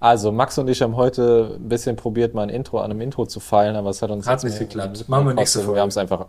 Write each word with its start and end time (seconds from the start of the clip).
Also, 0.00 0.30
Max 0.30 0.56
und 0.58 0.68
ich 0.68 0.80
haben 0.80 0.96
heute 0.96 1.56
ein 1.58 1.68
bisschen 1.68 1.96
probiert, 1.96 2.32
mal 2.32 2.42
ein 2.42 2.50
Intro 2.50 2.78
an 2.78 2.90
einem 2.90 3.00
Intro 3.00 3.26
zu 3.26 3.40
feilen, 3.40 3.74
aber 3.74 3.90
es 3.90 4.00
hat 4.00 4.10
uns 4.10 4.26
Hat 4.28 4.44
nicht 4.44 4.58
geklappt. 4.58 5.08
Machen 5.08 5.26
wir 5.26 5.34
nächste 5.34 5.58
Wir 5.60 5.64
Folge. 5.64 5.80
haben 5.80 5.88
es 5.88 5.96
einfach, 5.96 6.26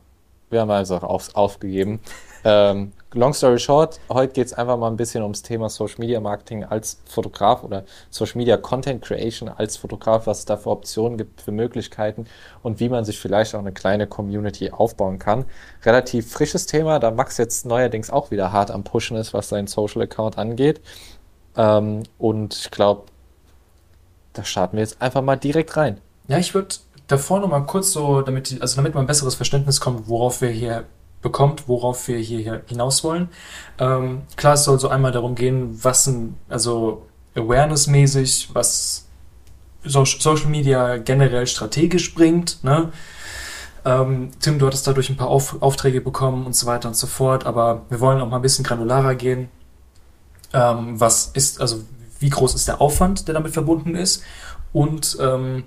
wir 0.49 0.61
haben 0.61 0.71
einfach 0.71 1.03
auf, 1.03 1.35
aufgegeben. 1.35 1.99
ähm, 2.43 2.93
long 3.13 3.31
story 3.33 3.59
short, 3.59 3.99
heute 4.09 4.33
geht 4.33 4.47
es 4.47 4.53
einfach 4.53 4.75
mal 4.75 4.87
ein 4.87 4.97
bisschen 4.97 5.21
ums 5.21 5.43
Thema 5.43 5.69
Social 5.69 5.97
Media 5.99 6.19
Marketing 6.19 6.63
als 6.63 6.99
Fotograf 7.05 7.63
oder 7.63 7.83
Social 8.09 8.39
Media 8.39 8.57
Content 8.57 9.03
Creation 9.03 9.49
als 9.49 9.77
Fotograf, 9.77 10.25
was 10.25 10.39
es 10.39 10.45
da 10.45 10.57
für 10.57 10.71
Optionen 10.71 11.19
gibt, 11.19 11.39
für 11.41 11.51
Möglichkeiten 11.51 12.25
und 12.63 12.79
wie 12.79 12.89
man 12.89 13.05
sich 13.05 13.19
vielleicht 13.19 13.53
auch 13.53 13.59
eine 13.59 13.71
kleine 13.71 14.07
Community 14.07 14.71
aufbauen 14.71 15.19
kann. 15.19 15.45
Relativ 15.85 16.31
frisches 16.31 16.65
Thema, 16.65 16.97
da 16.99 17.11
Max 17.11 17.37
jetzt 17.37 17.67
neuerdings 17.67 18.09
auch 18.09 18.31
wieder 18.31 18.51
hart 18.51 18.71
am 18.71 18.83
Pushen 18.83 19.15
ist, 19.15 19.35
was 19.35 19.49
seinen 19.49 19.67
Social 19.67 20.01
Account 20.01 20.39
angeht. 20.39 20.81
Ähm, 21.55 22.01
und 22.17 22.55
ich 22.55 22.71
glaube, 22.71 23.03
da 24.39 24.45
starten 24.45 24.77
wir 24.77 24.83
jetzt 24.83 25.01
einfach 25.01 25.21
mal 25.21 25.35
direkt 25.35 25.75
rein. 25.75 25.99
Ja, 26.29 26.37
ich 26.37 26.53
würde 26.53 26.75
davor 27.07 27.41
noch 27.41 27.49
mal 27.49 27.61
kurz 27.61 27.91
so, 27.91 28.21
damit, 28.21 28.57
also 28.61 28.77
damit 28.77 28.93
man 28.93 29.03
ein 29.03 29.07
besseres 29.07 29.35
Verständnis 29.35 29.81
kommt, 29.81 30.07
worauf 30.07 30.41
wir 30.41 30.49
hier 30.49 30.85
bekommt, 31.21 31.67
worauf 31.67 32.07
wir 32.07 32.17
hier, 32.19 32.39
hier 32.39 32.61
hinaus 32.67 33.03
wollen. 33.03 33.27
Ähm, 33.79 34.21
klar, 34.37 34.53
es 34.53 34.63
soll 34.63 34.79
so 34.79 34.87
einmal 34.87 35.11
darum 35.11 35.35
gehen, 35.35 35.83
was 35.83 36.07
ein, 36.07 36.37
also 36.47 37.05
awareness-mäßig, 37.35 38.49
was 38.53 39.07
so 39.83 40.05
Social 40.05 40.47
Media 40.47 40.97
generell 40.97 41.45
strategisch 41.45 42.15
bringt, 42.15 42.63
ne? 42.63 42.91
Ähm, 43.85 44.31
Tim, 44.39 44.59
du 44.59 44.67
hattest 44.67 44.87
dadurch 44.87 45.09
ein 45.09 45.17
paar 45.17 45.29
Auf 45.29 45.61
Aufträge 45.61 46.01
bekommen 46.01 46.45
und 46.45 46.55
so 46.55 46.67
weiter 46.67 46.87
und 46.87 46.95
so 46.95 47.07
fort, 47.07 47.45
aber 47.45 47.81
wir 47.89 47.99
wollen 47.99 48.21
auch 48.21 48.29
mal 48.29 48.37
ein 48.37 48.41
bisschen 48.41 48.65
granularer 48.65 49.15
gehen. 49.15 49.49
Ähm, 50.53 50.99
was 50.99 51.27
ist, 51.27 51.59
also 51.59 51.83
wie 52.19 52.29
groß 52.29 52.55
ist 52.55 52.67
der 52.67 52.81
Aufwand, 52.81 53.27
der 53.27 53.33
damit 53.33 53.53
verbunden 53.53 53.95
ist? 53.95 54.23
Und 54.73 55.17
ähm, 55.19 55.63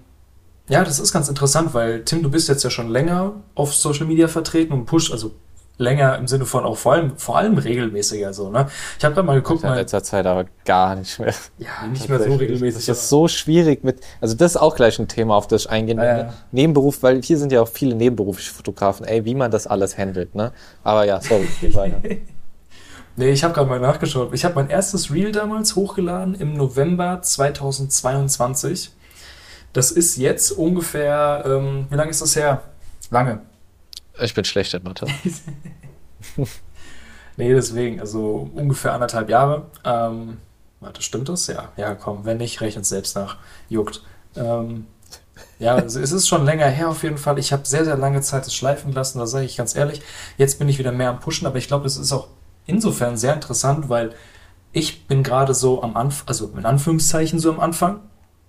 ja, 0.69 0.85
das 0.85 0.99
ist 0.99 1.13
ganz 1.13 1.29
interessant, 1.29 1.75
weil 1.75 2.05
Tim, 2.05 2.23
du 2.23 2.31
bist 2.31 2.49
jetzt 2.49 2.63
ja 2.63 2.71
schon 2.71 2.89
länger 2.89 3.33
auf 3.55 3.75
Social 3.75 4.07
Media 4.07 4.29
vertreten 4.29 4.73
und 4.73 4.87
pusht, 4.87 5.13
also 5.13 5.33
länger 5.79 6.17
im 6.19 6.29
Sinne 6.29 6.45
von 6.45 6.65
auch 6.65 6.77
vor 6.77 6.93
allem, 6.93 7.17
vor 7.17 7.37
allem 7.37 7.59
regelmäßiger 7.59 8.33
so, 8.33 8.51
ne? 8.51 8.69
Ich 8.99 9.05
habe 9.05 9.15
gerade 9.15 9.27
mal 9.27 9.35
geguckt, 9.35 9.65
in 9.65 9.73
letzter 9.73 10.03
Zeit 10.03 10.27
aber 10.27 10.47
gar 10.65 10.95
nicht 10.97 11.19
mehr. 11.19 11.35
ja, 11.59 11.87
nicht 11.91 12.09
mehr 12.09 12.23
so 12.23 12.35
regelmäßig. 12.35 12.87
Das 12.87 12.99
ist 12.99 13.09
so 13.09 13.27
schwierig 13.27 13.83
mit, 13.83 14.01
also 14.21 14.37
das 14.37 14.53
ist 14.53 14.61
auch 14.61 14.77
gleich 14.77 14.99
ein 14.99 15.09
Thema, 15.09 15.35
auf 15.35 15.49
das 15.49 15.63
ich 15.63 15.71
eingehen 15.71 15.99
werde. 15.99 16.21
ja. 16.25 16.35
Nebenberuf, 16.53 17.03
weil 17.03 17.23
hier 17.23 17.39
sind 17.39 17.53
ja 17.53 17.63
auch 17.63 17.69
viele 17.69 17.95
nebenberufliche 17.95 18.53
Fotografen, 18.53 19.05
ey, 19.05 19.25
wie 19.25 19.35
man 19.35 19.51
das 19.51 19.67
alles 19.67 19.99
handelt, 19.99 20.35
ne? 20.35 20.53
Aber 20.85 21.05
ja, 21.05 21.21
sorry, 21.21 21.49
geht 21.61 21.75
weiter. 21.75 22.01
Nee, 23.17 23.31
ich 23.31 23.45
habe 23.45 23.53
gerade 23.53 23.69
mal 23.69 23.81
nachgeschaut. 23.81 24.33
Ich 24.33 24.45
habe 24.45 24.55
mein 24.55 24.71
erstes 24.71 25.13
Reel 25.13 25.33
damals 25.33 25.77
hochgeladen 25.77 26.35
im 26.35 26.55
November 26.55 27.21
2022. 27.21 28.91
Das 29.73 29.91
ist 29.91 30.17
jetzt 30.17 30.53
ungefähr, 30.53 31.45
ähm, 31.47 31.87
wie 31.91 31.97
lange 31.97 32.11
ist 32.11 32.23
das 32.23 32.37
her? 32.37 32.63
Lange. 33.11 33.41
Ich 34.21 34.35
bin 34.35 34.45
schlecht 34.45 34.75
in 34.75 34.83
Mathe. 34.83 35.07
Nee, 37.37 37.55
deswegen, 37.55 38.01
also 38.01 38.51
ungefähr 38.55 38.93
anderthalb 38.93 39.31
Jahre. 39.31 39.67
Ähm, 39.85 40.37
warte, 40.81 41.03
stimmt 41.03 41.29
das? 41.29 41.47
Ja, 41.47 41.73
ja, 41.77 41.95
komm, 41.95 42.25
wenn 42.25 42.39
nicht, 42.39 42.61
rechnet 42.61 42.87
selbst 42.87 43.17
nach. 43.17 43.39
Juckt. 43.69 44.03
Ähm, 44.37 44.87
ja, 45.59 45.75
also 45.77 45.99
es 46.01 46.13
ist 46.13 46.29
schon 46.29 46.45
länger 46.45 46.67
her 46.67 46.91
auf 46.91 47.03
jeden 47.03 47.19
Fall. 47.19 47.39
Ich 47.39 47.53
habe 47.53 47.67
sehr, 47.67 47.85
sehr 47.85 47.97
lange 47.97 48.21
Zeit 48.21 48.47
es 48.47 48.55
schleifen 48.55 48.93
lassen, 48.93 49.19
da 49.19 49.27
sage 49.27 49.47
ich 49.47 49.57
ganz 49.57 49.75
ehrlich. 49.75 50.03
Jetzt 50.37 50.59
bin 50.59 50.69
ich 50.69 50.79
wieder 50.79 50.93
mehr 50.93 51.09
am 51.11 51.21
Pushen, 51.21 51.47
aber 51.47 51.57
ich 51.57 51.69
glaube, 51.69 51.85
das 51.85 51.97
ist 51.97 52.13
auch 52.13 52.29
insofern 52.67 53.17
sehr 53.17 53.35
interessant, 53.35 53.89
weil 53.89 54.15
ich 54.73 55.07
bin 55.07 55.23
gerade 55.23 55.55
so 55.55 55.83
am 55.83 55.97
Anfang, 55.97 56.29
also 56.29 56.51
in 56.57 56.65
Anführungszeichen 56.65 57.39
so 57.39 57.53
am 57.53 57.61
Anfang, 57.61 58.01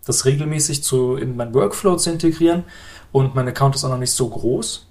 das 0.06 0.26
regelmäßig 0.26 0.84
zu, 0.84 1.16
in 1.16 1.36
meinen 1.36 1.54
Workflow 1.54 1.96
zu 1.98 2.12
integrieren 2.12 2.64
und 3.12 3.36
mein 3.36 3.48
Account 3.48 3.76
ist 3.76 3.84
auch 3.84 3.90
noch 3.90 3.98
nicht 3.98 4.12
so 4.12 4.28
groß. 4.30 4.88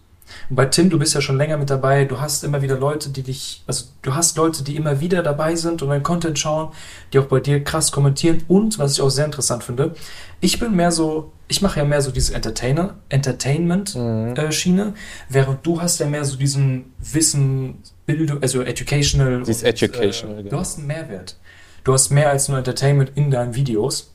Und 0.50 0.56
bei 0.56 0.66
Tim, 0.66 0.90
du 0.90 0.98
bist 0.98 1.14
ja 1.14 1.20
schon 1.20 1.36
länger 1.36 1.56
mit 1.56 1.70
dabei, 1.70 2.04
du 2.04 2.20
hast 2.20 2.44
immer 2.44 2.62
wieder 2.62 2.78
Leute, 2.78 3.10
die 3.10 3.22
dich, 3.22 3.62
also 3.66 3.86
du 4.02 4.14
hast 4.14 4.36
Leute, 4.36 4.62
die 4.64 4.76
immer 4.76 5.00
wieder 5.00 5.22
dabei 5.22 5.54
sind 5.56 5.82
und 5.82 5.88
deinen 5.88 6.02
Content 6.02 6.38
schauen, 6.38 6.72
die 7.12 7.18
auch 7.18 7.26
bei 7.26 7.40
dir 7.40 7.62
krass 7.64 7.92
kommentieren 7.92 8.42
und, 8.48 8.78
was 8.78 8.92
ich 8.92 9.00
auch 9.00 9.10
sehr 9.10 9.24
interessant 9.24 9.64
finde, 9.64 9.94
ich 10.40 10.58
bin 10.58 10.74
mehr 10.74 10.90
so, 10.90 11.32
ich 11.48 11.62
mache 11.62 11.78
ja 11.80 11.84
mehr 11.84 12.02
so 12.02 12.10
diese 12.10 12.34
Entertainer, 12.34 12.94
Entertainment-Schiene, 13.08 14.94
während 15.28 15.64
du 15.66 15.80
hast 15.80 16.00
ja 16.00 16.06
mehr 16.06 16.24
so 16.24 16.36
diesen 16.36 16.92
Wissen, 16.98 17.78
Bildung, 18.06 18.42
also 18.42 18.62
Educational. 18.62 19.44
Sie 19.44 19.52
ist 19.52 19.62
educational, 19.62 20.40
äh, 20.40 20.42
genau. 20.42 20.56
Du 20.56 20.60
hast 20.60 20.78
einen 20.78 20.88
Mehrwert. 20.88 21.36
Du 21.84 21.92
hast 21.92 22.10
mehr 22.10 22.30
als 22.30 22.48
nur 22.48 22.58
Entertainment 22.58 23.12
in 23.14 23.30
deinen 23.30 23.54
Videos. 23.54 24.12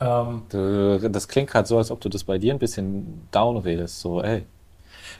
Ähm, 0.00 0.42
Das 1.12 1.28
klingt 1.28 1.50
gerade 1.50 1.68
so, 1.68 1.78
als 1.78 1.90
ob 1.90 2.00
du 2.00 2.08
das 2.08 2.24
bei 2.24 2.38
dir 2.38 2.52
ein 2.52 2.58
bisschen 2.58 3.28
down 3.30 3.56
redest. 3.56 4.00
So, 4.00 4.22
ey, 4.22 4.44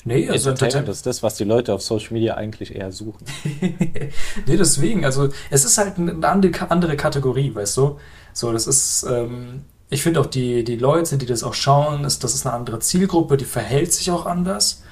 nee, 0.04 0.28
also 0.28 0.50
Entertainment 0.50 0.88
ist 0.88 1.06
das, 1.06 1.22
was 1.22 1.37
die 1.37 1.44
Leute 1.44 1.72
auf 1.72 1.82
Social 1.82 2.12
Media 2.12 2.34
eigentlich 2.34 2.75
eher 2.75 2.92
suchen. 2.92 3.25
Nee, 4.47 4.56
deswegen, 4.56 5.04
also 5.04 5.28
es 5.50 5.65
ist 5.65 5.78
halt 5.78 5.98
eine 5.98 6.26
andere, 6.28 6.97
Kategorie, 6.97 7.54
weißt 7.54 7.76
du? 7.76 7.98
So, 8.32 8.53
das 8.53 8.66
ist, 8.66 9.06
ähm, 9.09 9.62
ich 9.88 10.03
finde 10.03 10.20
auch 10.20 10.26
die, 10.26 10.64
die 10.64 10.76
Leute, 10.76 11.16
die 11.16 11.26
das 11.26 11.43
auch 11.43 11.54
schauen, 11.54 12.04
ist, 12.04 12.25
das 12.25 12.34
ist 12.34 12.47
eine 12.47 12.54
andere 12.54 12.81
Zielgruppe, 12.81 13.37
die 13.37 13.44
verhält 13.44 13.93
sich 13.93 14.10
auch 14.10 14.26
anders. 14.26 14.82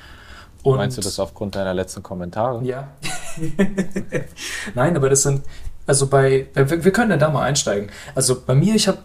Und 0.62 0.76
Meinst 0.76 0.96
du 0.96 1.02
das 1.02 1.18
aufgrund 1.18 1.56
deiner 1.56 1.74
letzten 1.74 2.02
Kommentare? 2.02 2.64
Ja. 2.64 2.88
Nein, 4.74 4.96
aber 4.96 5.10
das 5.10 5.22
sind, 5.22 5.42
also 5.86 6.06
bei, 6.06 6.46
wir, 6.54 6.84
wir 6.84 6.92
können 6.92 7.10
ja 7.10 7.16
da 7.16 7.30
mal 7.30 7.42
einsteigen. 7.42 7.90
Also 8.14 8.40
bei 8.40 8.54
mir, 8.54 8.74
ich 8.74 8.86
habe, 8.86 8.98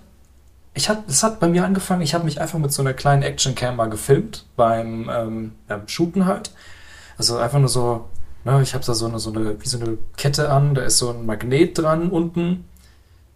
ich 0.77 0.89
hab, 0.89 1.09
es 1.09 1.23
hat 1.23 1.39
bei 1.39 1.47
mir 1.47 1.65
angefangen, 1.65 2.01
ich 2.03 2.13
habe 2.13 2.23
mich 2.23 2.39
einfach 2.39 2.59
mit 2.59 2.71
so 2.71 2.81
einer 2.81 2.93
kleinen 2.93 3.23
Action-Cam 3.23 3.75
mal 3.75 3.89
gefilmt, 3.89 4.45
beim, 4.55 5.09
ähm, 5.11 5.55
beim 5.67 5.87
Shooten 5.87 6.25
halt. 6.25 6.51
Also 7.17 7.37
einfach 7.37 7.59
nur 7.59 7.67
so, 7.69 8.05
ne, 8.45 8.61
ich 8.61 8.73
habe 8.75 8.85
da 8.85 8.93
so 8.93 9.07
eine, 9.07 9.19
so 9.19 9.31
eine, 9.31 9.59
wie 9.61 9.67
so 9.67 9.79
eine 9.79 9.97
Kette 10.15 10.49
an, 10.51 10.75
da 10.75 10.83
ist 10.83 10.99
so 10.99 11.09
ein 11.09 11.25
Magnet 11.25 11.77
dran 11.77 12.09
unten. 12.09 12.65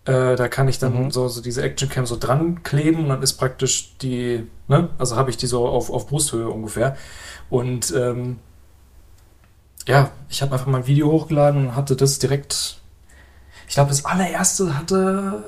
Äh, 0.05 0.35
da 0.35 0.47
kann 0.47 0.67
ich 0.67 0.79
dann 0.79 1.05
Mhm. 1.05 1.11
so, 1.11 1.27
so 1.27 1.41
diese 1.41 1.63
Action-Cam 1.63 2.05
so 2.05 2.17
dran 2.17 2.63
kleben 2.63 3.03
und 3.03 3.09
dann 3.09 3.23
ist 3.23 3.33
praktisch 3.33 3.97
die, 3.97 4.47
ne, 4.67 4.89
also 4.99 5.15
habe 5.15 5.31
ich 5.31 5.37
die 5.37 5.47
so 5.47 5.67
auf, 5.67 5.89
auf 5.89 6.07
Brusthöhe 6.07 6.47
ungefähr. 6.49 6.95
Und 7.49 7.91
ähm, 7.95 8.39
ja, 9.87 10.11
ich 10.29 10.41
habe 10.43 10.53
einfach 10.53 10.67
mal 10.67 10.79
ein 10.79 10.87
Video 10.87 11.11
hochgeladen 11.11 11.67
und 11.67 11.75
hatte 11.75 11.95
das 11.95 12.19
direkt. 12.19 12.77
Ich 13.67 13.73
glaube, 13.75 13.89
das 13.89 14.05
allererste 14.05 14.77
hatte 14.77 15.43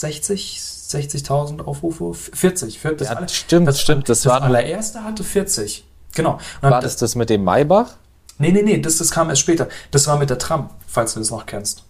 60, 0.00 0.60
60.000 0.60 1.64
Aufrufe. 1.64 2.12
40, 2.14 2.78
40 2.78 2.98
das 2.98 3.08
Ja, 3.08 3.16
aller- 3.16 3.28
stimmt, 3.28 3.66
das, 3.68 3.80
stimmt. 3.80 4.08
Das, 4.10 4.22
Das, 4.22 4.30
war, 4.32 4.42
allererste 4.42 5.02
hatte 5.02 5.24
40. 5.24 5.84
Genau. 6.14 6.38
Und 6.60 6.70
war 6.70 6.80
das 6.80 6.96
das 6.96 7.14
mit 7.14 7.30
dem 7.30 7.44
Maybach? 7.44 7.92
Nee, 8.38 8.52
nee, 8.52 8.62
nee, 8.62 8.78
das, 8.78 8.98
das 8.98 9.10
kam 9.10 9.30
erst 9.30 9.40
später. 9.40 9.68
Das 9.90 10.06
war 10.06 10.18
mit 10.18 10.28
der 10.28 10.36
Tram, 10.38 10.68
falls 10.86 11.14
du 11.14 11.20
das 11.20 11.30
noch 11.30 11.46
kennst. 11.46 11.84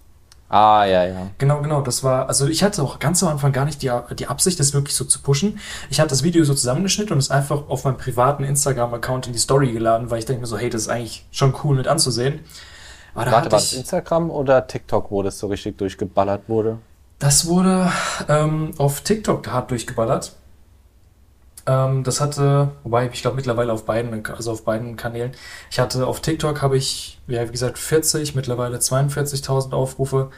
Ah, 0.49 0.85
ja, 0.85 1.05
ja. 1.05 1.27
Genau, 1.39 1.61
genau. 1.61 1.81
Das 1.81 2.05
war, 2.05 2.29
also 2.29 2.47
ich 2.47 2.63
hatte 2.63 2.81
auch 2.81 3.01
ganz 3.01 3.21
am 3.25 3.31
Anfang 3.31 3.51
gar 3.53 3.65
nicht 3.65 3.83
die, 3.83 3.91
die 4.17 4.29
Absicht, 4.29 4.61
das 4.61 4.73
wirklich 4.73 4.95
so 4.95 5.05
zu 5.05 5.21
pushen. 5.21 5.59
Ich 5.91 5.99
habe 5.99 6.09
das 6.09 6.23
Video 6.23 6.45
so 6.45 6.55
zusammengeschnitten 6.55 7.13
und 7.15 7.19
es 7.19 7.33
einfach 7.33 7.69
auf 7.69 7.83
meinem 7.83 7.97
privaten 7.97 8.45
Instagram-Account 8.45 9.27
in 9.27 9.33
die 9.33 9.41
Story 9.41 9.73
geladen, 9.73 10.09
weil 10.13 10.21
ich 10.21 10.27
denke 10.27 10.43
mir 10.43 10.47
so, 10.47 10.57
hey, 10.57 10.71
das 10.71 10.83
ist 10.83 10.89
eigentlich 10.89 11.27
schon 11.33 11.53
cool 11.65 11.75
mit 11.75 11.89
anzusehen. 11.89 12.39
Aber 13.15 13.25
Warte, 13.25 13.37
hatte 13.39 13.45
war 13.53 13.59
das 13.59 13.73
Instagram 13.73 14.31
oder 14.31 14.65
TikTok, 14.69 15.11
wo 15.11 15.25
das 15.25 15.41
so 15.41 15.49
richtig 15.49 15.79
durchgeballert 15.79 16.49
wurde? 16.49 16.79
Das 17.19 17.47
wurde 17.47 17.91
ähm, 18.29 18.73
auf 18.79 19.01
TikTok 19.01 19.49
hart 19.49 19.71
durchgeballert. 19.71 20.35
Ähm, 21.67 22.05
das 22.05 22.21
hatte, 22.21 22.73
wobei 22.85 23.09
ich 23.13 23.23
glaube 23.23 23.37
mittlerweile 23.37 23.73
auf 23.73 23.85
beiden, 23.85 24.25
also 24.27 24.53
auf 24.53 24.65
beiden 24.65 24.97
Kanälen. 24.97 25.33
Ich 25.71 25.81
hatte 25.81 26.07
auf 26.07 26.21
TikTok 26.21 26.63
habe 26.63 26.77
ich, 26.77 27.21
ja, 27.27 27.47
wie 27.47 27.53
gesagt, 27.53 27.79
40, 27.79 28.35
mittlerweile 28.35 28.79
42.000 28.79 29.73
Aufrufe. 29.73 30.31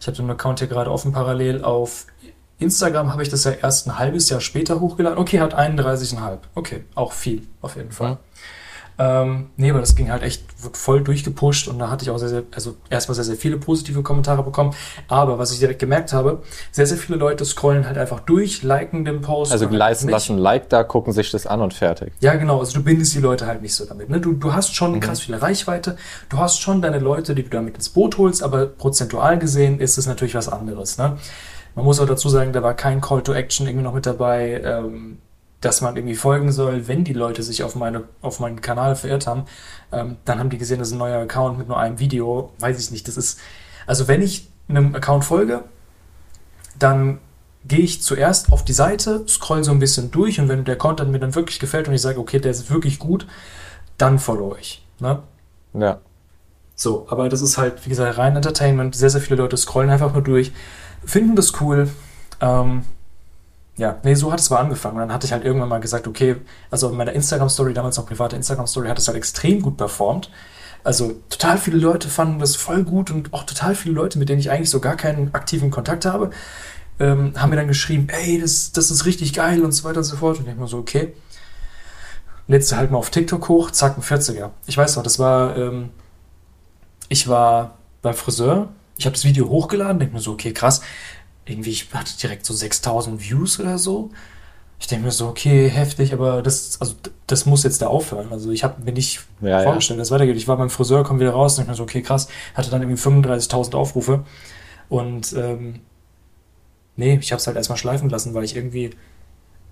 Ich 0.00 0.06
habe 0.06 0.16
den 0.16 0.30
Account 0.30 0.58
hier 0.58 0.68
gerade 0.68 0.90
offen 0.90 1.12
parallel. 1.12 1.64
Auf 1.64 2.06
Instagram 2.58 3.12
habe 3.12 3.22
ich 3.22 3.28
das 3.28 3.44
ja 3.44 3.52
erst 3.52 3.86
ein 3.86 3.98
halbes 3.98 4.28
Jahr 4.28 4.40
später 4.40 4.80
hochgeladen. 4.80 5.18
Okay, 5.18 5.40
hat 5.40 5.56
31,5. 5.56 6.38
Okay, 6.54 6.84
auch 6.94 7.12
viel, 7.12 7.46
auf 7.62 7.76
jeden 7.76 7.92
Fall. 7.92 8.12
Mhm. 8.12 8.18
Ähm, 8.96 9.46
nee, 9.56 9.70
aber 9.70 9.80
das 9.80 9.96
ging 9.96 10.10
halt 10.12 10.22
echt 10.22 10.44
voll 10.74 11.02
durchgepusht 11.02 11.66
und 11.66 11.80
da 11.80 11.90
hatte 11.90 12.04
ich 12.04 12.10
auch 12.10 12.18
sehr, 12.18 12.28
sehr, 12.28 12.42
also 12.54 12.76
erstmal 12.90 13.16
sehr, 13.16 13.24
sehr 13.24 13.34
viele 13.36 13.56
positive 13.56 14.02
Kommentare 14.02 14.42
bekommen. 14.44 14.72
Aber 15.08 15.36
was 15.38 15.50
ich 15.52 15.58
direkt 15.58 15.80
gemerkt 15.80 16.12
habe, 16.12 16.42
sehr, 16.70 16.86
sehr 16.86 16.96
viele 16.96 17.18
Leute 17.18 17.44
scrollen 17.44 17.86
halt 17.86 17.98
einfach 17.98 18.20
durch, 18.20 18.62
liken 18.62 19.04
den 19.04 19.20
Post. 19.20 19.50
Also 19.50 19.66
leisten 19.68 20.06
nicht. 20.06 20.12
lassen 20.12 20.36
ein 20.36 20.38
Like 20.38 20.68
da, 20.68 20.84
gucken 20.84 21.12
sich 21.12 21.30
das 21.32 21.46
an 21.46 21.60
und 21.60 21.74
fertig. 21.74 22.12
Ja, 22.20 22.34
genau. 22.36 22.60
Also 22.60 22.74
du 22.74 22.84
bindest 22.84 23.14
die 23.14 23.20
Leute 23.20 23.46
halt 23.46 23.62
nicht 23.62 23.74
so 23.74 23.84
damit. 23.84 24.10
Ne? 24.10 24.20
Du, 24.20 24.32
du 24.32 24.52
hast 24.54 24.70
Mhm. 24.70 24.74
schon 24.74 25.00
krass 25.00 25.20
viele 25.20 25.42
Reichweite, 25.42 25.96
du 26.28 26.38
hast 26.38 26.60
schon 26.60 26.80
deine 26.80 26.98
Leute, 27.00 27.34
die 27.34 27.42
du 27.42 27.50
damit 27.50 27.74
ins 27.74 27.88
Boot 27.88 28.16
holst, 28.18 28.42
aber 28.44 28.66
prozentual 28.66 29.38
gesehen 29.38 29.80
ist 29.80 29.98
es 29.98 30.06
natürlich 30.06 30.34
was 30.36 30.48
anderes. 30.48 30.98
Ne? 30.98 31.16
Man 31.74 31.84
muss 31.84 31.98
auch 31.98 32.06
dazu 32.06 32.28
sagen, 32.28 32.52
da 32.52 32.62
war 32.62 32.74
kein 32.74 33.00
Call 33.00 33.22
to 33.22 33.32
Action 33.32 33.66
irgendwie 33.66 33.82
noch 33.84 33.94
mit 33.94 34.06
dabei, 34.06 34.62
ähm, 34.64 35.18
dass 35.64 35.80
man 35.80 35.96
irgendwie 35.96 36.14
folgen 36.14 36.52
soll, 36.52 36.88
wenn 36.88 37.04
die 37.04 37.12
Leute 37.12 37.42
sich 37.42 37.62
auf, 37.62 37.74
meine, 37.74 38.04
auf 38.20 38.38
meinen 38.38 38.60
Kanal 38.60 38.96
verirrt 38.96 39.26
haben. 39.26 39.44
Ähm, 39.92 40.16
dann 40.24 40.38
haben 40.38 40.50
die 40.50 40.58
gesehen, 40.58 40.78
das 40.78 40.88
ist 40.88 40.94
ein 40.94 40.98
neuer 40.98 41.22
Account 41.22 41.58
mit 41.58 41.68
nur 41.68 41.78
einem 41.78 41.98
Video. 41.98 42.52
Weiß 42.58 42.78
ich 42.78 42.90
nicht. 42.90 43.08
Das 43.08 43.16
ist, 43.16 43.40
also 43.86 44.06
wenn 44.06 44.20
ich 44.20 44.48
einem 44.68 44.94
Account 44.94 45.24
folge, 45.24 45.64
dann 46.78 47.18
gehe 47.66 47.80
ich 47.80 48.02
zuerst 48.02 48.52
auf 48.52 48.64
die 48.64 48.74
Seite, 48.74 49.24
scroll 49.26 49.64
so 49.64 49.70
ein 49.70 49.78
bisschen 49.78 50.10
durch 50.10 50.38
und 50.38 50.48
wenn 50.48 50.64
der 50.64 50.76
Content 50.76 51.10
mir 51.10 51.18
dann 51.18 51.34
wirklich 51.34 51.58
gefällt 51.58 51.88
und 51.88 51.94
ich 51.94 52.02
sage, 52.02 52.20
okay, 52.20 52.38
der 52.38 52.50
ist 52.50 52.70
wirklich 52.70 52.98
gut, 52.98 53.26
dann 53.96 54.18
follow 54.18 54.56
ich. 54.60 54.86
Ne? 55.00 55.22
Ja. 55.72 56.00
So, 56.76 57.06
aber 57.08 57.28
das 57.28 57.40
ist 57.40 57.56
halt, 57.56 57.84
wie 57.86 57.88
gesagt, 57.88 58.18
rein 58.18 58.36
Entertainment. 58.36 58.94
Sehr, 58.94 59.08
sehr 59.08 59.20
viele 59.20 59.36
Leute 59.36 59.56
scrollen 59.56 59.88
einfach 59.88 60.12
nur 60.12 60.22
durch, 60.22 60.52
finden 61.04 61.36
das 61.36 61.60
cool. 61.60 61.88
Ähm, 62.40 62.82
ja, 63.76 63.98
nee, 64.04 64.14
so 64.14 64.32
hat 64.32 64.40
es 64.40 64.50
mal 64.50 64.58
angefangen. 64.58 64.98
dann 64.98 65.12
hatte 65.12 65.26
ich 65.26 65.32
halt 65.32 65.44
irgendwann 65.44 65.68
mal 65.68 65.80
gesagt, 65.80 66.06
okay, 66.06 66.36
also 66.70 66.90
in 66.90 66.96
meiner 66.96 67.12
Instagram-Story, 67.12 67.74
damals 67.74 67.96
noch 67.96 68.06
private 68.06 68.36
Instagram-Story, 68.36 68.88
hat 68.88 68.98
es 68.98 69.08
halt 69.08 69.16
extrem 69.16 69.62
gut 69.62 69.76
performt. 69.76 70.30
Also 70.84 71.14
total 71.30 71.58
viele 71.58 71.78
Leute 71.78 72.08
fanden 72.08 72.38
das 72.38 72.56
voll 72.56 72.84
gut 72.84 73.10
und 73.10 73.32
auch 73.32 73.44
total 73.44 73.74
viele 73.74 73.94
Leute, 73.94 74.18
mit 74.18 74.28
denen 74.28 74.38
ich 74.38 74.50
eigentlich 74.50 74.70
so 74.70 74.80
gar 74.80 74.96
keinen 74.96 75.34
aktiven 75.34 75.70
Kontakt 75.70 76.04
habe, 76.04 76.30
ähm, 77.00 77.32
haben 77.36 77.50
mir 77.50 77.56
dann 77.56 77.68
geschrieben, 77.68 78.08
ey, 78.10 78.40
das, 78.40 78.70
das 78.72 78.90
ist 78.90 79.06
richtig 79.06 79.32
geil 79.32 79.64
und 79.64 79.72
so 79.72 79.84
weiter 79.84 79.98
und 79.98 80.04
so 80.04 80.16
fort. 80.16 80.36
Und 80.36 80.42
ich 80.42 80.46
denke 80.46 80.60
mir 80.60 80.68
so, 80.68 80.78
okay. 80.78 81.14
Du 82.46 82.58
halt 82.58 82.90
mal 82.90 82.98
auf 82.98 83.08
TikTok 83.08 83.48
hoch, 83.48 83.70
zack, 83.70 83.96
ein 83.96 84.02
40er. 84.02 84.50
Ich 84.66 84.76
weiß 84.76 84.96
noch, 84.96 85.02
das 85.02 85.18
war, 85.18 85.56
ähm, 85.56 85.88
ich 87.08 87.26
war 87.26 87.78
beim 88.02 88.14
Friseur, 88.14 88.68
ich 88.98 89.06
habe 89.06 89.14
das 89.14 89.24
Video 89.24 89.48
hochgeladen, 89.48 89.98
denke 89.98 90.14
mir 90.14 90.20
so, 90.20 90.32
okay, 90.32 90.52
krass. 90.52 90.82
Irgendwie, 91.46 91.70
ich 91.70 91.92
hatte 91.92 92.16
direkt 92.18 92.46
so 92.46 92.54
6000 92.54 93.20
Views 93.20 93.60
oder 93.60 93.78
so. 93.78 94.10
Ich 94.80 94.86
denke 94.86 95.06
mir 95.06 95.12
so, 95.12 95.28
okay, 95.28 95.68
heftig, 95.68 96.12
aber 96.12 96.42
das, 96.42 96.80
also, 96.80 96.94
das 97.26 97.46
muss 97.46 97.62
jetzt 97.62 97.80
da 97.80 97.86
aufhören. 97.86 98.28
Also 98.32 98.50
ich 98.50 98.64
habe 98.64 98.82
mir 98.82 98.92
nicht 98.92 99.20
Ja, 99.40 99.48
ja. 99.50 99.62
vorgestellt, 99.62 100.00
dass 100.00 100.08
es 100.08 100.12
weitergeht. 100.12 100.36
Ich 100.36 100.48
war 100.48 100.56
beim 100.56 100.70
Friseur, 100.70 101.04
komme 101.04 101.20
wieder 101.20 101.30
raus, 101.30 101.56
denke 101.56 101.70
mir 101.70 101.76
so, 101.76 101.84
okay, 101.84 102.02
krass, 102.02 102.28
hatte 102.54 102.70
dann 102.70 102.82
irgendwie 102.82 103.00
35.000 103.00 103.74
Aufrufe. 103.74 104.24
Und 104.88 105.32
ähm, 105.34 105.80
nee, 106.96 107.18
ich 107.20 107.32
habe 107.32 107.40
es 107.40 107.46
halt 107.46 107.56
erstmal 107.56 107.78
schleifen 107.78 108.10
lassen, 108.10 108.34
weil 108.34 108.44
ich 108.44 108.56
irgendwie, 108.56 108.90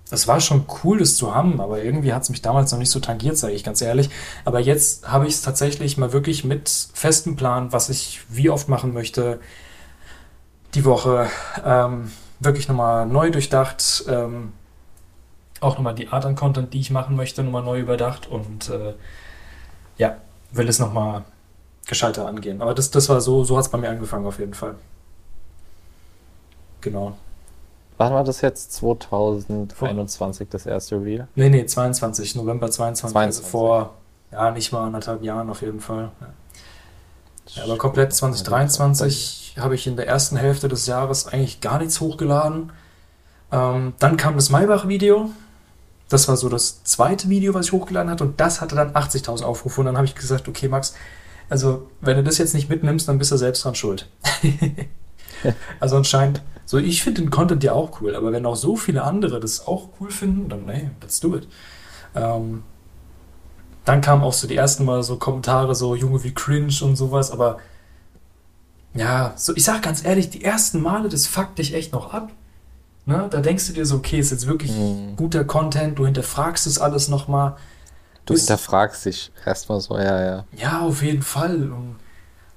das 0.09 0.27
war 0.27 0.39
schon 0.39 0.65
cool, 0.83 0.99
das 0.99 1.15
zu 1.15 1.33
haben, 1.35 1.61
aber 1.61 1.83
irgendwie 1.83 2.13
hat 2.13 2.23
es 2.23 2.29
mich 2.29 2.41
damals 2.41 2.71
noch 2.71 2.79
nicht 2.79 2.89
so 2.89 2.99
tangiert, 2.99 3.37
sage 3.37 3.53
ich 3.53 3.63
ganz 3.63 3.81
ehrlich. 3.81 4.09
Aber 4.45 4.59
jetzt 4.59 5.07
habe 5.07 5.27
ich 5.27 5.33
es 5.33 5.41
tatsächlich 5.41 5.97
mal 5.97 6.13
wirklich 6.13 6.43
mit 6.43 6.69
festem 6.93 7.35
Plan, 7.35 7.71
was 7.71 7.89
ich 7.89 8.21
wie 8.29 8.49
oft 8.49 8.69
machen 8.69 8.93
möchte, 8.93 9.39
die 10.73 10.85
Woche 10.85 11.27
ähm, 11.63 12.11
wirklich 12.39 12.67
nochmal 12.67 13.05
neu 13.05 13.31
durchdacht. 13.31 14.05
Ähm, 14.07 14.53
auch 15.59 15.75
nochmal 15.75 15.95
die 15.95 16.09
Art 16.09 16.25
an 16.25 16.35
Content, 16.35 16.73
die 16.73 16.79
ich 16.79 16.91
machen 16.91 17.15
möchte, 17.15 17.43
nochmal 17.43 17.63
neu 17.63 17.79
überdacht 17.79 18.27
und 18.27 18.69
äh, 18.69 18.93
ja, 19.97 20.17
will 20.51 20.67
es 20.67 20.79
nochmal 20.79 21.23
gescheiter 21.87 22.27
angehen. 22.27 22.61
Aber 22.61 22.73
das, 22.73 22.91
das 22.91 23.09
war 23.09 23.21
so, 23.21 23.43
so 23.43 23.57
hat 23.57 23.65
es 23.65 23.69
bei 23.69 23.77
mir 23.77 23.89
angefangen 23.89 24.25
auf 24.25 24.39
jeden 24.39 24.53
Fall. 24.53 24.75
Genau. 26.81 27.15
Wann 27.97 28.13
war 28.13 28.23
das 28.23 28.41
jetzt? 28.41 28.73
2021 28.73 30.49
das 30.49 30.65
erste 30.65 31.01
Reel? 31.01 31.27
Nee, 31.35 31.49
nee, 31.49 31.65
22, 31.65 32.35
November 32.35 32.69
22, 32.69 33.03
also 33.03 33.13
22. 33.13 33.45
vor, 33.51 33.93
ja, 34.31 34.51
nicht 34.51 34.71
mal 34.73 34.85
anderthalb 34.85 35.23
Jahren 35.23 35.49
auf 35.49 35.61
jeden 35.61 35.79
Fall. 35.79 36.11
Ja. 36.19 36.27
Ja, 37.47 37.63
aber 37.63 37.77
komplett 37.77 38.13
2023 38.13 39.55
habe 39.59 39.75
ich 39.75 39.85
in 39.87 39.95
der 39.95 40.07
ersten 40.07 40.37
Hälfte 40.37 40.67
des 40.67 40.87
Jahres 40.87 41.27
eigentlich 41.27 41.61
gar 41.61 41.79
nichts 41.79 41.99
hochgeladen. 41.99 42.71
Ähm, 43.51 43.93
dann 43.99 44.17
kam 44.17 44.35
das 44.35 44.49
Maybach-Video. 44.49 45.29
Das 46.09 46.27
war 46.27 46.37
so 46.37 46.49
das 46.49 46.83
zweite 46.83 47.29
Video, 47.29 47.53
was 47.53 47.67
ich 47.67 47.71
hochgeladen 47.71 48.11
hatte. 48.11 48.23
Und 48.23 48.39
das 48.39 48.61
hatte 48.61 48.75
dann 48.75 48.93
80.000 48.93 49.43
Aufrufe. 49.43 49.81
Und 49.81 49.85
dann 49.85 49.97
habe 49.97 50.05
ich 50.05 50.15
gesagt, 50.15 50.47
okay, 50.47 50.67
Max, 50.67 50.95
also 51.49 51.89
wenn 52.01 52.17
du 52.17 52.23
das 52.23 52.37
jetzt 52.37 52.53
nicht 52.53 52.69
mitnimmst, 52.69 53.07
dann 53.07 53.19
bist 53.19 53.31
du 53.31 53.37
selbst 53.37 53.63
dran 53.63 53.75
schuld. 53.75 54.09
also 55.79 55.97
anscheinend, 55.97 56.41
so 56.65 56.77
ich 56.77 57.03
finde 57.03 57.21
den 57.21 57.29
Content 57.29 57.63
ja 57.63 57.73
auch 57.73 58.01
cool. 58.01 58.15
Aber 58.15 58.31
wenn 58.31 58.45
auch 58.45 58.55
so 58.55 58.75
viele 58.75 59.03
andere 59.03 59.39
das 59.39 59.67
auch 59.67 59.89
cool 59.99 60.11
finden, 60.11 60.49
dann 60.49 60.65
nee, 60.65 60.89
let's 61.01 61.19
do 61.19 61.35
it. 61.35 61.47
Ähm, 62.15 62.63
dann 63.85 64.01
kamen 64.01 64.23
auch 64.23 64.33
so 64.33 64.47
die 64.47 64.55
ersten 64.55 64.85
Mal 64.85 65.03
so 65.03 65.17
Kommentare, 65.17 65.75
so 65.75 65.95
Junge 65.95 66.23
wie 66.23 66.33
cringe 66.33 66.73
und 66.81 66.95
sowas, 66.95 67.31
aber 67.31 67.57
ja, 68.93 69.33
so, 69.35 69.55
ich 69.55 69.63
sag 69.63 69.81
ganz 69.81 70.05
ehrlich, 70.05 70.29
die 70.29 70.43
ersten 70.43 70.81
Male, 70.81 71.09
das 71.09 71.25
fuckt 71.27 71.57
dich 71.57 71.73
echt 71.73 71.93
noch 71.93 72.13
ab. 72.13 72.29
Ne? 73.05 73.27
Da 73.29 73.41
denkst 73.41 73.67
du 73.67 73.73
dir 73.73 73.85
so, 73.85 73.95
okay, 73.95 74.19
ist 74.19 74.31
jetzt 74.31 74.47
wirklich 74.47 74.71
Mhm. 74.71 75.15
guter 75.15 75.43
Content, 75.43 75.97
du 75.99 76.05
hinterfragst 76.05 76.67
es 76.67 76.79
alles 76.79 77.07
nochmal. 77.09 77.55
Du 78.25 78.33
Bis- 78.33 78.41
hinterfragst 78.43 79.05
dich 79.05 79.31
erstmal 79.45 79.81
so, 79.81 79.97
ja, 79.97 80.23
ja. 80.23 80.45
Ja, 80.55 80.79
auf 80.81 81.01
jeden 81.01 81.23
Fall. 81.23 81.71
Und, 81.71 81.95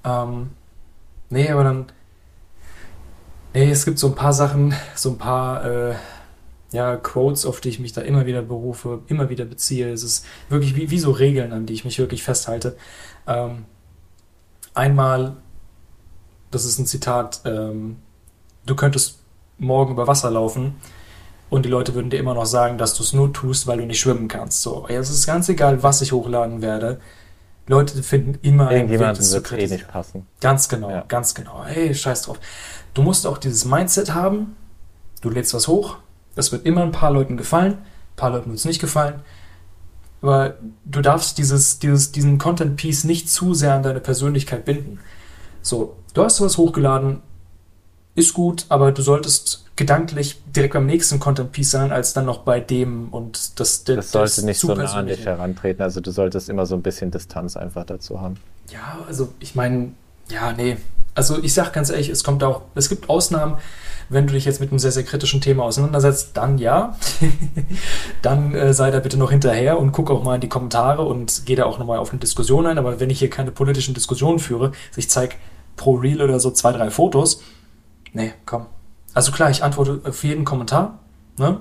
ähm, 0.05 0.51
nee, 1.31 1.51
aber 1.51 1.65
dann. 1.65 1.87
Nee, 3.55 3.71
es 3.71 3.85
gibt 3.87 3.99
so 3.99 4.09
ein 4.09 4.15
paar 4.15 4.35
Sachen, 4.35 4.75
so 4.95 5.11
ein 5.11 5.19
paar 5.19 5.65
äh, 5.65 5.95
ja, 6.73 6.97
Quotes, 6.97 7.47
auf 7.47 7.61
die 7.61 7.69
ich 7.69 7.79
mich 7.79 7.93
da 7.93 8.01
immer 8.01 8.27
wieder 8.27 8.43
berufe, 8.43 9.01
immer 9.07 9.29
wieder 9.31 9.45
beziehe. 9.45 9.91
Es 9.93 10.03
ist 10.03 10.25
wirklich 10.49 10.75
wie, 10.77 10.91
wie 10.91 10.99
so 10.99 11.11
Regeln, 11.11 11.53
an 11.53 11.67
die 11.67 11.73
ich 11.75 11.85
mich 11.85 11.99
wirklich 11.99 12.23
festhalte. 12.23 12.77
Ähm, 13.27 13.65
einmal, 14.75 15.37
das 16.51 16.65
ist 16.65 16.79
ein 16.79 16.87
Zitat, 16.87 17.41
ähm, 17.45 17.97
du 18.67 18.75
könntest 18.75 19.21
morgen 19.59 19.93
über 19.93 20.07
Wasser 20.07 20.31
laufen 20.31 20.75
und 21.51 21.65
die 21.65 21.69
Leute 21.71 21.95
würden 21.95 22.11
dir 22.11 22.19
immer 22.19 22.35
noch 22.35 22.47
sagen, 22.47 22.79
dass 22.79 22.95
du 22.95 23.03
es 23.03 23.13
nur 23.13 23.33
tust, 23.33 23.67
weil 23.67 23.79
du 23.79 23.87
nicht 23.87 24.01
schwimmen 24.01 24.29
kannst. 24.29 24.63
So, 24.63 24.87
ja, 24.89 24.99
es 24.99 25.11
ist 25.11 25.27
ganz 25.27 25.49
egal, 25.49 25.83
was 25.83 26.03
ich 26.03 26.13
hochladen 26.13 26.63
werde. 26.63 27.01
Leute 27.69 28.01
finden 28.03 28.39
immer 28.43 28.69
einen 28.69 28.89
Weg, 28.89 29.01
Irgendjemandem 29.01 29.17
das 29.33 29.43
zu 29.43 29.57
eh 29.57 29.67
nicht 29.67 29.89
passen. 29.89 30.27
Ganz 30.41 30.69
genau, 30.69 30.91
Ja. 30.91 31.05
ganz 31.09 31.35
genau. 31.35 31.65
Hey, 31.65 31.95
scheiß 31.95 32.23
drauf. 32.23 32.39
Du 32.95 33.03
musst 33.03 33.27
auch 33.27 33.39
dieses 33.39 33.65
Mindset 33.65 34.15
haben. 34.15 34.57
Du 35.21 35.31
lädst 35.31 35.53
was 35.53 35.67
hoch. 35.67 35.97
Das 36.37 36.53
wird 36.53 36.65
immer 36.65 36.83
ein 36.83 36.93
paar 36.93 37.11
Leuten 37.11 37.37
gefallen. 37.37 37.73
Ein 37.73 38.17
paar 38.17 38.31
Leuten 38.31 38.51
wird 38.51 38.61
es 38.61 38.65
nicht 38.65 38.81
gefallen. 38.81 39.17
Aber 40.23 40.55
du 40.85 41.01
darfst 41.01 41.39
dieses, 41.39 41.81
dieses, 41.81 42.13
diesen 42.13 42.39
Content-Piece 42.39 43.05
nicht 43.05 43.29
zu 43.29 43.55
sehr 43.55 43.75
an 43.75 43.83
deine 43.83 44.01
Persönlichkeit 44.01 44.65
binden. 44.65 45.01
So, 45.63 45.97
du 46.15 46.23
hast 46.23 46.41
was 46.41 46.59
hochgeladen, 46.59 47.23
ist 48.15 48.33
gut, 48.33 48.67
aber 48.69 48.93
du 48.93 49.03
solltest 49.03 49.67
gedanklich 49.77 50.41
direkt 50.47 50.73
beim 50.73 50.87
nächsten 50.87 51.21
Content-Piece 51.21 51.71
sein, 51.71 51.93
als 51.93 52.15
dann 52.15 52.25
noch 52.25 52.39
bei 52.39 52.61
dem 52.61 53.11
und 53.11 53.61
das, 53.61 53.85
der, 53.85 53.97
Das 53.97 54.11
sollte 54.11 54.37
das 54.37 54.45
nicht 54.45 54.59
so 54.59 54.75
nah 54.75 54.85
an 54.93 55.07
dich 55.07 55.25
herantreten. 55.25 55.83
Also 55.83 56.01
du 56.01 56.11
solltest 56.11 56.49
immer 56.49 56.65
so 56.65 56.75
ein 56.75 56.83
bisschen 56.83 57.11
Distanz 57.11 57.57
einfach 57.57 57.85
dazu 57.85 58.21
haben. 58.21 58.37
Ja, 58.71 58.99
also 59.07 59.33
ich 59.39 59.55
meine, 59.55 59.93
ja, 60.29 60.53
nee. 60.53 60.79
Also 61.17 61.43
ich 61.43 61.55
sag 61.55 61.73
ganz 61.73 61.89
ehrlich, 61.89 62.11
es 62.11 62.23
kommt 62.23 62.45
auch, 62.45 62.63
es 62.75 62.91
gibt 62.91 63.09
Ausnahmen, 63.09 63.57
wenn 64.11 64.27
du 64.27 64.35
dich 64.35 64.45
jetzt 64.45 64.61
mit 64.61 64.71
einem 64.71 64.79
sehr, 64.79 64.93
sehr 64.93 65.03
kritischen 65.03 65.41
Thema 65.41 65.65
auseinandersetzt, 65.65 66.37
dann 66.37 66.59
ja. 66.59 66.97
dann 68.23 68.55
äh, 68.55 68.75
sei 68.75 68.91
da 68.91 69.01
bitte 69.01 69.17
noch 69.17 69.31
hinterher 69.31 69.81
und 69.81 69.93
guck 69.93 70.11
auch 70.11 70.23
mal 70.23 70.35
in 70.35 70.43
die 70.43 70.49
Kommentare 70.49 71.03
und 71.03 71.43
geh 71.47 71.57
da 71.57 71.65
auch 71.65 71.79
nochmal 71.79 71.99
auf 71.99 72.11
eine 72.11 72.21
Diskussion 72.21 72.67
ein. 72.67 72.77
Aber 72.79 73.01
wenn 73.01 73.11
ich 73.11 73.19
hier 73.19 73.31
keine 73.31 73.51
politischen 73.51 73.95
Diskussionen 73.95 74.39
führe, 74.39 74.67
also 74.67 74.99
ich 74.99 75.09
zeig 75.09 75.37
pro 75.77 75.95
Reel 75.95 76.21
oder 76.21 76.39
so 76.39 76.51
zwei, 76.51 76.73
drei 76.73 76.91
Fotos, 76.91 77.43
nee, 78.13 78.35
komm. 78.45 78.67
Also 79.15 79.33
klar, 79.33 79.51
ich 79.51 79.65
antworte 79.65 80.03
auf 80.07 80.23
jeden 80.23 80.45
Kommentar, 80.45 80.99
ne? 81.39 81.61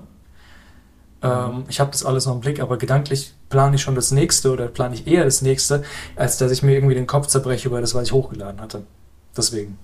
Ähm, 1.23 1.63
ich 1.69 1.79
habe 1.79 1.91
das 1.91 2.03
alles 2.03 2.25
noch 2.25 2.35
im 2.35 2.41
Blick, 2.41 2.59
aber 2.59 2.77
gedanklich 2.77 3.33
plane 3.49 3.75
ich 3.75 3.81
schon 3.81 3.95
das 3.95 4.11
nächste 4.11 4.51
oder 4.51 4.67
plane 4.67 4.95
ich 4.95 5.07
eher 5.07 5.23
das 5.23 5.41
nächste, 5.41 5.83
als 6.17 6.37
dass 6.37 6.51
ich 6.51 6.61
mir 6.61 6.73
irgendwie 6.73 6.95
den 6.95 7.07
Kopf 7.07 7.27
zerbreche 7.27 7.69
über 7.69 7.79
das, 7.79 7.95
was 7.95 8.03
ich 8.03 8.11
hochgeladen 8.11 8.59
hatte. 8.59 8.83
Deswegen. 9.35 9.77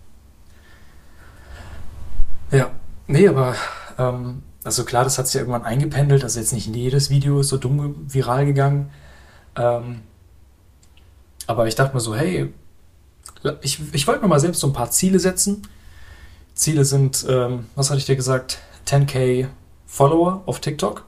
Ja, 2.52 2.72
nee, 3.08 3.28
aber 3.28 3.56
ähm, 3.98 4.44
also 4.64 4.84
klar, 4.84 5.04
das 5.04 5.18
hat 5.18 5.28
sich 5.28 5.36
ja 5.36 5.42
irgendwann 5.42 5.64
eingependelt. 5.64 6.24
Also 6.24 6.40
jetzt 6.40 6.54
nicht 6.54 6.68
jedes 6.76 7.10
Video 7.10 7.40
ist 7.40 7.50
so 7.50 7.58
dumm 7.58 7.96
viral 8.08 8.46
gegangen. 8.46 8.90
Ähm, 9.56 10.02
aber 11.48 11.68
ich 11.68 11.76
dachte 11.76 11.94
mir 11.94 12.00
so, 12.02 12.16
hey, 12.16 12.54
ich, 13.62 13.80
ich 13.94 14.08
wollte 14.08 14.22
mir 14.22 14.28
mal 14.28 14.40
selbst 14.40 14.60
so 14.60 14.68
ein 14.68 14.74
paar 14.74 14.92
Ziele 14.92 15.20
setzen. 15.20 15.68
Ziele 16.54 16.86
sind, 16.86 17.26
ähm, 17.28 17.68
was 17.76 17.90
hatte 17.90 18.00
ich 18.00 18.06
dir 18.06 18.16
gesagt? 18.16 18.60
10k 18.88 19.48
Follower 19.86 20.44
auf 20.46 20.60
TikTok. 20.60 21.06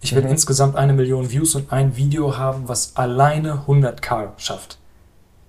Ich 0.00 0.14
will 0.14 0.22
Mhm. 0.22 0.30
insgesamt 0.30 0.76
eine 0.76 0.92
Million 0.92 1.30
Views 1.30 1.54
und 1.54 1.72
ein 1.72 1.96
Video 1.96 2.36
haben, 2.36 2.68
was 2.68 2.94
alleine 2.96 3.64
100k 3.66 4.32
schafft. 4.38 4.78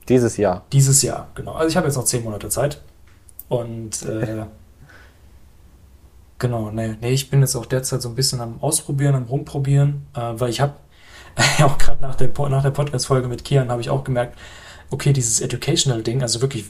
Dieses 0.10 0.38
Jahr. 0.38 0.66
Dieses 0.72 1.02
Jahr, 1.02 1.30
genau. 1.36 1.54
Also 1.54 1.70
ich 1.70 1.78
habe 1.78 1.88
jetzt 1.88 1.96
noch 1.96 2.06
10 2.06 2.24
Monate 2.24 2.50
Zeit. 2.50 2.82
Und 3.50 4.04
äh, 4.04 4.46
genau, 6.40 6.72
nee, 6.72 6.96
nee, 7.02 7.12
ich 7.12 7.30
bin 7.30 7.42
jetzt 7.42 7.56
auch 7.56 7.66
derzeit 7.66 8.02
so 8.02 8.10
ein 8.10 8.16
bisschen 8.16 8.42
am 8.42 8.62
Ausprobieren, 8.62 9.16
am 9.16 9.24
Rumprobieren, 9.24 10.06
äh, 10.16 10.34
weil 10.36 10.50
ich 10.50 10.62
habe 10.62 10.74
auch 11.64 11.78
gerade 11.78 12.02
nach 12.02 12.16
der, 12.16 12.30
nach 12.50 12.64
der 12.64 12.72
Podcast-Folge 12.72 13.28
mit 13.28 13.44
Kian 13.44 13.70
habe 13.70 13.82
ich 13.82 13.90
auch 13.90 14.04
gemerkt, 14.04 14.38
okay, 14.90 15.14
dieses 15.14 15.42
Educational-Ding, 15.42 16.22
also 16.22 16.42
wirklich 16.42 16.66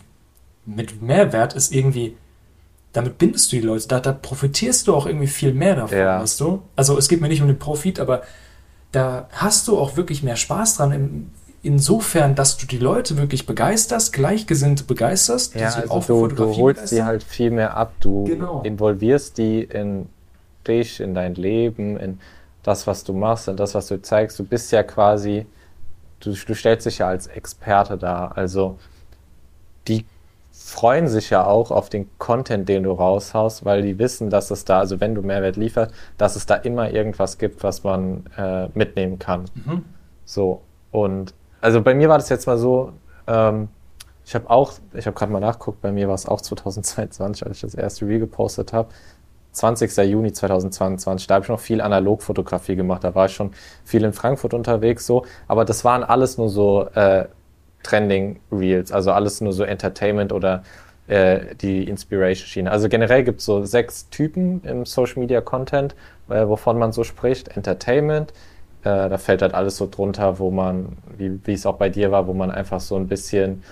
mit 0.65 1.01
Mehrwert 1.01 1.53
ist 1.53 1.73
irgendwie, 1.73 2.17
damit 2.93 3.17
bindest 3.17 3.51
du 3.51 3.57
die 3.57 3.61
Leute, 3.61 3.87
da, 3.87 3.99
da 3.99 4.13
profitierst 4.13 4.87
du 4.87 4.95
auch 4.95 5.05
irgendwie 5.05 5.27
viel 5.27 5.53
mehr 5.53 5.75
davon, 5.75 5.97
Ja. 5.97 6.21
weißt 6.21 6.39
du? 6.39 6.63
Also 6.75 6.97
es 6.97 7.07
geht 7.07 7.21
mir 7.21 7.27
nicht 7.27 7.41
um 7.41 7.47
den 7.47 7.59
Profit, 7.59 7.99
aber 7.99 8.23
da 8.91 9.27
hast 9.31 9.67
du 9.67 9.77
auch 9.77 9.97
wirklich 9.97 10.23
mehr 10.23 10.37
Spaß 10.37 10.77
dran. 10.77 10.91
Im- 10.93 11.31
insofern, 11.65 12.35
dass 12.35 12.57
du 12.57 12.67
die 12.67 12.77
Leute 12.77 13.17
wirklich 13.17 13.45
begeisterst, 13.45 14.13
Gleichgesinnte 14.13 14.83
begeisterst, 14.83 15.55
ja, 15.55 15.69
also 15.69 16.27
du, 16.27 16.35
du 16.35 16.55
holst 16.57 16.89
sie 16.89 17.03
halt 17.03 17.23
viel 17.23 17.49
mehr 17.49 17.75
ab, 17.75 17.93
du 17.99 18.25
genau. 18.25 18.61
involvierst 18.61 19.37
die 19.37 19.63
in 19.63 20.07
dich, 20.67 20.99
in 20.99 21.15
dein 21.15 21.35
Leben, 21.35 21.97
in 21.97 22.19
das, 22.63 22.87
was 22.87 23.03
du 23.03 23.13
machst, 23.13 23.47
in 23.47 23.57
das, 23.57 23.73
was 23.75 23.87
du 23.87 24.01
zeigst. 24.01 24.37
Du 24.39 24.43
bist 24.43 24.71
ja 24.71 24.83
quasi, 24.83 25.45
du, 26.19 26.33
du 26.33 26.53
stellst 26.53 26.85
dich 26.85 26.99
ja 26.99 27.07
als 27.07 27.27
Experte 27.27 27.97
dar. 27.97 28.37
Also 28.37 28.77
die 29.87 30.05
freuen 30.51 31.07
sich 31.07 31.29
ja 31.29 31.45
auch 31.45 31.71
auf 31.71 31.89
den 31.89 32.09
Content, 32.17 32.69
den 32.69 32.83
du 32.83 32.91
raushaust, 32.91 33.65
weil 33.65 33.81
die 33.81 33.99
wissen, 33.99 34.29
dass 34.29 34.51
es 34.51 34.65
da, 34.65 34.79
also 34.79 34.99
wenn 34.99 35.15
du 35.15 35.21
Mehrwert 35.21 35.57
lieferst, 35.57 35.93
dass 36.17 36.35
es 36.35 36.45
da 36.45 36.55
immer 36.55 36.91
irgendwas 36.91 37.37
gibt, 37.37 37.63
was 37.63 37.83
man 37.83 38.25
äh, 38.37 38.67
mitnehmen 38.73 39.19
kann. 39.19 39.45
Mhm. 39.53 39.83
So. 40.25 40.61
Und 40.91 41.33
also 41.65 41.81
bei 41.81 41.95
mir 41.95 42.09
war 42.09 42.19
das 42.19 42.29
jetzt 42.29 42.45
mal 42.45 42.59
so, 42.59 42.93
ähm, 43.25 43.69
ich 44.23 44.35
habe 44.35 44.49
auch, 44.51 44.73
ich 44.93 45.07
habe 45.07 45.17
gerade 45.17 45.31
mal 45.31 45.39
nachguckt, 45.39 45.81
bei 45.81 45.91
mir 45.91 46.07
war 46.07 46.13
es 46.13 46.27
auch 46.27 46.39
2022, 46.39 47.43
als 47.43 47.57
ich 47.57 47.61
das 47.61 47.73
erste 47.73 48.05
Reel 48.05 48.19
gepostet 48.19 48.71
habe. 48.71 48.89
20. 49.51 49.97
Juni 49.97 50.31
2022, 50.31 51.25
da 51.25 51.35
habe 51.35 51.43
ich 51.43 51.49
noch 51.49 51.59
viel 51.59 51.81
Analogfotografie 51.81 52.75
gemacht, 52.75 53.03
da 53.03 53.15
war 53.15 53.25
ich 53.25 53.33
schon 53.33 53.51
viel 53.83 54.03
in 54.03 54.13
Frankfurt 54.13 54.53
unterwegs 54.53 55.07
so, 55.07 55.25
aber 55.47 55.65
das 55.65 55.83
waren 55.83 56.03
alles 56.03 56.37
nur 56.37 56.49
so 56.49 56.87
äh, 56.93 57.25
Trending 57.81 58.39
Reels, 58.51 58.91
also 58.91 59.11
alles 59.11 59.41
nur 59.41 59.53
so 59.53 59.63
Entertainment 59.63 60.33
oder 60.33 60.61
äh, 61.07 61.55
die 61.55 61.85
Inspiration-Schiene. 61.85 62.69
Also 62.69 62.89
generell 62.89 63.23
gibt 63.23 63.39
es 63.39 63.45
so 63.45 63.65
sechs 63.65 64.09
Typen 64.09 64.61
im 64.65 64.85
Social 64.85 65.19
Media 65.19 65.41
Content, 65.41 65.95
äh, 66.29 66.47
wovon 66.47 66.77
man 66.77 66.91
so 66.91 67.03
spricht. 67.03 67.55
Entertainment, 67.55 68.33
äh, 68.85 69.09
da 69.09 69.17
fällt 69.17 69.41
halt 69.41 69.53
alles 69.53 69.77
so 69.77 69.87
drunter, 69.89 70.39
wo 70.39 70.51
man, 70.51 70.97
wie, 71.17 71.39
wie 71.43 71.53
es 71.53 71.65
auch 71.65 71.75
bei 71.75 71.89
dir 71.89 72.11
war, 72.11 72.27
wo 72.27 72.33
man 72.33 72.51
einfach 72.51 72.79
so 72.79 72.95
ein 72.95 73.07
bisschen 73.07 73.63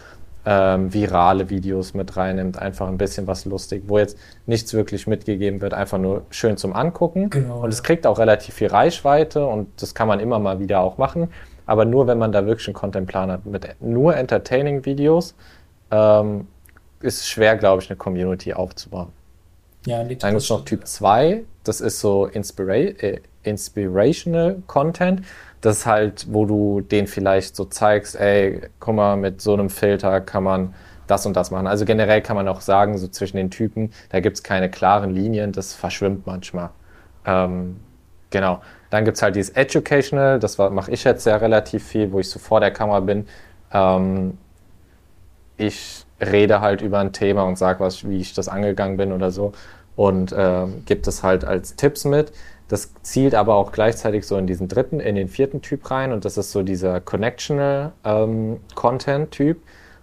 ähm, 0.46 0.94
virale 0.94 1.50
Videos 1.50 1.94
mit 1.94 2.18
reinnimmt, 2.18 2.58
einfach 2.60 2.90
ein 2.90 2.98
bisschen 2.98 3.28
was 3.28 3.46
lustig, 3.46 3.84
wo 3.88 3.98
jetzt 3.98 4.18
nichts 4.46 4.74
wirklich 4.74 5.08
mitgegeben 5.08 5.62
wird, 5.62 5.74
einfach 5.74 5.98
nur 5.98 6.24
schön 6.32 6.58
zum 6.58 6.74
Angucken. 6.74 7.30
Genau, 7.30 7.64
und 7.64 7.72
es 7.72 7.82
kriegt 7.82 8.06
auch 8.06 8.20
relativ 8.20 8.56
viel 8.56 8.68
Reichweite 8.68 9.46
und 9.46 9.70
das 9.82 9.96
kann 9.96 10.10
man 10.10 10.20
immer 10.20 10.40
mal 10.40 10.60
wieder 10.60 10.82
auch 10.82 10.98
machen 10.98 11.30
aber 11.66 11.86
nur 11.86 12.08
wenn 12.08 12.18
man 12.18 12.32
da 12.32 12.46
wirklich 12.46 12.68
einen 12.68 12.76
Contentplan 12.76 13.32
hat. 13.32 13.46
Mit 13.46 13.76
nur 13.82 14.16
Entertaining-Videos 14.16 15.36
ähm, 15.92 16.48
ist 17.02 17.28
schwer, 17.28 17.58
glaube 17.58 17.82
ich, 17.82 17.90
eine 17.90 17.98
Community 17.98 18.54
aufzubauen. 18.54 19.10
Ja, 19.86 19.98
Dann 19.98 20.08
gibt 20.08 20.24
es 20.24 20.50
noch 20.50 20.64
Typ 20.66 20.88
2, 20.88 21.44
das 21.64 21.82
ist 21.82 22.00
so 22.00 22.26
Inspira 22.28 22.74
äh, 22.76 23.20
Inspirational 23.44 24.64
Content. 24.68 25.24
Das 25.62 25.80
ist 25.80 25.86
halt, 25.86 26.28
wo 26.30 26.46
du 26.46 26.82
den 26.82 27.08
vielleicht 27.08 27.56
so 27.56 27.66
zeigst, 27.66 28.20
ey, 28.20 28.62
guck 28.80 28.96
mal, 28.96 29.18
mit 29.18 29.42
so 29.42 29.54
einem 29.54 29.70
Filter 29.70 30.22
kann 30.22 30.44
man 30.44 30.74
das 31.08 31.26
und 31.26 31.36
das 31.36 31.52
machen. 31.52 31.68
Also 31.68 31.86
generell 31.86 32.22
kann 32.22 32.36
man 32.36 32.48
auch 32.48 32.62
sagen, 32.62 32.98
so 32.98 33.08
zwischen 33.08 33.38
den 33.38 33.52
Typen, 33.52 33.92
da 34.10 34.20
gibt 34.20 34.38
es 34.38 34.44
keine 34.44 34.70
klaren 34.70 35.14
Linien, 35.14 35.52
das 35.52 35.74
verschwimmt 35.74 36.26
manchmal. 36.26 36.70
Ähm, 37.26 37.78
genau. 38.30 38.62
Dann 38.90 39.06
gibt 39.06 39.18
es 39.18 39.24
halt 39.24 39.36
dieses 39.36 39.56
Educational, 39.56 40.40
das 40.40 40.58
mache 40.58 40.92
ich 40.92 41.04
jetzt 41.04 41.24
sehr 41.24 41.42
relativ 41.42 41.86
viel, 41.86 42.12
wo 42.12 42.20
ich 42.20 42.30
so 42.30 42.40
vor 42.40 42.60
der 42.60 42.72
Kamera 42.72 43.00
bin. 43.00 43.28
Ähm, 43.72 44.38
ich 45.58 46.03
rede 46.22 46.62
halt 46.62 46.82
über 46.82 47.00
ein 47.00 47.14
Thema 47.14 47.44
und 47.44 47.58
sage 47.58 47.80
was, 47.80 48.08
wie 48.08 48.18
ich 48.20 48.34
das 48.34 48.48
angegangen 48.48 48.98
bin 48.98 49.12
oder 49.12 49.32
so 49.32 49.54
und 49.96 50.34
ähm, 50.38 50.84
gibt 50.86 51.08
es 51.08 51.24
halt 51.24 51.46
als 51.46 51.76
Tipps 51.76 52.06
mit. 52.06 52.32
Das 52.68 52.92
zielt 53.04 53.36
aber 53.36 53.56
auch 53.56 53.72
gleichzeitig 53.72 54.26
so 54.26 54.38
in 54.38 54.48
diesen 54.48 54.68
dritten, 54.68 55.00
in 55.00 55.16
den 55.16 55.28
vierten 55.28 55.62
Typ 55.62 55.90
rein 55.92 56.12
und 56.12 56.26
das 56.26 56.38
ist 56.38 56.52
so 56.52 56.64
dieser 56.64 57.02
Connectional 57.02 57.92
ähm, 58.04 58.60
Content 58.74 59.32
Typ. 59.32 59.62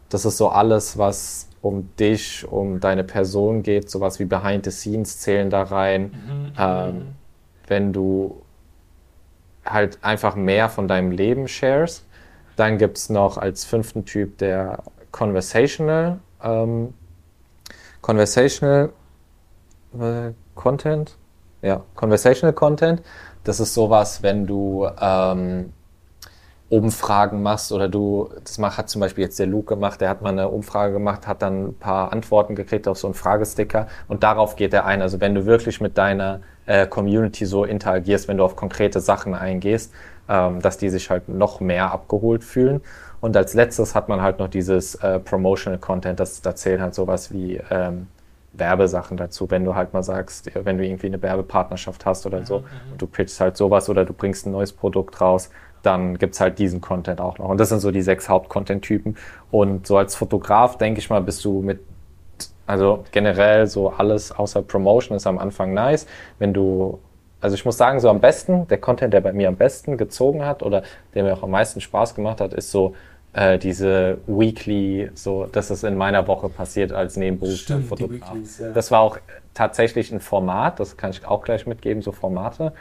Das 0.09 0.25
ist 0.25 0.37
so 0.37 0.49
alles, 0.49 0.99
was 0.99 1.49
um 1.63 1.91
dich, 1.97 2.47
um 2.51 2.81
deine 2.81 3.05
Person 3.05 3.63
geht, 3.63 3.91
sowas 3.91 4.19
wie 4.19 4.25
Behind 4.25 4.65
the 4.65 4.71
Scenes 4.71 5.19
zählen 5.19 5.51
da 5.51 5.63
rein. 5.63 6.03
Mhm. 6.03 6.53
Ähm, 6.59 7.03
wenn 7.67 7.93
du 7.93 8.43
halt 9.65 9.99
einfach 10.03 10.35
mehr 10.35 10.69
von 10.69 10.89
deinem 10.89 11.11
Leben 11.11 11.49
shares. 11.49 12.05
Dann 12.57 12.79
gibt 12.79 12.99
es 12.99 13.11
noch 13.11 13.39
als 13.39 13.65
fünften 13.65 14.05
Typ 14.05 14.39
der 14.39 14.83
Conversational, 15.11 16.21
ähm, 16.43 16.95
Conversational 18.01 18.91
äh, 19.99 20.33
Content. 20.55 21.17
Ja, 21.63 21.83
Conversational 21.95 22.55
Content. 22.55 23.03
Das 23.45 23.61
ist 23.61 23.75
sowas, 23.75 24.23
wenn 24.23 24.47
du 24.47 24.89
ähm, 25.01 25.73
Umfragen 26.71 27.43
machst 27.43 27.73
oder 27.73 27.89
du, 27.89 28.31
das 28.45 28.59
hat 28.77 28.89
zum 28.89 29.01
Beispiel 29.01 29.25
jetzt 29.25 29.39
der 29.41 29.49
Luke 29.49 29.75
gemacht, 29.75 30.01
der 30.01 30.09
hat 30.09 30.23
mal 30.23 30.31
eine 30.31 30.49
Umfrage 30.49 30.93
gemacht, 30.93 31.27
hat 31.27 31.43
dann 31.43 31.69
ein 31.69 31.75
paar 31.75 32.13
Antworten 32.13 32.55
gekriegt 32.55 32.87
auf 32.87 32.97
so 32.97 33.09
einen 33.09 33.15
Fragesticker 33.15 33.89
und 34.07 34.23
darauf 34.23 34.55
geht 34.55 34.73
er 34.73 34.87
ein. 34.87 35.03
Also 35.03 35.21
wenn 35.21 35.35
du 35.35 35.47
wirklich 35.47 35.81
mit 35.81 35.99
deiner 35.99 36.41
äh, 36.67 36.87
Community 36.87 37.45
so 37.45 37.65
interagierst, 37.65 38.29
wenn 38.29 38.37
du 38.37 38.45
auf 38.45 38.55
konkrete 38.55 39.01
Sachen 39.01 39.35
eingehst, 39.35 39.93
ähm, 40.29 40.61
dass 40.61 40.79
die 40.79 40.91
sich 40.91 41.11
halt 41.11 41.29
noch 41.29 41.59
mehr 41.59 41.91
abgeholt 41.91 42.45
fühlen. 42.45 42.83
Und 43.21 43.37
als 43.37 43.55
letztes 43.55 43.95
hat 43.95 44.09
man 44.09 44.23
halt 44.23 44.39
noch 44.39 44.49
dieses 44.49 44.95
äh, 44.97 45.19
Promotional 45.19 45.79
Content, 45.79 46.21
das 46.21 46.41
da 46.43 46.55
zählt 46.55 46.81
halt 46.81 46.95
sowas 46.95 47.33
wie 47.33 47.61
ähm, 47.71 48.07
Werbesachen 48.53 49.17
dazu, 49.17 49.51
wenn 49.51 49.65
du 49.65 49.75
halt 49.75 49.93
mal 49.93 50.03
sagst, 50.03 50.51
wenn 50.55 50.79
du 50.79 50.85
irgendwie 50.85 51.07
eine 51.07 51.23
Werbepartnerschaft 51.23 52.07
hast 52.07 52.27
oder 52.27 52.45
so, 52.45 52.61
mhm. 52.61 52.93
und 52.93 53.03
du 53.03 53.07
pitchst 53.07 53.41
halt 53.41 53.57
sowas 53.57 53.89
oder 53.89 54.05
du 54.05 54.13
bringst 54.13 54.47
ein 54.47 54.53
neues 54.53 54.73
Produkt 54.73 55.21
raus, 55.21 55.51
dann 55.83 56.19
gibt's 56.19 56.41
halt 56.41 56.59
diesen 56.59 56.81
Content 56.81 57.21
auch 57.21 57.39
noch. 57.39 57.49
Und 57.49 57.59
das 57.59 57.71
sind 57.71 57.81
so 57.81 57.91
die 57.91 58.03
sechs 58.03 58.29
Haupt-Content-Typen. 58.29 59.17
Und 59.51 59.87
so 59.87 59.97
als 59.97 60.15
Fotograf, 60.15 60.77
denke 60.77 61.01
ich 61.01 61.09
mal, 61.09 61.23
bist 61.23 61.45
du 61.45 61.63
mit 61.63 61.81
also 62.71 63.03
generell 63.11 63.67
so 63.67 63.91
alles 63.91 64.31
außer 64.31 64.63
Promotion 64.63 65.17
ist 65.17 65.27
am 65.27 65.39
Anfang 65.39 65.75
nice. 65.75 66.07
Wenn 66.39 66.55
du, 66.55 67.01
also 67.41 67.55
ich 67.55 67.65
muss 67.65 67.77
sagen, 67.77 67.99
so 67.99 68.09
am 68.09 68.21
besten, 68.21 68.69
der 68.69 68.79
Content, 68.79 69.13
der 69.13 69.23
bei 69.23 69.33
mir 69.33 69.49
am 69.49 69.57
besten 69.57 69.97
gezogen 69.97 70.47
hat 70.47 70.63
oder 70.63 70.85
der 71.13 71.25
mir 71.25 71.35
auch 71.35 71.43
am 71.43 71.51
meisten 71.51 71.81
Spaß 71.81 72.15
gemacht 72.15 72.41
hat, 72.41 72.55
ist 72.55 72.71
so 72.71 72.95
äh, 73.33 73.59
diese 73.59 74.19
Weekly, 74.27 75.11
so, 75.15 75.47
dass 75.47 75.71
es 75.71 75.85
in 75.85 75.97
meiner 75.97 76.27
Woche 76.27 76.49
passiert 76.49 76.93
als 76.93 77.17
Nebenberuf 77.17 77.61
Fotograf. 77.89 78.37
Ja. 78.59 78.71
Das 78.71 78.91
war 78.91 79.01
auch 79.01 79.19
tatsächlich 79.55 80.13
ein 80.13 80.21
Format, 80.21 80.81
das 80.81 80.97
kann 80.97 81.11
ich 81.11 81.25
auch 81.27 81.43
gleich 81.43 81.67
mitgeben, 81.67 82.03
so 82.03 82.13
Formate. 82.13 82.73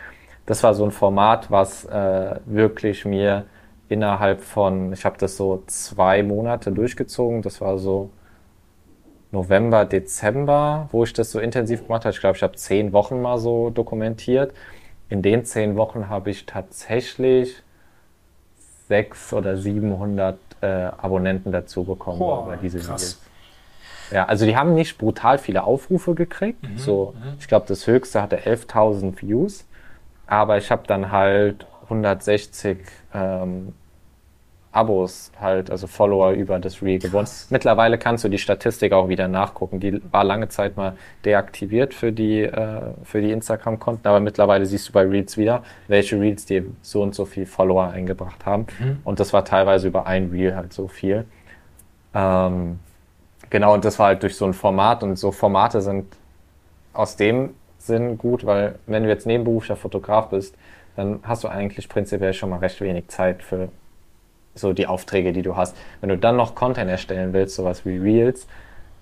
Das 0.45 0.63
war 0.63 0.73
so 0.73 0.83
ein 0.83 0.91
Format, 0.91 1.51
was 1.51 1.85
äh, 1.85 2.35
wirklich 2.45 3.05
mir 3.05 3.45
innerhalb 3.89 4.41
von, 4.41 4.93
ich 4.93 5.05
habe 5.05 5.17
das 5.19 5.37
so 5.37 5.63
zwei 5.67 6.23
Monate 6.23 6.71
durchgezogen. 6.71 7.41
Das 7.41 7.61
war 7.61 7.77
so 7.77 8.09
November, 9.31 9.85
Dezember, 9.85 10.89
wo 10.91 11.03
ich 11.03 11.13
das 11.13 11.31
so 11.31 11.39
intensiv 11.39 11.83
gemacht 11.83 12.05
habe. 12.05 12.13
Ich 12.13 12.19
glaube, 12.19 12.37
ich 12.37 12.43
habe 12.43 12.55
zehn 12.55 12.93
Wochen 12.93 13.21
mal 13.21 13.37
so 13.37 13.69
dokumentiert. 13.69 14.53
In 15.09 15.21
den 15.21 15.45
zehn 15.45 15.75
Wochen 15.75 16.09
habe 16.09 16.29
ich 16.31 16.45
tatsächlich 16.45 17.63
sechs 18.89 19.31
oder 19.31 19.55
700 19.55 20.37
äh, 20.61 20.67
Abonnenten 20.67 21.53
dazu 21.53 21.85
bekommen 21.85 22.19
Boah, 22.19 22.45
über 22.45 22.57
diese 22.57 22.79
krass. 22.79 22.87
Videos. 22.87 23.21
Ja, 24.11 24.25
also 24.25 24.45
die 24.45 24.57
haben 24.57 24.73
nicht 24.73 24.97
brutal 24.97 25.37
viele 25.37 25.63
Aufrufe 25.63 26.15
gekriegt. 26.15 26.63
Mhm, 26.63 26.77
so, 26.77 27.13
mhm. 27.15 27.35
ich 27.39 27.47
glaube, 27.47 27.67
das 27.67 27.87
höchste 27.87 28.21
hatte 28.21 28.37
11.000 28.37 29.21
Views. 29.21 29.65
Aber 30.25 30.57
ich 30.57 30.69
habe 30.71 30.83
dann 30.87 31.11
halt 31.11 31.65
160 31.83 32.79
ähm, 33.13 33.73
Abos 34.71 35.31
halt, 35.39 35.71
also 35.71 35.87
Follower 35.87 36.31
über 36.31 36.59
das 36.59 36.83
Reel 36.83 36.99
gewonnen. 36.99 37.27
Mittlerweile 37.49 37.97
kannst 37.97 38.23
du 38.23 38.29
die 38.29 38.37
Statistik 38.37 38.93
auch 38.93 39.09
wieder 39.09 39.27
nachgucken. 39.27 39.79
Die 39.79 39.99
war 40.11 40.23
lange 40.23 40.47
Zeit 40.49 40.77
mal 40.77 40.95
deaktiviert 41.25 41.95
für 41.95 42.11
die, 42.11 42.43
äh, 42.43 42.81
für 43.03 43.19
die 43.21 43.31
Instagram-Konten, 43.31 44.07
aber 44.07 44.19
mittlerweile 44.19 44.67
siehst 44.67 44.89
du 44.89 44.93
bei 44.93 45.01
Reels 45.01 45.37
wieder, 45.37 45.63
welche 45.87 46.19
Reels 46.19 46.45
dir 46.45 46.65
so 46.83 47.01
und 47.01 47.15
so 47.15 47.25
viel 47.25 47.47
Follower 47.47 47.89
eingebracht 47.89 48.45
haben. 48.45 48.67
Mhm. 48.79 48.99
Und 49.03 49.19
das 49.19 49.33
war 49.33 49.43
teilweise 49.43 49.87
über 49.87 50.05
ein 50.05 50.29
Reel 50.29 50.55
halt 50.55 50.71
so 50.71 50.87
viel. 50.87 51.25
Ähm, 52.13 52.77
genau, 53.49 53.73
und 53.73 53.85
das 53.85 53.97
war 53.97 54.07
halt 54.07 54.21
durch 54.21 54.35
so 54.35 54.45
ein 54.45 54.53
Format 54.53 55.01
und 55.01 55.15
so 55.17 55.31
Formate 55.31 55.81
sind 55.81 56.05
aus 56.93 57.15
dem 57.15 57.55
Sinn 57.79 58.19
gut, 58.19 58.45
weil 58.45 58.75
wenn 58.85 59.01
du 59.01 59.09
jetzt 59.09 59.25
nebenberuflicher 59.25 59.77
Fotograf 59.77 60.29
bist, 60.29 60.55
dann 60.95 61.21
hast 61.23 61.43
du 61.43 61.47
eigentlich 61.47 61.89
prinzipiell 61.89 62.33
schon 62.33 62.49
mal 62.51 62.59
recht 62.59 62.81
wenig 62.81 63.07
Zeit 63.07 63.41
für 63.41 63.69
so 64.59 64.73
die 64.73 64.87
Aufträge, 64.87 65.33
die 65.33 65.41
du 65.41 65.55
hast. 65.55 65.75
Wenn 66.01 66.09
du 66.09 66.17
dann 66.17 66.35
noch 66.35 66.55
Content 66.55 66.89
erstellen 66.89 67.33
willst, 67.33 67.55
sowas 67.55 67.85
wie 67.85 67.97
Reels, 67.97 68.47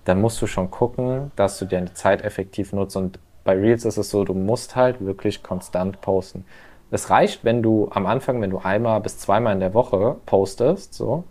dann 0.04 0.20
musst 0.20 0.40
du 0.40 0.46
schon 0.46 0.70
gucken, 0.70 1.30
dass 1.36 1.58
du 1.58 1.66
deine 1.66 1.92
Zeit 1.92 2.22
effektiv 2.22 2.72
nutzt. 2.72 2.96
Und 2.96 3.18
bei 3.44 3.54
Reels 3.54 3.84
ist 3.84 3.98
es 3.98 4.10
so, 4.10 4.24
du 4.24 4.34
musst 4.34 4.76
halt 4.76 5.04
wirklich 5.04 5.42
konstant 5.42 6.00
posten. 6.00 6.44
Es 6.90 7.10
reicht, 7.10 7.44
wenn 7.44 7.62
du 7.62 7.88
am 7.90 8.06
Anfang, 8.06 8.40
wenn 8.40 8.50
du 8.50 8.58
einmal 8.58 9.00
bis 9.00 9.18
zweimal 9.18 9.52
in 9.52 9.60
der 9.60 9.74
Woche 9.74 10.16
postest, 10.26 10.94
so. 10.94 11.24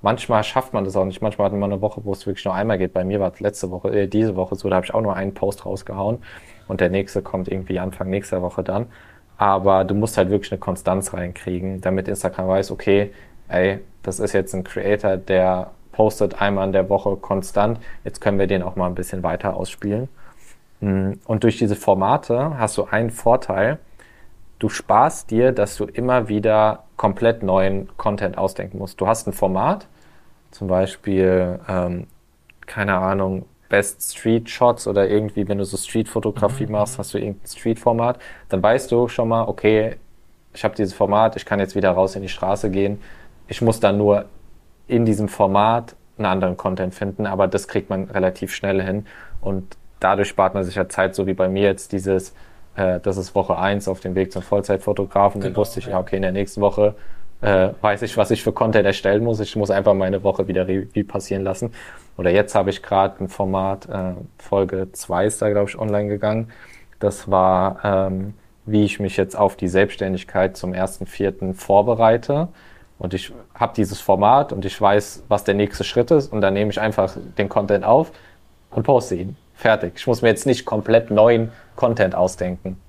Manchmal 0.00 0.42
schafft 0.42 0.72
man 0.72 0.84
das 0.84 0.96
auch 0.96 1.04
nicht. 1.04 1.22
Manchmal 1.22 1.46
hat 1.46 1.52
man 1.52 1.70
eine 1.72 1.80
Woche, 1.80 2.00
wo 2.04 2.12
es 2.12 2.26
wirklich 2.26 2.44
nur 2.44 2.54
einmal 2.54 2.76
geht. 2.76 2.92
Bei 2.92 3.04
mir 3.04 3.20
war 3.20 3.32
es 3.32 3.38
letzte 3.38 3.70
Woche, 3.70 3.88
äh, 3.90 4.08
diese 4.08 4.34
Woche 4.34 4.56
so, 4.56 4.68
da 4.68 4.76
habe 4.76 4.84
ich 4.84 4.92
auch 4.94 5.00
nur 5.00 5.14
einen 5.14 5.32
Post 5.32 5.64
rausgehauen 5.64 6.18
und 6.66 6.80
der 6.80 6.90
nächste 6.90 7.22
kommt 7.22 7.48
irgendwie 7.48 7.78
Anfang 7.78 8.10
nächster 8.10 8.42
Woche 8.42 8.64
dann. 8.64 8.86
Aber 9.36 9.84
du 9.84 9.94
musst 9.94 10.16
halt 10.16 10.30
wirklich 10.30 10.52
eine 10.52 10.58
Konstanz 10.58 11.12
reinkriegen, 11.14 11.80
damit 11.80 12.08
Instagram 12.08 12.48
weiß, 12.48 12.70
okay, 12.70 13.12
ey, 13.52 13.80
das 14.02 14.20
ist 14.20 14.32
jetzt 14.32 14.54
ein 14.54 14.64
Creator, 14.64 15.16
der 15.16 15.70
postet 15.92 16.40
einmal 16.40 16.66
in 16.66 16.72
der 16.72 16.88
Woche 16.88 17.16
konstant, 17.16 17.78
jetzt 18.04 18.20
können 18.20 18.38
wir 18.38 18.46
den 18.46 18.62
auch 18.62 18.76
mal 18.76 18.86
ein 18.86 18.94
bisschen 18.94 19.22
weiter 19.22 19.54
ausspielen. 19.54 20.08
Mm, 20.80 21.12
und 21.26 21.44
durch 21.44 21.58
diese 21.58 21.76
Formate 21.76 22.58
hast 22.58 22.78
du 22.78 22.84
einen 22.84 23.10
Vorteil, 23.10 23.78
du 24.58 24.68
sparst 24.68 25.30
dir, 25.30 25.52
dass 25.52 25.76
du 25.76 25.84
immer 25.84 26.28
wieder 26.28 26.84
komplett 26.96 27.42
neuen 27.42 27.94
Content 27.96 28.38
ausdenken 28.38 28.78
musst. 28.78 29.00
Du 29.00 29.06
hast 29.06 29.26
ein 29.26 29.32
Format, 29.32 29.86
zum 30.50 30.68
Beispiel, 30.68 31.58
ähm, 31.68 32.06
keine 32.66 32.96
Ahnung, 32.96 33.44
Best 33.68 34.16
Street 34.16 34.50
Shots 34.50 34.86
oder 34.86 35.08
irgendwie, 35.08 35.48
wenn 35.48 35.58
du 35.58 35.64
so 35.64 35.76
Street-Fotografie 35.76 36.66
mhm. 36.66 36.72
machst, 36.72 36.98
hast 36.98 37.14
du 37.14 37.18
irgendein 37.18 37.46
Street-Format, 37.46 38.18
dann 38.50 38.62
weißt 38.62 38.92
du 38.92 39.08
schon 39.08 39.28
mal, 39.28 39.44
okay, 39.44 39.96
ich 40.54 40.64
habe 40.64 40.74
dieses 40.74 40.92
Format, 40.92 41.36
ich 41.36 41.46
kann 41.46 41.58
jetzt 41.58 41.74
wieder 41.74 41.90
raus 41.90 42.14
in 42.14 42.22
die 42.22 42.28
Straße 42.28 42.70
gehen. 42.70 43.00
Ich 43.52 43.60
muss 43.60 43.80
dann 43.80 43.98
nur 43.98 44.24
in 44.88 45.04
diesem 45.04 45.28
Format 45.28 45.94
einen 46.16 46.24
anderen 46.24 46.56
Content 46.56 46.94
finden, 46.94 47.26
aber 47.26 47.48
das 47.48 47.68
kriegt 47.68 47.90
man 47.90 48.04
relativ 48.04 48.54
schnell 48.54 48.82
hin 48.82 49.04
und 49.42 49.76
dadurch 50.00 50.28
spart 50.28 50.54
man 50.54 50.64
sich 50.64 50.74
ja 50.76 50.88
Zeit, 50.88 51.14
so 51.14 51.26
wie 51.26 51.34
bei 51.34 51.48
mir 51.48 51.64
jetzt 51.64 51.92
dieses, 51.92 52.34
äh, 52.76 52.98
das 53.00 53.18
ist 53.18 53.34
Woche 53.34 53.58
eins 53.58 53.88
auf 53.88 54.00
dem 54.00 54.14
Weg 54.14 54.32
zum 54.32 54.40
Vollzeitfotografen, 54.40 55.42
genau, 55.42 55.50
dann 55.50 55.56
wusste 55.58 55.80
ich, 55.80 55.86
ja, 55.88 56.00
okay, 56.00 56.16
in 56.16 56.22
der 56.22 56.32
nächsten 56.32 56.62
Woche 56.62 56.94
äh, 57.42 57.68
weiß 57.78 58.00
ich, 58.00 58.16
was 58.16 58.30
ich 58.30 58.42
für 58.42 58.52
Content 58.52 58.86
erstellen 58.86 59.22
muss. 59.22 59.38
Ich 59.38 59.54
muss 59.54 59.70
einfach 59.70 59.92
meine 59.92 60.24
Woche 60.24 60.48
wieder 60.48 60.66
Revue 60.66 61.04
passieren 61.04 61.44
lassen. 61.44 61.72
Oder 62.16 62.30
jetzt 62.30 62.54
habe 62.54 62.70
ich 62.70 62.82
gerade 62.82 63.22
ein 63.22 63.28
Format, 63.28 63.86
äh, 63.86 64.14
Folge 64.38 64.88
2 64.92 65.26
ist 65.26 65.42
da, 65.42 65.50
glaube 65.50 65.68
ich, 65.68 65.78
online 65.78 66.08
gegangen. 66.08 66.52
Das 67.00 67.30
war, 67.30 67.84
ähm, 67.84 68.32
wie 68.64 68.84
ich 68.84 68.98
mich 68.98 69.18
jetzt 69.18 69.36
auf 69.36 69.56
die 69.56 69.68
Selbstständigkeit 69.68 70.56
zum 70.56 70.72
ersten 70.72 71.04
Vierten 71.04 71.52
vorbereite. 71.52 72.48
Und 73.02 73.14
ich 73.14 73.32
habe 73.54 73.74
dieses 73.74 74.00
Format 74.00 74.52
und 74.52 74.64
ich 74.64 74.80
weiß, 74.80 75.24
was 75.26 75.42
der 75.42 75.54
nächste 75.54 75.82
Schritt 75.82 76.12
ist. 76.12 76.32
Und 76.32 76.40
dann 76.40 76.54
nehme 76.54 76.70
ich 76.70 76.80
einfach 76.80 77.16
den 77.36 77.48
Content 77.48 77.84
auf 77.84 78.12
und 78.70 78.84
poste 78.84 79.16
ihn. 79.16 79.36
Fertig. 79.56 79.94
Ich 79.96 80.06
muss 80.06 80.22
mir 80.22 80.28
jetzt 80.28 80.46
nicht 80.46 80.64
komplett 80.64 81.10
neuen 81.10 81.50
Content 81.74 82.14
ausdenken. 82.14 82.80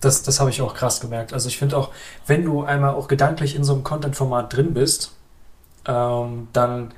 Das, 0.00 0.22
das 0.22 0.40
habe 0.40 0.50
ich 0.50 0.60
auch 0.60 0.74
krass 0.74 1.00
gemerkt. 1.00 1.32
Also 1.32 1.48
ich 1.48 1.56
finde 1.56 1.78
auch, 1.78 1.90
wenn 2.26 2.44
du 2.44 2.64
einmal 2.64 2.94
auch 2.94 3.08
gedanklich 3.08 3.56
in 3.56 3.64
so 3.64 3.72
einem 3.72 3.82
Content-Format 3.82 4.54
drin 4.54 4.74
bist, 4.74 5.12
ähm, 5.88 6.48
dann, 6.52 6.92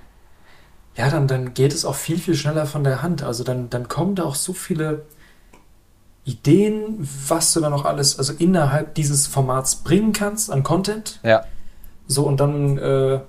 ja, 0.96 1.10
dann, 1.10 1.28
dann 1.28 1.54
geht 1.54 1.72
es 1.72 1.84
auch 1.84 1.94
viel, 1.94 2.18
viel 2.18 2.34
schneller 2.34 2.66
von 2.66 2.82
der 2.82 3.02
Hand. 3.02 3.22
Also 3.22 3.44
dann, 3.44 3.70
dann 3.70 3.86
kommen 3.86 4.16
da 4.16 4.24
auch 4.24 4.34
so 4.34 4.52
viele 4.52 5.04
Ideen, 6.24 7.08
was 7.28 7.52
du 7.52 7.60
dann 7.60 7.70
noch 7.70 7.84
alles, 7.84 8.18
also 8.18 8.32
innerhalb 8.32 8.96
dieses 8.96 9.28
Formats 9.28 9.76
bringen 9.76 10.12
kannst 10.12 10.50
an 10.50 10.64
Content. 10.64 11.20
Ja. 11.22 11.44
So, 12.08 12.24
und 12.26 12.40
dann, 12.40 12.78
äh, 12.78 13.20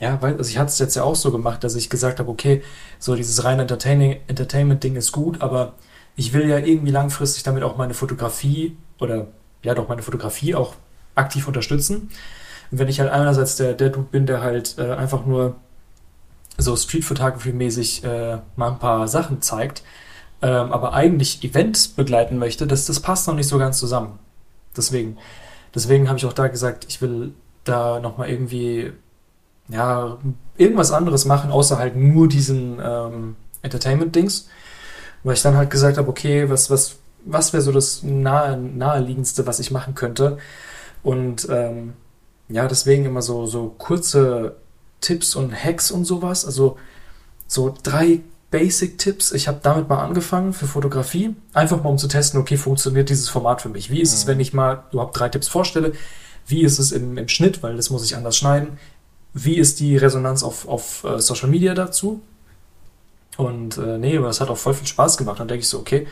ja, 0.00 0.20
weil, 0.20 0.36
also 0.36 0.50
ich 0.50 0.58
hatte 0.58 0.68
es 0.68 0.78
jetzt 0.78 0.96
ja 0.96 1.04
auch 1.04 1.16
so 1.16 1.30
gemacht, 1.32 1.64
dass 1.64 1.76
ich 1.76 1.88
gesagt 1.88 2.18
habe, 2.18 2.30
okay, 2.30 2.62
so 2.98 3.14
dieses 3.14 3.44
reine 3.44 3.62
Entertainment-Ding 3.62 4.96
ist 4.96 5.12
gut, 5.12 5.40
aber 5.40 5.74
ich 6.16 6.32
will 6.32 6.48
ja 6.48 6.58
irgendwie 6.58 6.90
langfristig 6.90 7.44
damit 7.44 7.62
auch 7.62 7.76
meine 7.76 7.94
Fotografie 7.94 8.76
oder 9.00 9.28
ja 9.62 9.74
doch 9.74 9.88
meine 9.88 10.02
Fotografie 10.02 10.54
auch 10.54 10.74
aktiv 11.14 11.48
unterstützen. 11.48 12.10
Und 12.70 12.78
wenn 12.78 12.88
ich 12.88 13.00
halt 13.00 13.10
einerseits 13.10 13.56
der, 13.56 13.74
der 13.74 13.90
Dude 13.90 14.08
bin, 14.10 14.26
der 14.26 14.42
halt 14.42 14.76
äh, 14.78 14.92
einfach 14.92 15.26
nur 15.26 15.56
so 16.58 16.76
Street 16.76 17.04
Photography-mäßig 17.04 18.04
äh, 18.04 18.38
mal 18.56 18.72
ein 18.72 18.78
paar 18.78 19.08
Sachen 19.08 19.42
zeigt, 19.42 19.82
ähm, 20.42 20.72
aber 20.72 20.92
eigentlich 20.92 21.42
Events 21.42 21.88
begleiten 21.88 22.38
möchte, 22.38 22.66
das, 22.66 22.86
das 22.86 23.00
passt 23.00 23.26
noch 23.26 23.34
nicht 23.34 23.48
so 23.48 23.58
ganz 23.58 23.78
zusammen. 23.78 24.18
Deswegen, 24.76 25.18
deswegen 25.74 26.08
habe 26.08 26.18
ich 26.18 26.26
auch 26.26 26.32
da 26.32 26.48
gesagt, 26.48 26.86
ich 26.88 27.00
will 27.00 27.32
da 27.64 28.00
nochmal 28.00 28.30
irgendwie 28.30 28.92
ja, 29.68 30.18
irgendwas 30.56 30.92
anderes 30.92 31.24
machen, 31.24 31.50
außer 31.50 31.78
halt 31.78 31.96
nur 31.96 32.28
diesen 32.28 32.78
ähm, 32.82 33.36
Entertainment-Dings. 33.62 34.48
Weil 35.22 35.34
ich 35.34 35.42
dann 35.42 35.56
halt 35.56 35.70
gesagt 35.70 35.96
habe, 35.96 36.08
okay, 36.08 36.50
was, 36.50 36.68
was 36.70 36.96
was 37.24 37.52
wäre 37.52 37.62
so 37.62 37.72
das 37.72 38.02
nahe, 38.02 38.56
naheliegendste, 38.56 39.46
was 39.46 39.58
ich 39.58 39.70
machen 39.70 39.94
könnte. 39.94 40.38
Und 41.02 41.48
ähm, 41.50 41.94
ja, 42.48 42.68
deswegen 42.68 43.04
immer 43.04 43.22
so, 43.22 43.46
so 43.46 43.74
kurze 43.78 44.56
Tipps 45.00 45.34
und 45.34 45.52
Hacks 45.52 45.90
und 45.90 46.04
sowas. 46.04 46.44
Also 46.44 46.76
so 47.46 47.74
drei 47.82 48.20
Basic-Tipps. 48.50 49.32
Ich 49.32 49.48
habe 49.48 49.60
damit 49.62 49.88
mal 49.88 50.02
angefangen 50.02 50.52
für 50.52 50.66
Fotografie. 50.66 51.34
Einfach 51.52 51.82
mal 51.82 51.90
um 51.90 51.98
zu 51.98 52.08
testen, 52.08 52.40
okay, 52.40 52.56
funktioniert 52.56 53.08
dieses 53.08 53.28
Format 53.28 53.62
für 53.62 53.68
mich? 53.68 53.90
Wie 53.90 54.00
ist 54.00 54.12
mhm. 54.12 54.16
es, 54.16 54.26
wenn 54.26 54.40
ich 54.40 54.52
mal 54.52 54.84
überhaupt 54.92 55.18
drei 55.18 55.28
Tipps 55.28 55.48
vorstelle? 55.48 55.92
Wie 56.46 56.62
ist 56.62 56.78
es 56.78 56.92
im, 56.92 57.16
im 57.18 57.28
Schnitt, 57.28 57.62
weil 57.62 57.76
das 57.76 57.90
muss 57.90 58.04
ich 58.04 58.16
anders 58.16 58.36
schneiden? 58.36 58.78
Wie 59.32 59.56
ist 59.56 59.80
die 59.80 59.96
Resonanz 59.96 60.42
auf, 60.42 60.68
auf 60.68 61.04
uh, 61.04 61.18
Social 61.18 61.48
Media 61.48 61.74
dazu? 61.74 62.20
Und 63.36 63.78
äh, 63.78 63.98
nee, 63.98 64.16
aber 64.16 64.28
es 64.28 64.40
hat 64.40 64.48
auch 64.48 64.58
voll 64.58 64.74
viel 64.74 64.86
Spaß 64.86 65.16
gemacht. 65.16 65.40
Dann 65.40 65.48
denke 65.48 65.62
ich 65.62 65.68
so, 65.68 65.80
okay, 65.80 66.06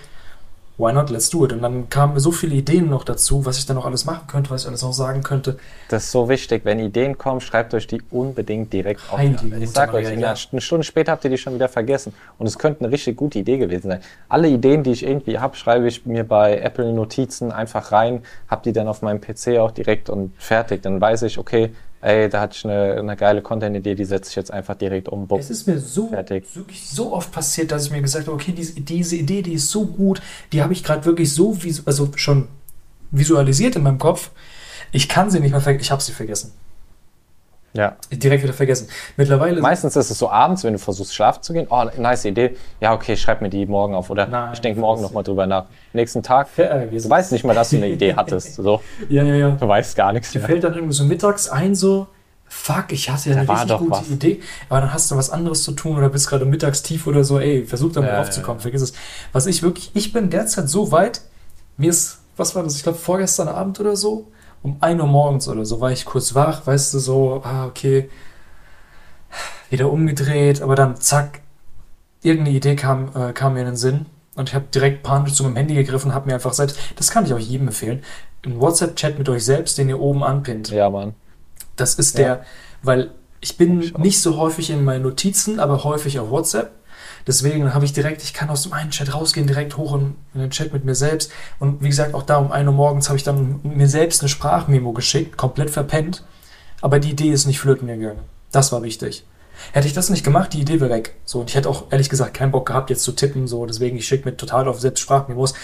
why 0.82 0.92
not, 0.92 1.10
let's 1.10 1.30
do 1.30 1.44
it. 1.44 1.52
Und 1.52 1.62
dann 1.62 1.88
kamen 1.88 2.18
so 2.18 2.32
viele 2.32 2.56
Ideen 2.56 2.90
noch 2.90 3.04
dazu, 3.04 3.46
was 3.46 3.58
ich 3.58 3.66
dann 3.66 3.76
noch 3.76 3.86
alles 3.86 4.04
machen 4.04 4.26
könnte, 4.26 4.50
was 4.50 4.62
ich 4.62 4.68
alles 4.68 4.82
noch 4.82 4.92
sagen 4.92 5.22
könnte. 5.22 5.56
Das 5.88 6.04
ist 6.04 6.10
so 6.10 6.28
wichtig. 6.28 6.64
Wenn 6.64 6.80
Ideen 6.80 7.16
kommen, 7.16 7.40
schreibt 7.40 7.72
euch 7.72 7.86
die 7.86 8.02
unbedingt 8.10 8.72
direkt 8.72 9.00
auf. 9.10 9.20
Ich 9.20 9.70
sag 9.70 9.94
euch, 9.94 10.10
ja, 10.18 10.34
eine 10.50 10.60
Stunde 10.60 10.84
später 10.84 11.12
habt 11.12 11.22
ihr 11.24 11.30
die 11.30 11.38
schon 11.38 11.54
wieder 11.54 11.68
vergessen. 11.68 12.12
Und 12.38 12.46
es 12.48 12.58
könnte 12.58 12.80
eine 12.84 12.92
richtig 12.92 13.16
gute 13.16 13.38
Idee 13.38 13.58
gewesen 13.58 13.88
sein. 13.88 14.00
Alle 14.28 14.48
Ideen, 14.48 14.82
die 14.82 14.90
ich 14.90 15.04
irgendwie 15.06 15.38
habe, 15.38 15.56
schreibe 15.56 15.86
ich 15.86 16.04
mir 16.04 16.24
bei 16.24 16.58
Apple 16.58 16.92
Notizen 16.92 17.52
einfach 17.52 17.92
rein, 17.92 18.22
hab 18.48 18.64
die 18.64 18.72
dann 18.72 18.88
auf 18.88 19.02
meinem 19.02 19.20
PC 19.20 19.58
auch 19.58 19.70
direkt 19.70 20.10
und 20.10 20.32
fertig. 20.36 20.82
Dann 20.82 21.00
weiß 21.00 21.22
ich, 21.22 21.38
okay, 21.38 21.72
ey, 22.02 22.28
da 22.28 22.40
hatte 22.40 22.56
ich 22.56 22.64
eine, 22.64 22.98
eine 22.98 23.16
geile 23.16 23.42
Content-Idee, 23.42 23.94
die 23.94 24.04
setze 24.04 24.30
ich 24.30 24.36
jetzt 24.36 24.52
einfach 24.52 24.74
direkt 24.74 25.08
um. 25.08 25.26
Bumm, 25.26 25.40
es 25.40 25.50
ist 25.50 25.66
mir 25.66 25.78
so 25.78 26.08
fertig. 26.08 26.44
wirklich 26.54 26.88
so 26.88 27.12
oft 27.12 27.32
passiert, 27.32 27.70
dass 27.70 27.86
ich 27.86 27.92
mir 27.92 28.02
gesagt 28.02 28.26
habe, 28.26 28.34
okay, 28.34 28.52
diese, 28.52 28.80
diese 28.80 29.16
Idee, 29.16 29.42
die 29.42 29.54
ist 29.54 29.70
so 29.70 29.86
gut, 29.86 30.20
die 30.52 30.62
habe 30.62 30.72
ich 30.72 30.84
gerade 30.84 31.04
wirklich 31.04 31.32
so 31.32 31.56
also 31.86 32.10
schon 32.16 32.48
visualisiert 33.10 33.76
in 33.76 33.82
meinem 33.82 33.98
Kopf. 33.98 34.30
Ich 34.90 35.08
kann 35.08 35.30
sie 35.30 35.40
nicht 35.40 35.52
mehr 35.52 35.60
vergessen. 35.60 35.82
Ich 35.82 35.90
habe 35.90 36.02
sie 36.02 36.12
vergessen. 36.12 36.52
Ja. 37.74 37.96
Direkt 38.10 38.42
wieder 38.42 38.52
vergessen. 38.52 38.88
Mittlerweile. 39.16 39.60
Meistens 39.60 39.96
ist 39.96 40.10
es 40.10 40.18
so 40.18 40.28
abends, 40.28 40.62
wenn 40.62 40.74
du 40.74 40.78
versuchst, 40.78 41.14
schlafen 41.14 41.42
zu 41.42 41.54
gehen. 41.54 41.66
Oh, 41.70 41.84
nice 41.96 42.26
Idee. 42.26 42.56
Ja, 42.80 42.92
okay, 42.92 43.16
schreib 43.16 43.40
mir 43.40 43.48
die 43.48 43.64
morgen 43.64 43.94
auf. 43.94 44.10
Oder 44.10 44.26
Nein, 44.26 44.50
ich 44.52 44.60
denke 44.60 44.78
morgen 44.80 45.00
nochmal 45.00 45.22
drüber 45.22 45.46
nach. 45.46 45.64
Nächsten 45.94 46.22
Tag. 46.22 46.48
Ja, 46.58 46.84
du 46.84 47.10
weißt 47.10 47.32
nicht 47.32 47.44
mal, 47.44 47.54
dass 47.54 47.70
du 47.70 47.76
eine 47.76 47.88
Idee 47.88 48.14
hattest. 48.16 48.56
So. 48.56 48.82
ja, 49.08 49.22
ja, 49.22 49.34
ja. 49.34 49.50
Du 49.52 49.66
weißt 49.66 49.96
gar 49.96 50.12
nichts. 50.12 50.32
Dir 50.32 50.40
fällt 50.40 50.64
dann 50.64 50.74
irgendwie 50.74 50.94
so 50.94 51.04
mittags 51.04 51.48
ein, 51.48 51.74
so, 51.74 52.08
fuck, 52.46 52.92
ich 52.92 53.08
hatte 53.08 53.30
ja 53.30 53.36
eine 53.36 53.48
richtig 53.48 53.78
gute 53.78 53.90
was. 53.90 54.10
Idee. 54.10 54.40
Aber 54.68 54.80
dann 54.82 54.92
hast 54.92 55.10
du 55.10 55.16
was 55.16 55.30
anderes 55.30 55.62
zu 55.62 55.72
tun 55.72 55.96
oder 55.96 56.10
bist 56.10 56.28
gerade 56.28 56.44
mittagstief 56.44 57.06
oder 57.06 57.24
so. 57.24 57.38
Ey, 57.40 57.64
versuch 57.64 57.92
damit 57.92 58.10
ja, 58.10 58.20
aufzukommen. 58.20 58.58
Ja, 58.58 58.62
Vergiss 58.62 58.82
es. 58.82 58.92
Was 59.32 59.46
ich 59.46 59.62
wirklich, 59.62 59.90
ich 59.94 60.12
bin 60.12 60.28
derzeit 60.28 60.68
so 60.68 60.92
weit, 60.92 61.22
mir 61.78 61.88
ist, 61.88 62.18
was 62.36 62.54
war 62.54 62.62
das? 62.62 62.76
Ich 62.76 62.82
glaube, 62.82 62.98
vorgestern 62.98 63.48
Abend 63.48 63.80
oder 63.80 63.96
so 63.96 64.26
um 64.62 64.76
1 64.80 65.00
Uhr 65.00 65.06
morgens 65.06 65.48
oder 65.48 65.64
so 65.64 65.80
war 65.80 65.92
ich 65.92 66.04
kurz 66.04 66.34
wach, 66.34 66.66
weißt 66.66 66.94
du, 66.94 66.98
so, 66.98 67.42
ah, 67.44 67.66
okay, 67.66 68.08
wieder 69.70 69.90
umgedreht, 69.90 70.62
aber 70.62 70.74
dann 70.74 70.96
zack, 70.96 71.40
irgendeine 72.22 72.56
Idee 72.56 72.76
kam, 72.76 73.10
äh, 73.14 73.32
kam 73.32 73.54
mir 73.54 73.60
in 73.60 73.66
den 73.66 73.76
Sinn 73.76 74.06
und 74.36 74.48
ich 74.48 74.54
habe 74.54 74.66
direkt 74.72 75.02
panisch 75.02 75.34
zu 75.34 75.42
meinem 75.42 75.56
Handy 75.56 75.74
gegriffen, 75.74 76.14
habe 76.14 76.26
mir 76.26 76.34
einfach 76.34 76.52
selbst, 76.52 76.78
das 76.96 77.10
kann 77.10 77.26
ich 77.26 77.34
auch 77.34 77.38
jedem 77.38 77.68
empfehlen, 77.68 78.02
einen 78.44 78.60
WhatsApp-Chat 78.60 79.18
mit 79.18 79.28
euch 79.28 79.44
selbst, 79.44 79.78
den 79.78 79.88
ihr 79.88 80.00
oben 80.00 80.22
anpinnt. 80.22 80.70
Ja, 80.70 80.90
Mann. 80.90 81.14
Das 81.76 81.94
ist 81.94 82.18
der, 82.18 82.26
ja. 82.26 82.40
weil 82.82 83.10
ich 83.40 83.56
bin 83.56 83.92
nicht 83.98 84.20
so 84.20 84.36
häufig 84.36 84.70
in 84.70 84.84
meinen 84.84 85.02
Notizen, 85.02 85.58
aber 85.58 85.84
häufig 85.84 86.18
auf 86.18 86.30
WhatsApp. 86.30 86.70
Deswegen 87.26 87.74
habe 87.74 87.84
ich 87.84 87.92
direkt, 87.92 88.22
ich 88.22 88.34
kann 88.34 88.50
aus 88.50 88.62
dem 88.62 88.72
einen 88.72 88.90
Chat 88.90 89.14
rausgehen, 89.14 89.46
direkt 89.46 89.76
hoch 89.76 89.94
in, 89.94 90.16
in, 90.34 90.40
den 90.40 90.50
Chat 90.50 90.72
mit 90.72 90.84
mir 90.84 90.94
selbst. 90.94 91.30
Und 91.58 91.82
wie 91.82 91.88
gesagt, 91.88 92.14
auch 92.14 92.22
da 92.22 92.36
um 92.36 92.52
1 92.52 92.66
Uhr 92.66 92.74
morgens 92.74 93.08
habe 93.08 93.16
ich 93.16 93.24
dann 93.24 93.60
mir 93.62 93.88
selbst 93.88 94.22
eine 94.22 94.28
Sprachmemo 94.28 94.92
geschickt, 94.92 95.36
komplett 95.36 95.70
verpennt. 95.70 96.24
Aber 96.80 96.98
die 96.98 97.10
Idee 97.10 97.30
ist 97.30 97.46
nicht 97.46 97.60
flöten 97.60 97.86
gegangen. 97.86 98.20
Das 98.50 98.72
war 98.72 98.82
wichtig. 98.82 99.24
Hätte 99.72 99.86
ich 99.86 99.92
das 99.92 100.10
nicht 100.10 100.24
gemacht, 100.24 100.52
die 100.52 100.60
Idee 100.60 100.80
wäre 100.80 100.90
weg. 100.90 101.14
So, 101.24 101.40
und 101.40 101.50
ich 101.50 101.56
hätte 101.56 101.68
auch 101.68 101.84
ehrlich 101.90 102.10
gesagt 102.10 102.34
keinen 102.34 102.50
Bock 102.50 102.66
gehabt, 102.66 102.90
jetzt 102.90 103.04
zu 103.04 103.12
tippen, 103.12 103.46
so, 103.46 103.64
deswegen, 103.64 103.96
ich 103.96 104.06
schicke 104.06 104.28
mir 104.28 104.36
total 104.36 104.66
auf 104.66 104.80
selbst 104.80 105.00
Sprachmemos. 105.00 105.54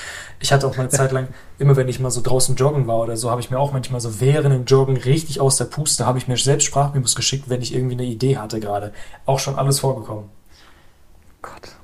Ich 0.41 0.53
hatte 0.53 0.67
auch 0.67 0.77
mal 0.77 0.85
eine 0.85 0.91
Zeit 0.91 1.13
lang, 1.13 1.29
immer 1.59 1.77
wenn 1.77 1.89
ich 1.89 1.99
mal 1.99 2.11
so 2.11 2.21
draußen 2.21 2.55
joggen 2.55 2.87
war 2.87 3.01
oder 3.01 3.17
so, 3.17 3.31
habe 3.31 3.41
ich 3.41 3.51
mir 3.51 3.59
auch 3.59 3.73
manchmal 3.73 4.01
so 4.01 4.21
während 4.21 4.55
dem 4.55 4.65
Joggen 4.67 4.97
richtig 4.97 5.41
aus 5.41 5.57
der 5.57 5.65
Puste, 5.65 6.07
habe 6.07 6.19
ich 6.19 6.29
mir 6.29 6.37
selbst 6.37 6.65
Sprachmemos 6.65 7.17
geschickt, 7.17 7.49
wenn 7.49 7.63
ich 7.63 7.75
irgendwie 7.75 7.95
eine 7.95 8.05
Idee 8.05 8.37
hatte 8.37 8.61
gerade. 8.61 8.93
Auch 9.27 9.39
schon 9.39 9.57
alles 9.57 9.81
vorgekommen. 9.81 10.31
Gott. 11.43 11.77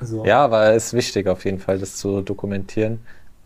So. 0.00 0.26
Ja, 0.26 0.44
aber 0.44 0.74
es 0.74 0.88
ist 0.88 0.92
wichtig 0.92 1.26
auf 1.26 1.44
jeden 1.44 1.58
Fall, 1.58 1.78
das 1.78 1.96
zu 1.96 2.20
dokumentieren. 2.20 3.00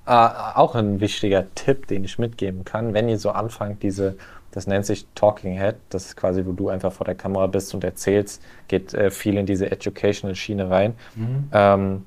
Äh, 0.07 0.11
auch 0.11 0.75
ein 0.75 1.01
wichtiger 1.01 1.47
Tipp, 1.55 1.87
den 1.87 2.03
ich 2.05 2.19
mitgeben 2.19 2.65
kann, 2.65 2.95
wenn 2.95 3.09
ihr 3.09 3.19
so 3.19 3.31
anfangt, 3.31 3.83
diese, 3.83 4.17
das 4.51 4.67
nennt 4.67 4.85
sich 4.85 5.07
Talking 5.15 5.57
Head, 5.57 5.77
das 5.91 6.07
ist 6.07 6.17
quasi, 6.17 6.45
wo 6.45 6.53
du 6.53 6.69
einfach 6.69 6.93
vor 6.93 7.05
der 7.05 7.15
Kamera 7.15 7.47
bist 7.47 7.73
und 7.75 7.85
erzählst, 7.85 8.43
geht 8.67 8.95
äh, 8.95 9.11
viel 9.11 9.37
in 9.37 9.47
diese 9.47 9.71
Educational 9.71 10.35
Schiene 10.35 10.69
rein. 10.69 10.95
Mhm. 11.15 11.49
Ähm, 11.53 12.05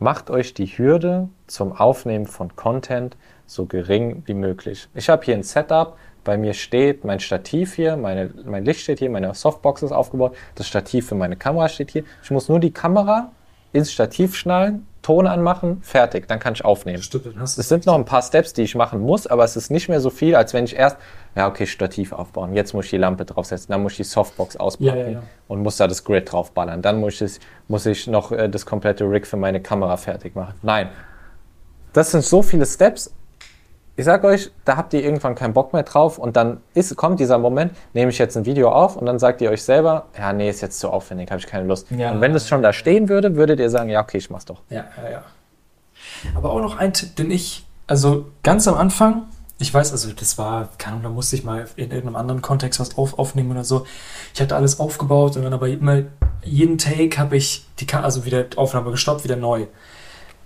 macht 0.00 0.30
euch 0.30 0.54
die 0.54 0.66
Hürde 0.66 1.28
zum 1.46 1.72
Aufnehmen 1.72 2.26
von 2.26 2.56
Content 2.56 3.16
so 3.46 3.66
gering 3.66 4.22
wie 4.26 4.34
möglich. 4.34 4.88
Ich 4.94 5.08
habe 5.08 5.24
hier 5.24 5.34
ein 5.34 5.42
Setup, 5.42 5.96
bei 6.30 6.38
mir 6.38 6.54
steht 6.54 7.04
mein 7.04 7.18
Stativ 7.18 7.74
hier, 7.74 7.96
meine, 7.96 8.30
mein 8.44 8.64
Licht 8.64 8.82
steht 8.82 9.00
hier, 9.00 9.10
meine 9.10 9.34
Softbox 9.34 9.82
ist 9.82 9.90
aufgebaut, 9.90 10.36
das 10.54 10.68
Stativ 10.68 11.08
für 11.08 11.16
meine 11.16 11.34
Kamera 11.34 11.68
steht 11.68 11.90
hier. 11.90 12.04
Ich 12.22 12.30
muss 12.30 12.48
nur 12.48 12.60
die 12.60 12.70
Kamera 12.70 13.32
ins 13.72 13.90
Stativ 13.90 14.36
schnallen, 14.36 14.86
Ton 15.02 15.26
anmachen, 15.26 15.82
fertig, 15.82 16.28
dann 16.28 16.38
kann 16.38 16.52
ich 16.54 16.64
aufnehmen. 16.64 17.02
Stimmt, 17.02 17.34
Es 17.42 17.56
sind 17.56 17.84
noch 17.84 17.96
ein 17.96 18.04
paar 18.04 18.22
Steps, 18.22 18.52
die 18.52 18.62
ich 18.62 18.76
machen 18.76 19.00
muss, 19.00 19.26
aber 19.26 19.42
es 19.42 19.56
ist 19.56 19.72
nicht 19.72 19.88
mehr 19.88 19.98
so 19.98 20.08
viel, 20.08 20.36
als 20.36 20.54
wenn 20.54 20.66
ich 20.66 20.76
erst, 20.76 20.98
ja, 21.34 21.48
okay, 21.48 21.66
Stativ 21.66 22.12
aufbauen, 22.12 22.54
jetzt 22.54 22.74
muss 22.74 22.84
ich 22.84 22.90
die 22.92 22.98
Lampe 22.98 23.24
draufsetzen, 23.24 23.72
dann 23.72 23.82
muss 23.82 23.94
ich 23.94 23.96
die 23.96 24.04
Softbox 24.04 24.56
auspacken 24.56 24.86
Ja, 24.98 25.04
ja, 25.06 25.10
ja. 25.10 25.22
und 25.48 25.64
muss 25.64 25.78
da 25.78 25.88
das 25.88 26.04
Grid 26.04 26.30
draufballern. 26.30 26.80
Dann 26.80 27.00
muss 27.00 27.20
ich, 27.20 27.40
muss 27.66 27.86
ich 27.86 28.06
noch 28.06 28.30
äh, 28.30 28.48
das 28.48 28.64
komplette 28.64 29.10
Rig 29.10 29.26
für 29.26 29.36
meine 29.36 29.60
Kamera 29.60 29.96
fertig 29.96 30.36
machen. 30.36 30.54
Nein, 30.62 30.90
das 31.92 32.12
sind 32.12 32.22
so 32.22 32.40
viele 32.40 32.66
Steps. 32.66 33.12
Ich 34.00 34.06
sag 34.06 34.24
euch, 34.24 34.50
da 34.64 34.78
habt 34.78 34.94
ihr 34.94 35.04
irgendwann 35.04 35.34
keinen 35.34 35.52
Bock 35.52 35.74
mehr 35.74 35.82
drauf 35.82 36.16
und 36.16 36.34
dann 36.34 36.62
ist, 36.72 36.96
kommt 36.96 37.20
dieser 37.20 37.36
Moment, 37.36 37.74
nehme 37.92 38.10
ich 38.10 38.16
jetzt 38.16 38.34
ein 38.34 38.46
Video 38.46 38.72
auf 38.72 38.96
und 38.96 39.04
dann 39.04 39.18
sagt 39.18 39.42
ihr 39.42 39.50
euch 39.50 39.62
selber, 39.62 40.06
ja, 40.16 40.32
nee, 40.32 40.48
ist 40.48 40.62
jetzt 40.62 40.80
zu 40.80 40.88
aufwendig, 40.88 41.30
habe 41.30 41.38
ich 41.38 41.46
keine 41.46 41.66
Lust. 41.66 41.90
Ja. 41.90 42.10
Und 42.10 42.22
wenn 42.22 42.34
es 42.34 42.48
schon 42.48 42.62
da 42.62 42.72
stehen 42.72 43.10
würde, 43.10 43.36
würdet 43.36 43.60
ihr 43.60 43.68
sagen, 43.68 43.90
ja, 43.90 44.00
okay, 44.00 44.16
ich 44.16 44.30
mach's 44.30 44.46
doch. 44.46 44.62
Ja, 44.70 44.86
ja, 45.04 45.10
ja. 45.10 45.22
Aber 46.34 46.50
auch 46.50 46.62
noch 46.62 46.78
ein 46.78 46.94
Tipp, 46.94 47.14
den 47.16 47.30
ich, 47.30 47.66
also 47.86 48.30
ganz 48.42 48.66
am 48.66 48.74
Anfang, 48.76 49.24
ich 49.58 49.74
weiß, 49.74 49.92
also 49.92 50.10
das 50.14 50.38
war, 50.38 50.70
keine 50.78 50.94
Ahnung, 50.94 51.02
da 51.02 51.10
musste 51.10 51.36
ich 51.36 51.44
mal 51.44 51.66
in 51.76 51.90
irgendeinem 51.90 52.16
anderen 52.16 52.40
Kontext 52.40 52.80
was 52.80 52.96
auf, 52.96 53.18
aufnehmen 53.18 53.50
oder 53.50 53.64
so. 53.64 53.84
Ich 54.32 54.40
hatte 54.40 54.56
alles 54.56 54.80
aufgebaut 54.80 55.36
und 55.36 55.42
dann 55.42 55.52
aber 55.52 55.68
immer 55.68 56.04
jeden 56.42 56.78
Take 56.78 57.18
habe 57.18 57.36
ich 57.36 57.66
die 57.78 57.92
also 57.92 58.24
wieder 58.24 58.46
Aufnahme 58.56 58.92
gestoppt, 58.92 59.24
wieder 59.24 59.36
neu. 59.36 59.66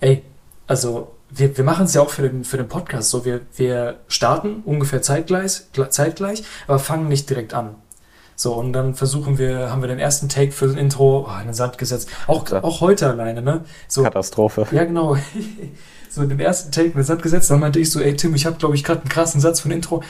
Ey, 0.01 0.25
also 0.67 1.13
wir, 1.31 1.57
wir 1.57 1.65
machen 1.65 1.87
es 1.87 1.95
ja 1.95 2.01
auch 2.03 2.11
für 2.11 2.23
den, 2.23 2.45
für 2.45 2.57
den 2.57 2.69
Podcast 2.69 3.11
so. 3.11 3.25
Wir, 3.25 3.41
wir 3.57 3.97
starten 4.09 4.63
ungefähr 4.65 5.03
zeitgleich, 5.03 5.63
gl- 5.75 5.89
zeitgleich, 5.91 6.45
aber 6.67 6.79
fangen 6.79 7.09
nicht 7.09 7.29
direkt 7.29 7.55
an. 7.55 7.75
So, 8.37 8.55
und 8.55 8.73
dann 8.73 8.95
versuchen 8.95 9.39
wir, 9.39 9.71
haben 9.71 9.81
wir 9.83 9.89
den 9.89 9.99
ersten 10.01 10.29
Take 10.29 10.51
für 10.53 10.67
das 10.67 10.77
Intro 10.77 11.27
oh, 11.29 11.39
in 11.41 11.47
den 11.47 11.55
Sand 11.55 11.79
gesetzt. 11.79 12.09
Auch, 12.27 12.49
Ja. 12.51 12.65
auch 12.65 12.81
heute 12.81 13.09
alleine, 13.09 13.43
ne? 13.43 13.65
So, 13.89 14.03
Katastrophe. 14.03 14.67
ja, 14.73 14.85
genau. 14.85 15.17
so 16.11 16.25
dem 16.25 16.41
ersten 16.41 16.73
Take 16.73 16.97
mit 16.97 17.07
Satz 17.07 17.23
gesetzt, 17.23 17.51
dann 17.51 17.61
meinte 17.61 17.79
ich 17.79 17.91
so, 17.91 18.01
ey 18.01 18.15
Tim, 18.17 18.35
ich 18.35 18.47
habe 18.47 18.57
glaube 18.57 18.75
ich 18.75 18.83
gerade 18.85 19.01
einen 19.01 19.09
krassen 19.09 19.41
Satz 19.41 19.61
für 19.61 19.69
ein 19.69 19.73
Intro. 19.73 20.03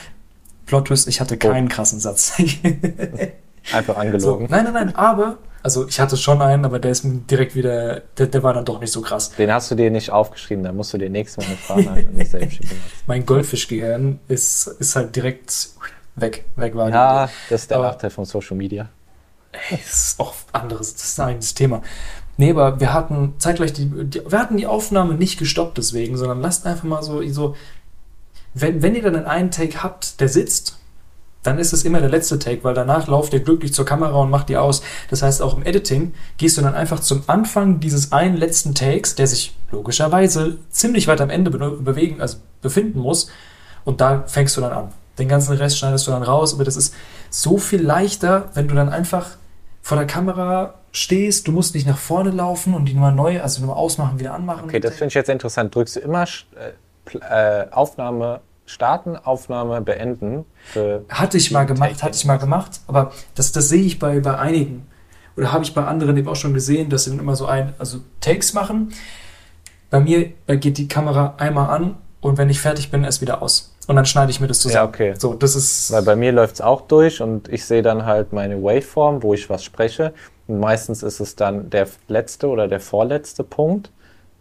Plot 0.65 0.87
Twist, 0.87 1.07
ich 1.07 1.21
hatte 1.21 1.37
keinen 1.37 1.69
krassen 1.69 1.99
Satz. 1.99 2.33
Einfach 3.73 3.95
so, 3.95 3.99
angelogen. 3.99 4.47
nein, 4.49 4.63
nein, 4.65 4.73
nein, 4.73 4.95
aber, 4.95 5.37
also 5.63 5.87
ich 5.87 5.99
hatte 5.99 6.17
schon 6.17 6.41
einen, 6.41 6.65
aber 6.65 6.79
der 6.79 6.91
ist 6.91 7.03
direkt 7.05 7.55
wieder, 7.55 8.01
der, 8.17 8.27
der 8.27 8.43
war 8.43 8.53
dann 8.53 8.65
doch 8.65 8.79
nicht 8.79 8.91
so 8.91 9.01
krass. 9.01 9.31
Den 9.31 9.51
hast 9.51 9.71
du 9.71 9.75
dir 9.75 9.89
nicht 9.89 10.11
aufgeschrieben, 10.11 10.63
dann 10.63 10.75
musst 10.75 10.93
du 10.93 10.97
dir 10.97 11.09
nächstes 11.09 11.43
Mal 11.43 11.49
eine 11.75 11.83
Frage 11.85 12.09
nicht 12.11 12.31
selbst 12.31 12.57
schicken. 12.57 12.79
Mein 13.07 13.25
Goldfischgehirn 13.25 14.19
ist, 14.27 14.67
ist 14.67 14.95
halt 14.95 15.15
direkt 15.15 15.69
weg, 16.15 16.45
weg 16.55 16.75
war 16.75 16.89
Ja, 16.89 17.29
das 17.49 17.61
ist 17.63 17.71
der 17.71 17.77
Aber- 17.77 17.87
Nachteil 17.87 18.09
von 18.11 18.25
Social 18.25 18.55
Media. 18.57 18.89
Ey, 19.69 19.77
das 19.83 20.07
ist 20.09 20.19
auch 20.19 20.33
anderes, 20.51 20.93
das 20.93 21.03
ist 21.05 21.19
ein 21.19 21.29
eigenes 21.29 21.53
Thema. 21.53 21.81
Nee, 22.37 22.51
aber 22.51 22.79
wir 22.81 22.93
hatten 22.93 23.33
zeitgleich 23.39 23.71
die, 23.71 23.85
die, 23.87 24.21
wir 24.29 24.37
hatten 24.39 24.57
die 24.57 24.67
Aufnahme 24.67 25.13
nicht 25.13 25.39
gestoppt 25.39 25.77
deswegen, 25.77 26.17
sondern 26.17 26.41
lasst 26.41 26.65
einfach 26.65 26.83
mal 26.83 27.01
so, 27.01 27.25
so 27.31 27.55
wenn, 28.53 28.81
wenn 28.81 28.93
ihr 28.95 29.01
dann 29.03 29.25
einen 29.25 29.51
Take 29.51 29.81
habt, 29.81 30.19
der 30.19 30.27
sitzt, 30.27 30.77
dann 31.45 31.59
ist 31.59 31.73
es 31.73 31.83
immer 31.83 31.99
der 31.99 32.09
letzte 32.09 32.39
Take, 32.39 32.63
weil 32.63 32.73
danach 32.73 33.07
lauft 33.07 33.33
ihr 33.33 33.39
glücklich 33.39 33.73
zur 33.73 33.85
Kamera 33.85 34.15
und 34.15 34.29
macht 34.29 34.49
die 34.49 34.57
aus. 34.57 34.81
Das 35.09 35.21
heißt, 35.21 35.41
auch 35.41 35.55
im 35.55 35.63
Editing 35.63 36.13
gehst 36.37 36.57
du 36.57 36.61
dann 36.61 36.73
einfach 36.73 36.99
zum 36.99 37.23
Anfang 37.27 37.79
dieses 37.79 38.11
einen 38.11 38.37
letzten 38.37 38.73
Takes, 38.73 39.15
der 39.15 39.27
sich 39.27 39.55
logischerweise 39.71 40.57
ziemlich 40.69 41.07
weit 41.07 41.21
am 41.21 41.29
Ende 41.29 41.51
be 41.51 41.71
bewegen, 41.71 42.21
also 42.21 42.37
befinden 42.61 42.99
muss, 42.99 43.29
und 43.83 44.01
da 44.01 44.23
fängst 44.25 44.57
du 44.57 44.61
dann 44.61 44.71
an. 44.71 44.91
Den 45.19 45.27
ganzen 45.27 45.55
Rest 45.55 45.77
schneidest 45.77 46.07
du 46.07 46.11
dann 46.11 46.23
raus, 46.23 46.53
aber 46.53 46.63
das 46.63 46.75
ist 46.75 46.93
so 47.29 47.57
viel 47.57 47.81
leichter, 47.81 48.49
wenn 48.53 48.67
du 48.67 48.75
dann 48.75 48.89
einfach 48.89 49.37
vor 49.81 49.97
der 49.97 50.07
Kamera 50.07 50.73
stehst, 50.91 51.47
du 51.47 51.51
musst 51.51 51.75
nicht 51.75 51.85
nach 51.85 51.97
vorne 51.97 52.31
laufen 52.31 52.73
und 52.73 52.85
die 52.85 52.95
nur 52.95 53.11
neu, 53.11 53.41
also 53.41 53.63
nur 53.63 53.77
ausmachen, 53.77 54.19
wieder 54.19 54.33
anmachen. 54.33 54.65
Okay, 54.65 54.79
das 54.79 54.95
finde 54.95 55.09
ich 55.09 55.13
jetzt 55.13 55.29
interessant. 55.29 55.75
Drückst 55.75 55.97
du 55.97 55.99
immer 55.99 56.25
äh, 56.55 57.61
äh, 57.61 57.69
Aufnahme 57.71 58.41
starten, 58.65 59.15
Aufnahme 59.15 59.81
beenden? 59.81 60.45
Hatte 61.09 61.37
ich 61.37 61.51
mal 61.51 61.65
gemacht, 61.65 62.03
hatte 62.03 62.15
ich 62.15 62.25
mal 62.25 62.37
gemacht, 62.37 62.81
aber 62.87 63.11
das, 63.35 63.51
das 63.51 63.69
sehe 63.69 63.83
ich 63.83 63.99
bei, 63.99 64.19
bei 64.19 64.37
einigen. 64.37 64.87
Oder 65.37 65.51
habe 65.51 65.63
ich 65.63 65.73
bei 65.73 65.83
anderen 65.83 66.15
eben 66.17 66.27
auch 66.27 66.35
schon 66.35 66.53
gesehen, 66.53 66.89
dass 66.89 67.03
sie 67.03 67.11
dann 67.11 67.19
immer 67.19 67.35
so 67.35 67.45
ein, 67.45 67.73
also 67.77 67.99
Takes 68.21 68.53
machen. 68.53 68.93
Bei 69.89 69.99
mir 69.99 70.31
geht 70.47 70.77
die 70.77 70.87
Kamera 70.87 71.35
einmal 71.37 71.69
an 71.69 71.97
und 72.21 72.37
wenn 72.37 72.49
ich 72.49 72.59
fertig 72.59 72.89
bin, 72.89 73.03
erst 73.03 73.21
wieder 73.21 73.41
aus. 73.41 73.75
Und 73.87 73.95
dann 73.95 74.05
schneide 74.05 74.31
ich 74.31 74.39
mir 74.39 74.47
das 74.47 74.59
zusammen. 74.59 74.85
Ja, 74.85 74.89
okay. 74.89 75.13
So, 75.17 75.33
das 75.35 75.55
ist. 75.55 75.91
Weil 75.91 76.01
bei 76.01 76.15
mir 76.15 76.31
läuft 76.31 76.55
es 76.55 76.61
auch 76.61 76.81
durch 76.81 77.21
und 77.21 77.49
ich 77.49 77.65
sehe 77.65 77.83
dann 77.83 78.05
halt 78.05 78.33
meine 78.33 78.63
Waveform, 78.63 79.21
wo 79.21 79.33
ich 79.33 79.49
was 79.49 79.63
spreche. 79.63 80.13
Und 80.47 80.59
meistens 80.59 81.03
ist 81.03 81.19
es 81.19 81.35
dann 81.35 81.69
der 81.69 81.87
letzte 82.07 82.47
oder 82.47 82.67
der 82.67 82.79
vorletzte 82.79 83.43
Punkt 83.43 83.91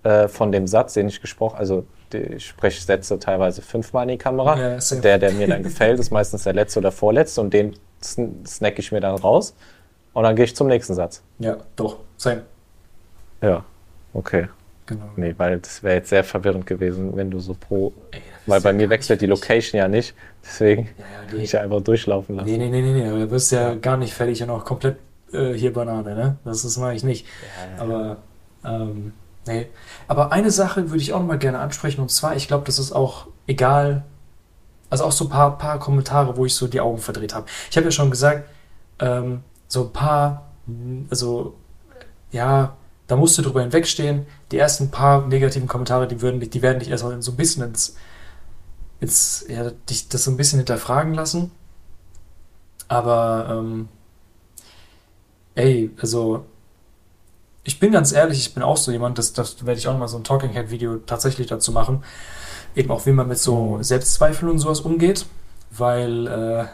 äh, 0.03 0.29
von 0.29 0.53
dem 0.53 0.67
Satz, 0.67 0.95
den 0.95 1.09
ich 1.09 1.21
gesprochen 1.21 1.57
Also 1.59 1.85
die- 2.15 2.35
ich 2.37 2.47
spreche 2.47 2.81
Sätze 2.83 3.19
teilweise 3.19 3.61
fünfmal 3.63 4.05
in 4.05 4.11
die 4.11 4.19
Kamera. 4.19 4.59
Ja, 4.59 4.97
der, 5.01 5.19
der 5.19 5.33
mir 5.33 5.47
dann 5.49 5.63
gefällt, 5.69 5.99
ist 6.01 6.11
meistens 6.11 6.45
der 6.45 6.53
letzte 6.55 6.79
oder 6.81 6.93
vorletzte 6.93 7.41
und 7.41 7.53
den 7.53 7.75
sn 8.01 8.45
snack 8.47 8.79
ich 8.79 8.93
mir 8.93 9.01
dann 9.01 9.17
raus. 9.17 9.55
Und 10.13 10.23
dann 10.23 10.37
gehe 10.37 10.45
ich 10.45 10.55
zum 10.57 10.69
nächsten 10.69 10.95
Satz. 10.95 11.23
ja, 11.41 11.57
doch, 11.77 11.99
same. 12.17 12.43
Ja, 13.43 13.65
okay. 14.13 14.49
Genau. 14.87 15.07
Nee, 15.17 15.35
weil 15.39 15.59
das 15.61 15.83
wäre 15.83 15.97
jetzt 15.97 16.11
sehr 16.11 16.23
verwirrend 16.25 16.67
gewesen, 16.67 17.17
wenn 17.17 17.31
du 17.31 17.41
so 17.41 17.55
pro. 17.55 17.93
Ey, 18.11 18.21
Weil 18.47 18.61
bei 18.61 18.69
ja 18.71 18.77
mir 18.77 18.91
wechselt 18.91 19.23
die. 19.23 19.27
Location 19.27 19.79
ja 19.79 19.89
nicht. 19.89 20.15
Deswegen 20.45 20.91
Ja, 20.99 21.05
ja, 21.05 21.33
nee. 21.37 21.43
ich 21.43 21.53
ja 21.53 21.63
einfach 21.63 21.81
durchlaufen 21.81 22.37
lassen. 22.37 22.49
Nee, 22.51 22.59
nee, 22.59 22.69
nee, 22.69 22.83
nee, 22.83 22.93
nee, 22.93 23.09
du 23.21 23.27
bist 23.27 23.51
ja 23.51 23.75
gar 23.77 23.97
nicht 23.97 24.13
fertig 24.13 24.43
und 24.43 24.51
auch 24.51 24.65
komplett 24.65 24.97
äh, 25.33 25.55
hier 25.55 25.73
Banane, 25.73 26.15
ne? 26.15 26.37
Das, 26.45 26.63
das 26.63 26.77
mache 26.77 26.95
ich 26.95 27.03
nicht. 27.03 27.27
Aber, 27.79 28.19
ähm, 28.65 29.15
nee. 29.47 29.69
Aber 30.09 30.33
eine 30.33 30.51
Sache 30.51 30.91
würde 30.91 31.03
ich 31.03 31.13
auch 31.13 31.21
noch 31.21 31.27
mal 31.27 31.39
gerne 31.39 31.59
ansprechen 31.59 32.01
und 32.01 32.11
zwar, 32.11 32.37
ich 32.37 32.49
glaube, 32.49 32.65
das 32.65 32.79
ist 32.79 32.93
auch 32.93 33.29
egal, 33.47 34.05
also 34.91 35.05
auch 35.05 35.13
so 35.13 35.25
ein 35.25 35.31
paar, 35.31 35.59
paar 35.59 35.79
Kommentare, 35.79 36.37
wo 36.37 36.47
ich 36.47 36.55
so 36.55 36.69
die 36.69 36.81
Augen 36.81 36.99
verdreht 36.99 37.35
habe. 37.35 37.47
Ich 37.71 37.77
habe 37.77 37.87
ja 37.87 37.91
schon 37.91 38.11
gesagt, 38.11 38.49
ähm, 39.01 39.43
so 39.69 39.85
ein 39.85 39.93
paar, 39.93 40.53
also, 41.11 41.55
ja, 42.31 42.77
da 43.07 43.17
musst 43.17 43.37
du 43.37 43.43
drüber 43.43 43.61
hinwegstehen. 43.63 44.27
Die 44.51 44.59
ersten 44.59 44.91
paar 44.91 45.27
negativen 45.27 45.69
Kommentare, 45.69 46.07
die, 46.09 46.23
würden, 46.23 46.41
die 46.41 46.63
werden 46.63 46.79
dich 46.79 46.91
erstmal 46.91 47.21
so 47.23 47.33
ein 47.33 47.37
bisschen 47.37 47.65
ins, 47.65 47.97
ins, 49.01 49.45
ja, 49.49 49.71
dich 49.91 50.09
das 50.09 50.25
so 50.25 50.31
ein 50.31 50.37
bisschen 50.37 50.59
hinterfragen 50.59 51.15
lassen. 51.15 51.51
Aber, 52.89 53.49
ähm, 53.51 53.89
ey, 55.55 55.91
also, 56.01 56.47
ich 57.65 57.81
bin 57.81 57.93
ganz 57.93 58.13
ehrlich, 58.13 58.39
ich 58.39 58.55
bin 58.55 58.63
auch 58.63 58.77
so 58.77 58.93
jemand, 58.93 59.19
das, 59.19 59.33
das 59.33 59.65
werde 59.65 59.79
ich 59.79 59.89
auch 59.89 59.93
noch 59.93 60.01
mal 60.01 60.09
so 60.09 60.19
ein 60.19 60.25
Talking 60.25 60.51
Head 60.51 60.71
Video 60.71 60.97
tatsächlich 60.99 61.47
dazu 61.47 61.73
machen. 61.73 62.05
Eben 62.77 62.91
auch, 62.91 63.07
wie 63.07 63.13
man 63.13 63.29
mit 63.29 63.39
so 63.39 63.77
Mhm. 63.77 63.83
Selbstzweifeln 63.83 64.51
und 64.51 64.59
sowas 64.59 64.81
umgeht. 64.81 65.27
Weil, 65.71 66.27
äh, 66.27 66.65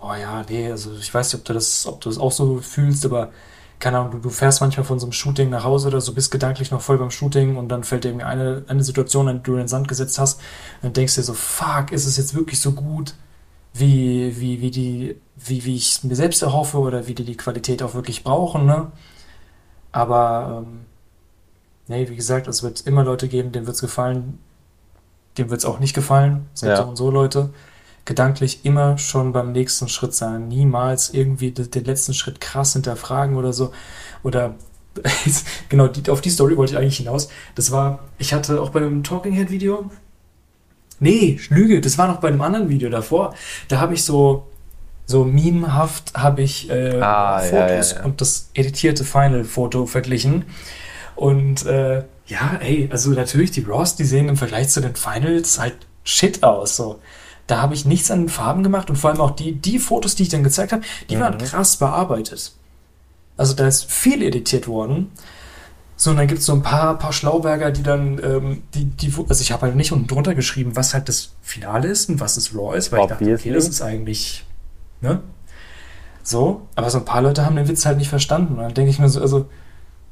oh 0.00 0.12
ja, 0.14 0.44
nee, 0.48 0.70
also 0.70 0.90
ich 0.98 1.12
weiß 1.12 1.32
nicht, 1.32 1.40
ob 1.40 1.44
du 1.46 1.52
das, 1.54 1.86
ob 1.86 2.00
du 2.00 2.08
das 2.10 2.18
auch 2.18 2.32
so 2.32 2.58
fühlst, 2.58 3.04
aber 3.06 3.30
keine 3.78 3.98
Ahnung, 3.98 4.12
du, 4.12 4.18
du 4.18 4.30
fährst 4.30 4.60
manchmal 4.60 4.84
von 4.84 4.98
so 4.98 5.06
einem 5.06 5.12
Shooting 5.12 5.48
nach 5.48 5.64
Hause 5.64 5.88
oder 5.88 6.00
so, 6.02 6.12
bist 6.12 6.30
gedanklich 6.30 6.70
noch 6.70 6.82
voll 6.82 6.98
beim 6.98 7.10
Shooting 7.10 7.56
und 7.56 7.68
dann 7.68 7.84
fällt 7.84 8.04
dir 8.04 8.08
irgendwie 8.08 8.26
eine, 8.26 8.64
eine 8.68 8.84
Situation, 8.84 9.28
an 9.28 9.38
die 9.38 9.42
du 9.44 9.52
in 9.52 9.58
den 9.60 9.68
Sand 9.68 9.88
gesetzt 9.88 10.18
hast, 10.18 10.40
und 10.40 10.84
dann 10.84 10.92
denkst 10.92 11.14
du 11.14 11.20
dir 11.22 11.24
so, 11.26 11.32
fuck, 11.34 11.90
ist 11.92 12.04
es 12.06 12.18
jetzt 12.18 12.34
wirklich 12.34 12.60
so 12.60 12.72
gut, 12.72 13.14
wie, 13.72 14.38
wie, 14.38 14.60
wie 14.60 14.70
die, 14.70 15.16
wie, 15.36 15.64
wie 15.64 15.76
ich 15.76 15.92
es 15.92 16.04
mir 16.04 16.16
selbst 16.16 16.42
erhoffe 16.42 16.78
oder 16.78 17.06
wie 17.06 17.14
die 17.14 17.24
die 17.24 17.36
Qualität 17.36 17.82
auch 17.82 17.94
wirklich 17.94 18.24
brauchen, 18.24 18.66
ne? 18.66 18.92
Aber, 19.92 20.62
ähm, 20.64 20.80
nee, 21.88 22.08
wie 22.08 22.16
gesagt, 22.16 22.46
es 22.48 22.62
wird 22.62 22.86
immer 22.86 23.04
Leute 23.04 23.28
geben, 23.28 23.52
denen 23.52 23.66
wird 23.66 23.74
es 23.76 23.80
gefallen, 23.80 24.38
dem 25.38 25.50
wird 25.50 25.60
es 25.60 25.64
auch 25.66 25.80
nicht 25.80 25.94
gefallen. 25.94 26.46
Es 26.54 26.60
gibt 26.62 26.70
Ja. 26.72 26.82
so 26.82 26.88
und 26.88 26.96
so 26.96 27.10
Leute. 27.10 27.50
Gedanklich 28.04 28.64
immer 28.64 28.98
schon 28.98 29.32
beim 29.32 29.52
nächsten 29.52 29.88
Schritt 29.88 30.14
sein. 30.14 30.48
Niemals 30.48 31.10
irgendwie 31.10 31.50
den, 31.52 31.70
den 31.70 31.84
letzten 31.84 32.14
Schritt 32.14 32.40
krass 32.40 32.72
hinterfragen 32.72 33.36
oder 33.36 33.52
so. 33.52 33.72
Oder 34.22 34.54
genau, 35.68 35.86
die, 35.86 36.10
auf 36.10 36.20
die 36.20 36.30
Story 36.30 36.56
wollte 36.56 36.72
ich 36.72 36.78
eigentlich 36.78 36.96
hinaus. 36.96 37.28
Das 37.54 37.70
war, 37.70 38.00
ich 38.18 38.32
hatte 38.32 38.60
auch 38.60 38.70
bei 38.70 38.80
einem 38.80 39.02
Talking 39.04 39.32
Head 39.32 39.50
Video. 39.50 39.90
Nee, 40.98 41.38
Lüge, 41.48 41.80
das 41.80 41.96
war 41.96 42.08
noch 42.08 42.20
bei 42.20 42.28
einem 42.28 42.42
anderen 42.42 42.68
Video 42.68 42.90
davor. 42.90 43.34
Da 43.68 43.80
habe 43.80 43.94
ich 43.94 44.04
so, 44.04 44.46
so 45.10 45.24
memehaft 45.24 46.12
habe 46.14 46.42
ich 46.42 46.70
äh, 46.70 47.00
Ah, 47.00 47.42
ja, 47.44 47.48
Fotos 47.50 47.90
ja, 47.92 47.98
ja. 47.98 48.04
und 48.04 48.20
das 48.20 48.50
editierte 48.54 49.04
Final-Foto 49.04 49.86
verglichen. 49.86 50.44
Und 51.16 51.66
äh, 51.66 52.04
ja, 52.26 52.58
ey, 52.60 52.88
also 52.92 53.10
natürlich, 53.10 53.50
die 53.50 53.62
Raws, 53.62 53.96
die 53.96 54.04
sehen 54.04 54.28
im 54.28 54.36
Vergleich 54.36 54.68
zu 54.68 54.80
den 54.80 54.94
Finals 54.94 55.58
halt 55.58 55.74
shit 56.04 56.42
aus. 56.42 56.76
So. 56.76 57.00
Da 57.46 57.60
habe 57.60 57.74
ich 57.74 57.84
nichts 57.84 58.10
an 58.10 58.20
den 58.20 58.28
Farben 58.28 58.62
gemacht 58.62 58.88
und 58.88 58.96
vor 58.96 59.10
allem 59.10 59.20
auch 59.20 59.32
die, 59.32 59.52
die 59.52 59.78
Fotos, 59.80 60.14
die 60.14 60.22
ich 60.22 60.28
dann 60.28 60.44
gezeigt 60.44 60.72
habe, 60.72 60.82
die 61.10 61.18
waren 61.18 61.34
Mhm. 61.34 61.38
krass 61.38 61.76
bearbeitet. 61.76 62.52
Also 63.36 63.54
da 63.54 63.66
ist 63.66 63.90
viel 63.90 64.22
editiert 64.22 64.68
worden. 64.68 65.10
So, 65.96 66.10
und 66.12 66.16
dann 66.16 66.28
gibt 66.28 66.40
es 66.40 66.46
so 66.46 66.54
ein 66.54 66.62
paar, 66.62 66.96
paar 66.98 67.12
Schlauberger, 67.12 67.70
die 67.72 67.82
dann, 67.82 68.18
ähm, 68.24 68.62
die, 68.74 68.84
die, 68.86 69.12
also 69.28 69.42
ich 69.42 69.52
habe 69.52 69.62
halt 69.62 69.76
nicht 69.76 69.92
unten 69.92 70.06
drunter 70.06 70.34
geschrieben, 70.34 70.74
was 70.76 70.94
halt 70.94 71.08
das 71.10 71.32
Finale 71.42 71.88
ist 71.88 72.08
und 72.08 72.20
was 72.20 72.36
das 72.36 72.54
Raw 72.54 72.74
ist, 72.78 72.90
weil 72.92 73.02
ich 73.02 73.08
dachte, 73.08 73.34
okay, 73.34 73.52
das 73.52 73.68
ist 73.68 73.82
eigentlich, 73.82 74.44
ne? 75.00 75.22
So, 76.22 76.68
aber 76.74 76.90
so 76.90 76.98
ein 76.98 77.04
paar 77.04 77.22
Leute 77.22 77.44
haben 77.44 77.56
den 77.56 77.68
Witz 77.68 77.86
halt 77.86 77.98
nicht 77.98 78.08
verstanden. 78.08 78.54
Und 78.54 78.62
dann 78.62 78.74
denke 78.74 78.90
ich 78.90 78.98
mir 78.98 79.08
so, 79.08 79.20
also, 79.20 79.46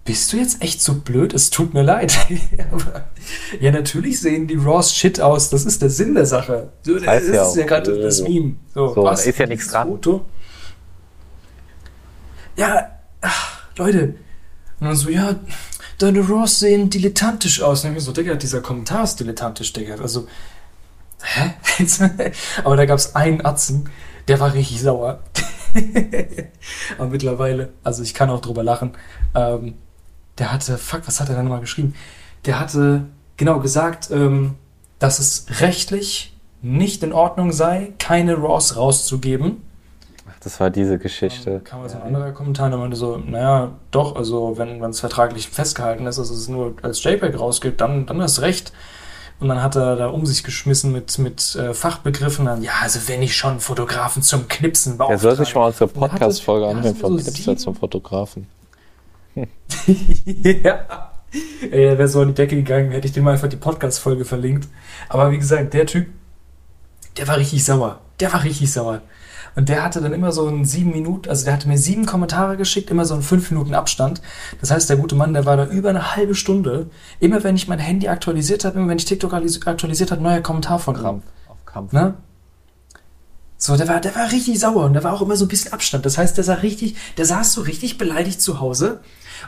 bist 0.04 0.32
du 0.32 0.38
jetzt 0.38 0.62
echt 0.62 0.80
so 0.80 0.94
blöd? 0.94 1.34
Es 1.34 1.50
tut 1.50 1.74
mir 1.74 1.82
leid. 1.82 2.16
ja, 3.60 3.70
natürlich 3.70 4.20
sehen 4.20 4.46
die 4.46 4.56
Raws 4.56 4.94
shit 4.94 5.20
aus. 5.20 5.50
Das 5.50 5.66
ist 5.66 5.82
der 5.82 5.90
Sinn 5.90 6.14
der 6.14 6.24
Sache. 6.24 6.72
Das, 6.84 7.02
das 7.02 7.28
ja 7.28 7.46
ist 7.46 7.56
ja 7.56 7.66
gerade 7.66 8.00
das 8.00 8.22
Meme. 8.22 8.54
So, 8.72 8.94
so 8.94 9.02
was, 9.04 9.26
ist 9.26 9.38
ja 9.38 9.46
nichts 9.46 9.68
dran. 9.68 9.88
Foto? 9.88 10.24
Ja, 12.56 12.90
ach, 13.20 13.60
Leute. 13.76 14.14
Und 14.80 14.86
dann 14.86 14.96
so, 14.96 15.10
ja, 15.10 15.36
deine 15.98 16.26
Raws 16.26 16.58
sehen 16.58 16.88
dilettantisch 16.88 17.60
aus. 17.60 17.84
Und 17.84 17.94
ich 17.94 18.02
so, 18.02 18.12
Digga, 18.12 18.34
dieser 18.34 18.62
Kommentar 18.62 19.04
ist 19.04 19.20
dilettantisch, 19.20 19.74
Digga. 19.74 19.96
Also, 19.96 20.26
hä? 21.22 21.52
Aber 22.64 22.76
da 22.76 22.86
gab 22.86 22.98
es 22.98 23.14
einen 23.14 23.44
Atzen, 23.44 23.90
der 24.28 24.40
war 24.40 24.54
richtig 24.54 24.80
sauer. 24.80 25.20
Aber 26.98 27.08
mittlerweile, 27.08 27.70
also 27.82 28.02
ich 28.02 28.14
kann 28.14 28.30
auch 28.30 28.40
drüber 28.40 28.62
lachen, 28.62 28.92
ähm, 29.34 29.74
der 30.38 30.52
hatte, 30.52 30.78
fuck, 30.78 31.02
was 31.06 31.20
hat 31.20 31.28
er 31.28 31.34
dann 31.34 31.44
nochmal 31.44 31.60
geschrieben? 31.60 31.94
Der 32.46 32.60
hatte 32.60 33.06
genau 33.36 33.58
gesagt, 33.60 34.10
ähm, 34.10 34.54
dass 34.98 35.18
es 35.18 35.46
rechtlich 35.60 36.34
nicht 36.62 37.02
in 37.02 37.12
Ordnung 37.12 37.52
sei, 37.52 37.92
keine 37.98 38.34
Raws 38.36 38.76
rauszugeben 38.76 39.62
das 40.40 40.60
war 40.60 40.70
diese 40.70 40.98
Geschichte. 40.98 41.50
Dann 41.50 41.64
kam 41.64 41.82
also 41.82 41.96
ein 41.96 42.02
anderer 42.02 42.32
Kommentar, 42.32 42.70
der 42.70 42.78
meinte 42.78 42.96
so, 42.96 43.16
naja, 43.16 43.72
doch, 43.90 44.16
also 44.16 44.56
wenn 44.56 44.82
es 44.82 45.00
vertraglich 45.00 45.48
festgehalten 45.48 46.06
ist, 46.06 46.18
dass 46.18 46.30
es 46.30 46.48
nur 46.48 46.74
als 46.82 47.02
JPEG 47.02 47.38
rausgeht, 47.38 47.80
dann, 47.80 48.06
dann 48.06 48.20
ist 48.20 48.40
recht. 48.40 48.72
Und 49.40 49.48
dann 49.48 49.62
hat 49.62 49.76
er 49.76 49.94
da 49.94 50.08
um 50.08 50.26
sich 50.26 50.42
geschmissen 50.42 50.92
mit, 50.92 51.16
mit 51.18 51.54
äh, 51.54 51.72
Fachbegriffen. 51.72 52.46
Dann, 52.46 52.62
ja, 52.62 52.72
also 52.82 53.00
wenn 53.06 53.22
ich 53.22 53.36
schon 53.36 53.60
Fotografen 53.60 54.22
zum 54.22 54.48
Knipsen 54.48 54.98
beauftrage. 54.98 55.28
Er 55.28 55.36
soll 55.36 55.44
sich 55.44 55.54
mal 55.54 55.66
unsere 55.66 55.88
Podcast-Folge 55.88 56.66
anhören 56.66 56.96
vom 56.96 57.18
so 57.18 57.22
Knipser 57.22 57.56
zum 57.56 57.76
Fotografen. 57.76 58.48
ja. 59.36 61.12
Ey, 61.60 61.70
der 61.70 61.98
wäre 61.98 62.08
so 62.08 62.22
an 62.22 62.28
die 62.28 62.34
Decke 62.34 62.56
gegangen, 62.56 62.90
hätte 62.90 63.06
ich 63.06 63.12
dem 63.12 63.24
mal 63.24 63.32
einfach 63.32 63.48
die 63.48 63.56
Podcast-Folge 63.56 64.24
verlinkt. 64.24 64.66
Aber 65.08 65.30
wie 65.30 65.38
gesagt, 65.38 65.74
der 65.74 65.86
Typ, 65.86 66.08
der 67.16 67.28
war 67.28 67.36
richtig 67.36 67.64
sauer. 67.64 68.00
Der 68.18 68.32
war 68.32 68.42
richtig 68.42 68.72
sauer. 68.72 69.02
Und 69.54 69.68
der 69.68 69.82
hatte 69.84 70.00
dann 70.00 70.12
immer 70.12 70.32
so 70.32 70.46
einen 70.46 70.64
sieben 70.64 70.92
Minuten, 70.92 71.28
also 71.28 71.44
der 71.44 71.54
hatte 71.54 71.68
mir 71.68 71.78
sieben 71.78 72.06
Kommentare 72.06 72.56
geschickt, 72.56 72.90
immer 72.90 73.04
so 73.04 73.14
einen 73.14 73.22
fünf 73.22 73.50
Minuten 73.50 73.74
Abstand. 73.74 74.22
Das 74.60 74.70
heißt, 74.70 74.88
der 74.88 74.96
gute 74.96 75.14
Mann, 75.14 75.34
der 75.34 75.46
war 75.46 75.56
da 75.56 75.66
über 75.66 75.90
eine 75.90 76.14
halbe 76.16 76.34
Stunde. 76.34 76.90
Immer 77.20 77.42
wenn 77.44 77.56
ich 77.56 77.68
mein 77.68 77.78
Handy 77.78 78.08
aktualisiert 78.08 78.64
habe, 78.64 78.78
immer 78.78 78.88
wenn 78.88 78.98
ich 78.98 79.04
TikTok 79.04 79.32
aktualisiert 79.34 80.10
habe, 80.10 80.22
neuer 80.22 80.40
Kommentar 80.40 80.78
Krampf. 80.78 81.24
Auf 81.48 81.64
Kampf. 81.64 81.92
Ne? 81.92 82.14
So, 83.60 83.76
der 83.76 83.88
war, 83.88 84.00
der 84.00 84.14
war 84.14 84.30
richtig 84.30 84.60
sauer 84.60 84.84
und 84.84 84.92
der 84.92 85.02
war 85.02 85.12
auch 85.12 85.20
immer 85.20 85.34
so 85.34 85.44
ein 85.44 85.48
bisschen 85.48 85.72
Abstand. 85.72 86.06
Das 86.06 86.16
heißt, 86.16 86.36
der 86.36 86.44
sah 86.44 86.54
richtig, 86.54 86.96
der 87.16 87.26
saß 87.26 87.52
so 87.52 87.62
richtig 87.62 87.98
beleidigt 87.98 88.40
zu 88.40 88.60
Hause 88.60 89.00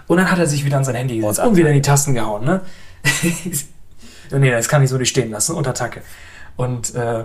und 0.09 0.17
dann 0.17 0.31
hat 0.31 0.41
er 0.41 0.49
sich 0.49 0.65
wieder 0.65 0.77
an 0.77 0.85
sein 0.85 0.97
Handy 0.97 1.19
gesetzt 1.19 1.39
und 1.39 1.57
wieder 1.57 1.69
in 1.69 1.77
die 1.77 1.83
Tasten 1.83 2.15
gehauen, 2.15 2.45
ne? 2.45 2.63
nee, 4.33 4.51
das 4.51 4.69
kann 4.69 4.83
ich 4.83 4.91
so 4.91 4.99
nicht 4.99 5.09
stehen 5.09 5.31
lassen, 5.31 5.55
unter 5.55 5.75
Tacke. 5.75 6.03
Und 6.57 6.93
äh, 6.97 7.25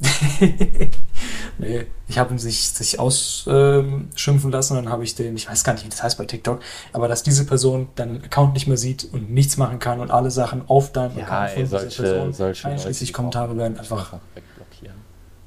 nee, 1.58 1.86
ich 2.08 2.18
habe 2.18 2.34
ihn 2.34 2.38
sich, 2.38 2.68
sich 2.70 2.98
ausschimpfen 2.98 4.50
lassen 4.50 4.76
und 4.76 4.84
dann 4.84 4.92
habe 4.92 5.04
ich 5.04 5.14
den, 5.14 5.36
ich 5.36 5.48
weiß 5.48 5.62
gar 5.64 5.74
nicht, 5.74 5.84
wie 5.84 5.88
das 5.88 6.02
heißt 6.02 6.18
bei 6.18 6.24
TikTok, 6.24 6.60
aber 6.92 7.08
dass 7.08 7.22
diese 7.22 7.46
Person 7.46 7.88
deinen 7.94 8.24
Account 8.24 8.54
nicht 8.54 8.66
mehr 8.66 8.76
sieht 8.76 9.04
und 9.12 9.30
nichts 9.30 9.56
machen 9.56 9.78
kann 9.78 10.00
und 10.00 10.10
alle 10.10 10.30
Sachen 10.30 10.68
auf 10.68 10.92
deinem 10.92 11.18
ja, 11.18 11.24
Account 11.24 11.50
von 11.52 11.66
solche, 11.66 11.86
dieser 11.86 12.02
Person, 12.02 12.32
solche 12.32 12.68
einschließlich 12.68 13.12
Kommentare 13.12 13.56
werden 13.56 13.78
einfach 13.78 14.18
wegblockieren. 14.34 14.96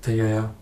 Ja, 0.05 0.35
ja. 0.35 0.53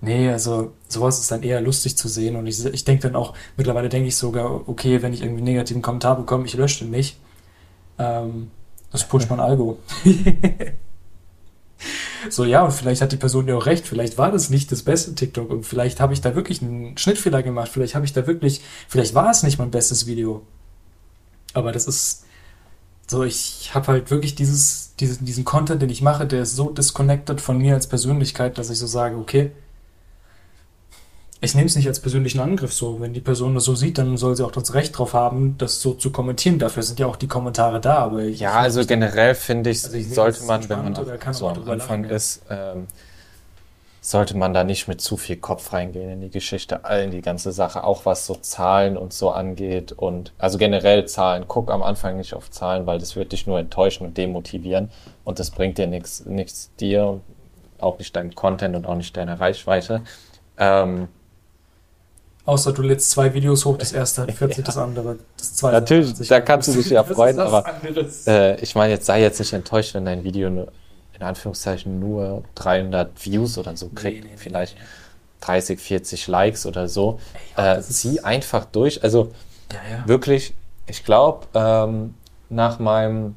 Nee, 0.00 0.30
also 0.30 0.72
sowas 0.88 1.18
ist 1.18 1.30
dann 1.30 1.42
eher 1.42 1.60
lustig 1.60 1.96
zu 1.96 2.08
sehen 2.08 2.36
und 2.36 2.46
ich, 2.46 2.64
ich 2.64 2.84
denke 2.84 3.02
dann 3.02 3.16
auch, 3.16 3.34
mittlerweile 3.56 3.88
denke 3.88 4.08
ich 4.08 4.16
sogar, 4.16 4.68
okay, 4.68 5.02
wenn 5.02 5.12
ich 5.12 5.20
irgendwie 5.20 5.40
einen 5.40 5.46
negativen 5.46 5.82
Kommentar 5.82 6.16
bekomme, 6.16 6.46
ich 6.46 6.54
lösche 6.54 6.84
den 6.84 6.90
nicht. 6.90 7.18
Ähm, 7.98 8.50
das 8.92 9.04
pusht 9.04 9.28
mein 9.30 9.40
Algo. 9.40 9.78
So, 12.30 12.44
ja, 12.44 12.64
und 12.64 12.72
vielleicht 12.72 13.02
hat 13.02 13.12
die 13.12 13.16
Person 13.16 13.48
ja 13.48 13.56
auch 13.56 13.66
recht, 13.66 13.86
vielleicht 13.86 14.18
war 14.18 14.30
das 14.30 14.50
nicht 14.50 14.72
das 14.72 14.82
beste 14.82 15.14
TikTok 15.14 15.50
und 15.50 15.64
vielleicht 15.64 16.00
habe 16.00 16.12
ich 16.12 16.20
da 16.20 16.34
wirklich 16.34 16.62
einen 16.62 16.96
Schnittfehler 16.98 17.42
gemacht, 17.42 17.70
vielleicht 17.72 17.94
habe 17.94 18.04
ich 18.04 18.12
da 18.12 18.26
wirklich, 18.26 18.62
vielleicht 18.88 19.14
war 19.14 19.30
es 19.30 19.42
nicht 19.42 19.58
mein 19.58 19.70
bestes 19.70 20.06
Video. 20.06 20.42
Aber 21.54 21.72
das 21.72 21.86
ist 21.86 22.24
so, 23.06 23.22
ich 23.22 23.70
habe 23.74 23.86
halt 23.88 24.10
wirklich 24.10 24.34
dieses, 24.34 24.94
diesen, 24.96 25.24
diesen 25.24 25.44
Content, 25.44 25.80
den 25.80 25.90
ich 25.90 26.02
mache, 26.02 26.26
der 26.26 26.42
ist 26.42 26.56
so 26.56 26.70
disconnected 26.70 27.40
von 27.40 27.58
mir 27.58 27.74
als 27.74 27.86
Persönlichkeit, 27.86 28.58
dass 28.58 28.70
ich 28.70 28.78
so 28.78 28.86
sage, 28.86 29.16
okay, 29.16 29.52
ich 31.46 31.54
nehme 31.54 31.66
es 31.66 31.76
nicht 31.76 31.88
als 31.88 32.00
persönlichen 32.00 32.40
Angriff 32.40 32.72
so. 32.72 33.00
Wenn 33.00 33.14
die 33.14 33.20
Person 33.20 33.54
das 33.54 33.64
so 33.64 33.74
sieht, 33.74 33.98
dann 33.98 34.16
soll 34.16 34.36
sie 34.36 34.44
auch 34.44 34.50
das 34.50 34.74
Recht 34.74 34.98
drauf 34.98 35.14
haben, 35.14 35.56
das 35.58 35.80
so 35.80 35.94
zu 35.94 36.10
kommentieren. 36.10 36.58
Dafür 36.58 36.82
sind 36.82 36.98
ja 36.98 37.06
auch 37.06 37.16
die 37.16 37.28
Kommentare 37.28 37.80
da. 37.80 37.98
Aber 37.98 38.22
ja, 38.22 38.52
also 38.52 38.84
generell 38.84 39.34
finde 39.34 39.70
ich, 39.70 39.84
also 39.84 39.96
ich 39.96 40.12
sollte 40.12 40.44
man, 40.44 40.68
wenn 40.68 40.82
man 40.82 40.94
so 41.32 41.48
am 41.48 41.68
Anfang 41.68 42.02
lachen, 42.02 42.10
ist, 42.10 42.42
ähm, 42.50 42.88
sollte 44.00 44.36
man 44.36 44.54
da 44.54 44.64
nicht 44.64 44.88
mit 44.88 45.00
zu 45.00 45.16
viel 45.16 45.36
Kopf 45.36 45.72
reingehen 45.72 46.10
in 46.10 46.20
die 46.20 46.30
Geschichte, 46.30 46.80
in 47.02 47.10
die 47.12 47.22
ganze 47.22 47.52
Sache, 47.52 47.84
auch 47.84 48.06
was 48.06 48.26
so 48.26 48.34
Zahlen 48.34 48.96
und 48.96 49.12
so 49.12 49.30
angeht 49.30 49.92
und 49.92 50.32
also 50.38 50.58
generell 50.58 51.06
Zahlen. 51.06 51.44
Guck 51.48 51.70
am 51.70 51.82
Anfang 51.82 52.16
nicht 52.16 52.34
auf 52.34 52.50
Zahlen, 52.50 52.86
weil 52.86 52.98
das 52.98 53.16
wird 53.16 53.32
dich 53.32 53.46
nur 53.46 53.58
enttäuschen 53.58 54.06
und 54.06 54.16
demotivieren 54.16 54.90
und 55.24 55.38
das 55.38 55.50
bringt 55.50 55.78
dir 55.78 55.86
nichts, 55.86 56.24
nichts 56.24 56.70
dir, 56.78 57.20
auch 57.78 57.98
nicht 57.98 58.14
deinem 58.16 58.34
Content 58.34 58.74
und 58.76 58.86
auch 58.86 58.94
nicht 58.96 59.16
deiner 59.16 59.40
Reichweite. 59.40 60.02
Ähm, 60.58 61.08
Außer 62.46 62.72
du 62.72 62.82
lädst 62.82 63.10
zwei 63.10 63.34
Videos 63.34 63.64
hoch, 63.64 63.76
das 63.76 63.92
erste 63.92 64.22
hat 64.22 64.32
40, 64.32 64.58
ja. 64.58 64.64
das 64.64 64.76
andere 64.78 65.18
das 65.36 65.54
zweite. 65.56 65.74
Natürlich, 65.80 66.28
da 66.28 66.40
kannst 66.40 66.68
du 66.68 66.72
dich 66.72 66.88
ja 66.90 67.02
freuen, 67.04 67.38
aber 67.40 67.64
äh, 68.26 68.60
ich 68.60 68.74
meine, 68.74 68.92
jetzt 68.92 69.06
sei 69.06 69.20
jetzt 69.20 69.38
nicht 69.40 69.52
enttäuscht, 69.52 69.94
wenn 69.94 70.04
dein 70.04 70.22
Video 70.24 70.48
nur, 70.48 70.68
in 71.14 71.22
Anführungszeichen 71.22 71.98
nur 71.98 72.44
300 72.54 73.24
Views 73.24 73.58
oder 73.58 73.76
so 73.76 73.88
kriegt, 73.88 74.24
nee, 74.24 74.30
nee, 74.30 74.36
vielleicht 74.36 74.76
nee. 74.76 74.84
30, 75.40 75.80
40 75.80 76.28
Likes 76.28 76.66
oder 76.66 76.88
so. 76.88 77.18
Ey, 77.56 77.78
äh, 77.78 77.82
sieh 77.82 78.20
einfach 78.20 78.64
durch. 78.64 79.02
Also 79.02 79.32
ja, 79.72 79.98
ja. 79.98 80.08
wirklich, 80.08 80.54
ich 80.86 81.04
glaube, 81.04 81.46
ähm, 81.54 82.14
nach 82.48 82.78
meinem 82.78 83.34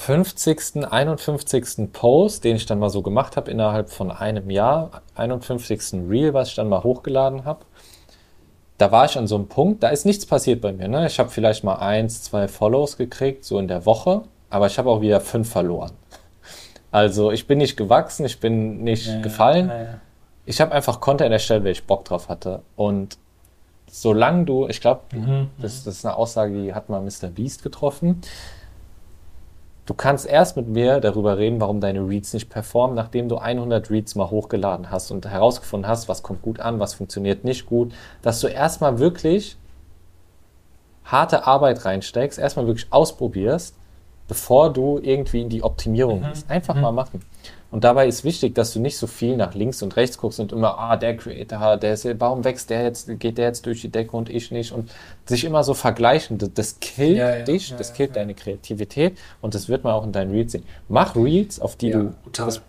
50., 0.00 0.90
51. 0.90 1.92
Post, 1.92 2.44
den 2.44 2.56
ich 2.56 2.64
dann 2.64 2.78
mal 2.78 2.88
so 2.88 3.02
gemacht 3.02 3.36
habe 3.36 3.50
innerhalb 3.50 3.90
von 3.90 4.10
einem 4.10 4.48
Jahr, 4.48 5.02
51. 5.14 6.08
Reel, 6.08 6.32
was 6.32 6.48
ich 6.48 6.54
dann 6.54 6.70
mal 6.70 6.82
hochgeladen 6.82 7.44
habe. 7.44 7.66
Da 8.78 8.90
war 8.90 9.04
ich 9.04 9.18
an 9.18 9.26
so 9.26 9.34
einem 9.34 9.48
Punkt, 9.48 9.82
da 9.82 9.90
ist 9.90 10.06
nichts 10.06 10.24
passiert 10.24 10.62
bei 10.62 10.72
mir. 10.72 10.88
Ne? 10.88 11.06
Ich 11.06 11.18
habe 11.18 11.28
vielleicht 11.28 11.64
mal 11.64 11.74
eins, 11.74 12.22
zwei 12.22 12.48
Follows 12.48 12.96
gekriegt, 12.96 13.44
so 13.44 13.58
in 13.58 13.68
der 13.68 13.84
Woche, 13.84 14.22
aber 14.48 14.68
ich 14.68 14.78
habe 14.78 14.88
auch 14.88 15.02
wieder 15.02 15.20
fünf 15.20 15.50
verloren. 15.50 15.92
Also 16.90 17.30
ich 17.30 17.46
bin 17.46 17.58
nicht 17.58 17.76
gewachsen, 17.76 18.24
ich 18.24 18.40
bin 18.40 18.82
nicht 18.82 19.06
ja, 19.06 19.20
gefallen. 19.20 19.68
Ja, 19.68 19.82
ja. 19.82 20.00
Ich 20.46 20.62
habe 20.62 20.72
einfach 20.72 21.00
Content 21.00 21.30
erstellt, 21.30 21.62
weil 21.64 21.72
ich 21.72 21.84
Bock 21.84 22.06
drauf 22.06 22.30
hatte. 22.30 22.62
Und 22.74 23.18
solange 23.86 24.46
du, 24.46 24.66
ich 24.66 24.80
glaube, 24.80 25.02
mhm, 25.12 25.50
das, 25.60 25.80
mhm. 25.80 25.84
das 25.84 25.96
ist 25.96 26.06
eine 26.06 26.16
Aussage, 26.16 26.62
die 26.62 26.72
hat 26.72 26.88
mal 26.88 27.02
Mr. 27.02 27.28
Beast 27.28 27.62
getroffen 27.62 28.22
Du 29.86 29.94
kannst 29.94 30.26
erst 30.26 30.56
mit 30.56 30.68
mir 30.68 31.00
darüber 31.00 31.38
reden, 31.38 31.60
warum 31.60 31.80
deine 31.80 32.00
Reads 32.00 32.32
nicht 32.32 32.48
performen, 32.48 32.94
nachdem 32.94 33.28
du 33.28 33.38
100 33.38 33.90
Reads 33.90 34.14
mal 34.14 34.30
hochgeladen 34.30 34.90
hast 34.90 35.10
und 35.10 35.26
herausgefunden 35.26 35.88
hast, 35.88 36.08
was 36.08 36.22
kommt 36.22 36.42
gut 36.42 36.60
an, 36.60 36.78
was 36.78 36.94
funktioniert 36.94 37.44
nicht 37.44 37.66
gut, 37.66 37.92
dass 38.22 38.40
du 38.40 38.46
erstmal 38.46 38.98
wirklich 38.98 39.56
harte 41.04 41.46
Arbeit 41.46 41.84
reinsteckst, 41.84 42.38
erstmal 42.38 42.66
wirklich 42.66 42.92
ausprobierst, 42.92 43.74
bevor 44.28 44.72
du 44.72 45.00
irgendwie 45.02 45.42
in 45.42 45.48
die 45.48 45.62
Optimierung 45.62 46.20
mhm. 46.20 46.26
gehst. 46.26 46.50
Einfach 46.50 46.74
mhm. 46.74 46.82
mal 46.82 46.92
machen. 46.92 47.20
Und 47.70 47.84
dabei 47.84 48.08
ist 48.08 48.24
wichtig, 48.24 48.54
dass 48.56 48.72
du 48.72 48.80
nicht 48.80 48.96
so 48.98 49.06
viel 49.06 49.36
nach 49.36 49.54
links 49.54 49.82
und 49.82 49.96
rechts 49.96 50.18
guckst 50.18 50.40
und 50.40 50.50
immer, 50.50 50.76
ah, 50.78 50.96
der 50.96 51.16
Creator, 51.16 51.76
der 51.76 51.94
ist, 51.94 52.08
warum 52.18 52.44
wächst 52.44 52.68
der 52.70 52.82
jetzt, 52.82 53.08
geht 53.20 53.38
der 53.38 53.46
jetzt 53.46 53.64
durch 53.64 53.80
die 53.80 53.88
Decke 53.88 54.16
und 54.16 54.28
ich 54.28 54.50
nicht 54.50 54.72
und 54.72 54.90
sich 55.24 55.44
immer 55.44 55.62
so 55.62 55.74
vergleichen, 55.74 56.36
das, 56.38 56.52
das 56.52 56.80
killt 56.80 57.18
ja, 57.18 57.36
ja, 57.36 57.44
dich, 57.44 57.70
ja, 57.70 57.76
das 57.76 57.92
killt 57.92 58.16
deine 58.16 58.34
Kreativität 58.34 59.16
und 59.40 59.54
das 59.54 59.68
wird 59.68 59.84
man 59.84 59.92
auch 59.92 60.04
in 60.04 60.10
deinen 60.10 60.32
Reels 60.32 60.52
sehen. 60.52 60.64
Mach 60.88 61.14
Reels, 61.14 61.60
auf 61.60 61.76
die 61.76 61.92
du, 61.92 62.12
das 62.32 62.60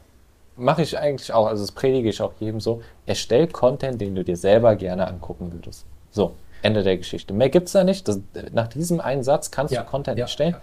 mache 0.55 0.83
ich 0.83 0.97
eigentlich 0.97 1.33
auch, 1.33 1.47
also 1.47 1.63
das 1.63 1.71
predige 1.71 2.09
ich 2.09 2.21
auch 2.21 2.33
jedem 2.39 2.59
so, 2.59 2.83
erstell 3.07 3.47
Content, 3.47 3.99
den 3.99 4.13
du 4.13 4.23
dir 4.23 4.37
selber 4.37 4.75
gerne 4.75 5.07
angucken 5.07 5.51
würdest. 5.51 5.85
So, 6.11 6.33
Ende 6.61 6.83
der 6.83 6.97
Geschichte. 6.97 7.33
Mehr 7.33 7.49
gibt's 7.49 7.71
da 7.71 7.83
nicht. 7.83 8.07
Das, 8.07 8.19
nach 8.51 8.67
diesem 8.67 8.99
einen 8.99 9.23
Satz 9.23 9.49
kannst 9.49 9.75
du 9.75 9.83
Content 9.83 10.19
erstellen. 10.19 10.55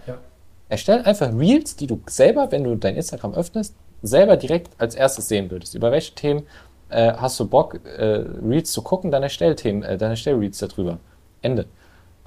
Erstell 0.69 1.01
einfach 1.01 1.33
Reels, 1.33 1.75
die 1.75 1.87
du 1.87 1.99
selber, 2.07 2.51
wenn 2.51 2.63
du 2.63 2.75
dein 2.75 2.95
Instagram 2.95 3.33
öffnest, 3.33 3.75
selber 4.01 4.37
direkt 4.37 4.69
als 4.77 4.95
erstes 4.95 5.27
sehen 5.27 5.51
würdest, 5.51 5.75
über 5.75 5.91
welche 5.91 6.15
Themen 6.15 6.47
äh, 6.89 7.13
hast 7.13 7.39
du 7.39 7.47
Bock, 7.47 7.79
äh, 7.85 8.25
Reads 8.43 8.71
zu 8.71 8.81
gucken, 8.81 9.11
dann 9.11 9.23
erstell 9.23 9.55
Themen, 9.55 9.83
äh, 9.83 9.97
dann 9.97 10.11
erstell 10.11 10.35
Reads 10.35 10.59
darüber. 10.59 10.99
Ende. 11.41 11.65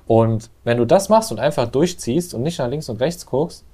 Und 0.07 0.51
wenn 0.65 0.79
du 0.79 0.85
das 0.85 1.09
machst 1.09 1.33
und 1.33 1.39
einfach 1.39 1.69
durchziehst 1.69 2.35
und 2.35 2.43
nicht 2.43 2.59
nach 2.59 2.69
links 2.69 2.89
und 2.89 3.01
rechts 3.01 3.27
guckst, 3.27 3.65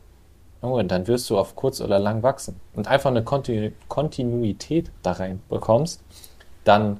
dann 0.61 1.07
wirst 1.07 1.31
du 1.31 1.39
auf 1.39 1.55
kurz 1.55 1.81
oder 1.81 1.99
lang 1.99 2.23
wachsen 2.23 2.57
und 2.75 2.89
einfach 2.89 3.11
eine 3.11 3.23
Kontinu 3.23 3.71
Kontinuität 3.87 4.91
da 5.03 5.13
rein 5.13 5.41
bekommst, 5.49 6.03
dann 6.65 6.99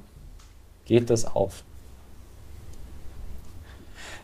geht 0.85 1.09
das 1.09 1.25
auf. 1.25 1.63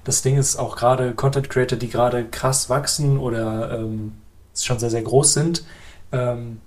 Das 0.05 0.21
Ding 0.21 0.37
ist 0.37 0.55
auch 0.57 0.75
gerade 0.75 1.13
Content 1.13 1.49
Creator, 1.49 1.77
die 1.77 1.89
gerade 1.89 2.25
krass 2.25 2.69
wachsen 2.69 3.17
oder 3.17 3.79
ähm, 3.79 4.13
schon 4.55 4.79
sehr, 4.79 4.89
sehr 4.89 5.01
groß 5.01 5.33
sind, 5.33 5.65
ähm, 6.11 6.61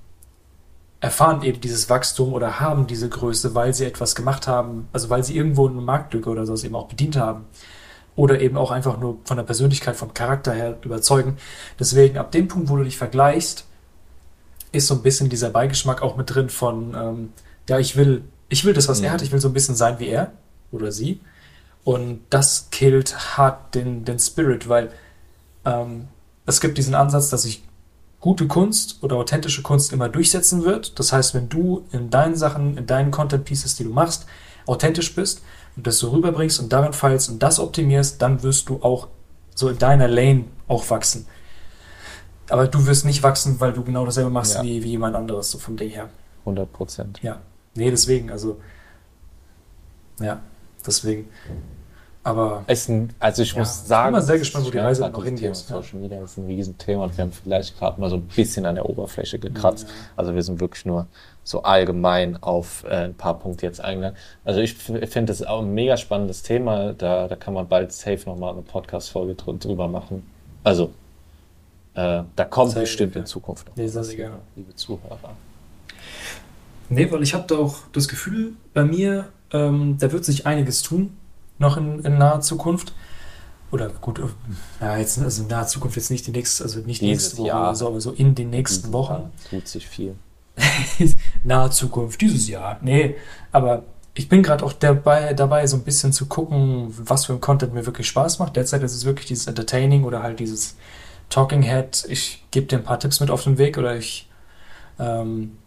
erfahren 1.01 1.43
eben 1.43 1.61
dieses 1.61 1.89
Wachstum 1.89 2.33
oder 2.33 2.61
haben 2.61 2.87
diese 2.87 3.09
Größe, 3.09 3.55
weil 3.55 3.73
sie 3.73 3.85
etwas 3.85 4.15
gemacht 4.15 4.49
haben, 4.49 4.89
also 4.93 5.11
weil 5.11 5.23
sie 5.23 5.37
irgendwo 5.37 5.69
eine 5.69 5.81
Marktlücke 5.81 6.29
oder 6.29 6.45
sowas 6.45 6.65
eben 6.65 6.75
auch 6.75 6.89
bedient 6.89 7.17
haben. 7.17 7.45
Oder 8.17 8.41
eben 8.41 8.57
auch 8.57 8.73
einfach 8.73 8.99
nur 8.99 9.19
von 9.23 9.37
der 9.37 9.45
Persönlichkeit, 9.45 9.95
vom 9.95 10.13
Charakter 10.13 10.53
her 10.53 10.77
überzeugen. 10.83 11.37
Deswegen, 11.79 12.19
ab 12.19 12.33
dem 12.33 12.49
Punkt, 12.49 12.69
wo 12.69 12.77
du 12.77 12.83
dich 12.83 12.99
vergleichst, 12.99 13.65
ist 14.73 14.89
so 14.89 14.95
ein 14.95 15.03
bisschen 15.03 15.29
dieser 15.29 15.51
Beigeschmack 15.51 16.03
auch 16.03 16.17
mit 16.17 16.35
drin 16.35 16.49
von, 16.49 16.95
ähm, 16.95 17.33
ja, 17.69 17.79
ich 17.79 17.97
will, 17.97 18.25
ich 18.49 18.65
will 18.65 18.75
das, 18.75 18.89
was 18.89 18.99
mhm. 18.99 19.05
er 19.05 19.13
hat, 19.13 19.23
ich 19.23 19.31
will 19.31 19.39
so 19.39 19.49
ein 19.49 19.55
bisschen 19.55 19.77
sein 19.77 20.01
wie 20.01 20.09
er 20.09 20.33
oder 20.73 20.91
sie. 20.91 21.21
Und 21.85 22.21
das 22.31 22.71
killt 22.71 23.39
hart 23.39 23.77
den, 23.77 24.05
den 24.05 24.19
Spirit, 24.19 24.69
weil 24.69 24.91
ähm, 25.65 26.09
es 26.45 26.61
gibt 26.61 26.77
diesen 26.77 26.97
Ansatz, 26.97 27.31
dass 27.31 27.45
ich 27.45 27.63
gute 28.21 28.47
Kunst 28.47 28.99
oder 29.03 29.17
authentische 29.17 29.63
Kunst 29.63 29.93
immer 29.93 30.09
durchsetzen 30.09 30.65
wird. 30.65 30.99
Das 30.99 31.13
heißt, 31.13 31.35
wenn 31.35 31.49
du 31.49 31.85
in 31.93 32.11
deinen 32.11 32.37
Sachen, 32.37 32.77
in 32.77 32.87
deinen 32.87 33.11
Content 33.11 33.45
Pieces, 33.45 33.77
die 33.77 33.85
du 33.85 33.91
machst, 33.91 34.27
authentisch 34.67 35.15
bist 35.15 35.43
und 35.77 35.87
das 35.87 35.99
so 35.99 36.11
rüberbringst 36.11 36.61
und 36.61 36.73
daran 36.73 36.93
feilst 36.93 37.31
und 37.31 37.43
das 37.43 37.59
optimierst, 37.59 38.21
dann 38.21 38.43
wirst 38.43 38.69
du 38.69 38.83
auch 38.83 39.09
so 39.55 39.69
in 39.69 39.79
deiner 39.79 40.09
Lane 40.09 40.45
auch 40.67 40.89
wachsen. 40.91 41.27
Aber 42.49 42.67
du 42.67 42.87
wirst 42.87 43.05
nicht 43.05 43.23
wachsen, 43.23 43.61
weil 43.61 43.73
du 43.73 43.85
genau 43.85 44.05
dasselbe 44.05 44.31
machst 44.31 44.55
ja. 44.55 44.63
wie, 44.63 44.83
wie 44.83 44.91
jemand 44.91 45.15
anderes, 45.15 45.51
so 45.51 45.59
vom 45.59 45.77
Ding 45.77 45.91
her. 45.91 46.09
100 46.41 46.73
Prozent. 46.73 47.21
Ja. 47.23 47.41
Nee, 47.75 47.91
deswegen, 47.91 48.31
also, 48.31 48.61
ja, 50.21 50.41
deswegen. 50.85 51.29
Aber 52.25 52.65
ist 52.67 52.89
ein, 52.89 53.15
also 53.21 53.43
ich 53.43 53.53
ja, 53.53 53.61
muss 53.61 53.87
sagen, 53.87 54.09
ich 54.09 54.13
bin 54.13 54.13
mal 54.13 54.23
sehr 54.23 54.39
gespannt, 54.39 54.67
wo 54.67 54.71
die 54.71 54.79
Reise 54.79 55.09
noch 55.09 55.25
hingeht. 55.25 55.57
Social 55.57 55.99
Media 55.99 56.23
ist 56.23 56.37
ein 56.37 56.47
Riesenthema 56.47 57.05
und 57.05 57.17
wir 57.17 57.25
haben 57.25 57.33
vielleicht 57.33 57.79
gerade 57.79 58.01
mal 58.01 58.11
so 58.11 58.17
ein 58.17 58.23
bisschen 58.23 58.67
an 58.67 58.75
der 58.75 58.89
Oberfläche 58.89 59.39
gekratzt. 59.39 59.89
Ja. 59.89 59.95
Also 60.17 60.35
wir 60.35 60.43
sind 60.43 60.61
wirklich 60.61 60.85
nur 60.85 61.07
so 61.45 61.63
allgemein 61.63 62.37
auf 62.43 62.85
äh, 62.85 63.05
ein 63.05 63.15
paar 63.15 63.39
Punkte 63.39 63.65
jetzt 63.65 63.81
eingegangen. 63.81 64.17
Also 64.45 64.61
ich 64.61 64.75
finde 64.75 65.25
das 65.25 65.43
auch 65.43 65.63
ein 65.63 65.73
mega 65.73 65.97
spannendes 65.97 66.43
Thema. 66.43 66.93
Da, 66.93 67.29
da 67.29 67.37
kann 67.37 67.55
man 67.55 67.67
bald 67.67 67.93
safe 67.93 68.29
nochmal 68.29 68.53
eine 68.53 68.63
Podcast-Folge 68.63 69.35
drüber 69.35 69.89
machen. 69.89 70.29
Also 70.65 70.91
äh, 71.95 72.23
da 72.37 72.45
kommt 72.45 72.73
sehr 72.73 72.83
bestimmt 72.83 73.17
in 73.17 73.27
Zukunft 73.27 73.69
noch. 73.69 73.77
Nee, 73.77 73.87
sehr, 73.87 74.05
sehr 74.05 74.17
gerne. 74.17 74.37
Liebe 74.55 74.75
Zuhörer. 74.75 75.19
Nee, 76.91 77.11
weil 77.11 77.23
ich 77.23 77.35
habe 77.35 77.45
da 77.47 77.57
auch 77.57 77.77
das 77.93 78.09
Gefühl, 78.09 78.53
bei 78.75 78.85
mir, 78.85 79.29
ähm, 79.53 79.97
da 79.99 80.11
wird 80.13 80.25
sich 80.25 80.47
einiges 80.47 80.83
tun 80.83 81.17
noch 81.59 81.77
in, 81.77 82.01
in 82.01 82.19
naher 82.19 82.41
Zukunft. 82.41 82.93
Oder 83.71 83.91
gut, 83.91 84.21
ja, 84.81 84.97
jetzt, 84.97 85.19
also 85.19 85.43
in 85.43 85.49
naher 85.49 85.67
Zukunft 85.67 85.97
jetzt 85.97 86.11
nicht 86.11 86.27
die 86.27 86.31
nächste, 86.31 86.65
also 86.65 86.81
nicht 86.81 87.03
Dieses 87.03 87.23
nächste 87.23 87.39
Woche, 87.39 87.49
Jahr. 87.49 87.75
so, 87.75 88.01
so 88.01 88.13
in 88.13 88.35
den 88.35 88.51
nächsten 88.51 88.93
Wochen. 88.93 89.31
Tut 89.51 89.69
sich 89.69 89.87
viel. 89.87 90.15
nahe 91.45 91.71
Zukunft, 91.71 92.21
dieses 92.21 92.49
Jahr. 92.49 92.79
Nee, 92.83 93.17
aber 93.53 93.85
ich 94.15 94.29
bin 94.29 94.43
gerade 94.43 94.65
auch 94.65 94.73
dabei, 94.73 95.33
dabei, 95.35 95.67
so 95.67 95.77
ein 95.77 95.85
bisschen 95.85 96.13
zu 96.13 96.27
gucken, 96.27 96.93
was 96.97 97.27
für 97.27 97.35
ein 97.35 97.41
Content 97.41 97.75
mir 97.75 97.87
wirklich 97.87 98.09
Spaß 98.09 98.39
macht. 98.41 98.57
Derzeit 98.57 98.83
ist 98.83 98.95
es 98.95 99.05
wirklich 99.05 99.27
dieses 99.27 99.47
Entertaining 99.47 100.05
oder 100.05 100.23
halt 100.23 100.41
dieses 100.41 100.77
Talking 101.29 101.63
Head. 101.63 102.07
Ich 102.09 102.45
gebe 102.51 102.67
dir 102.67 102.79
ein 102.79 102.85
paar 102.85 102.99
Tipps 102.99 103.21
mit 103.21 103.31
auf 103.31 103.45
den 103.45 103.59
Weg 103.59 103.79
oder 103.79 103.97
ich 103.97 104.29
ähm, 104.99 105.59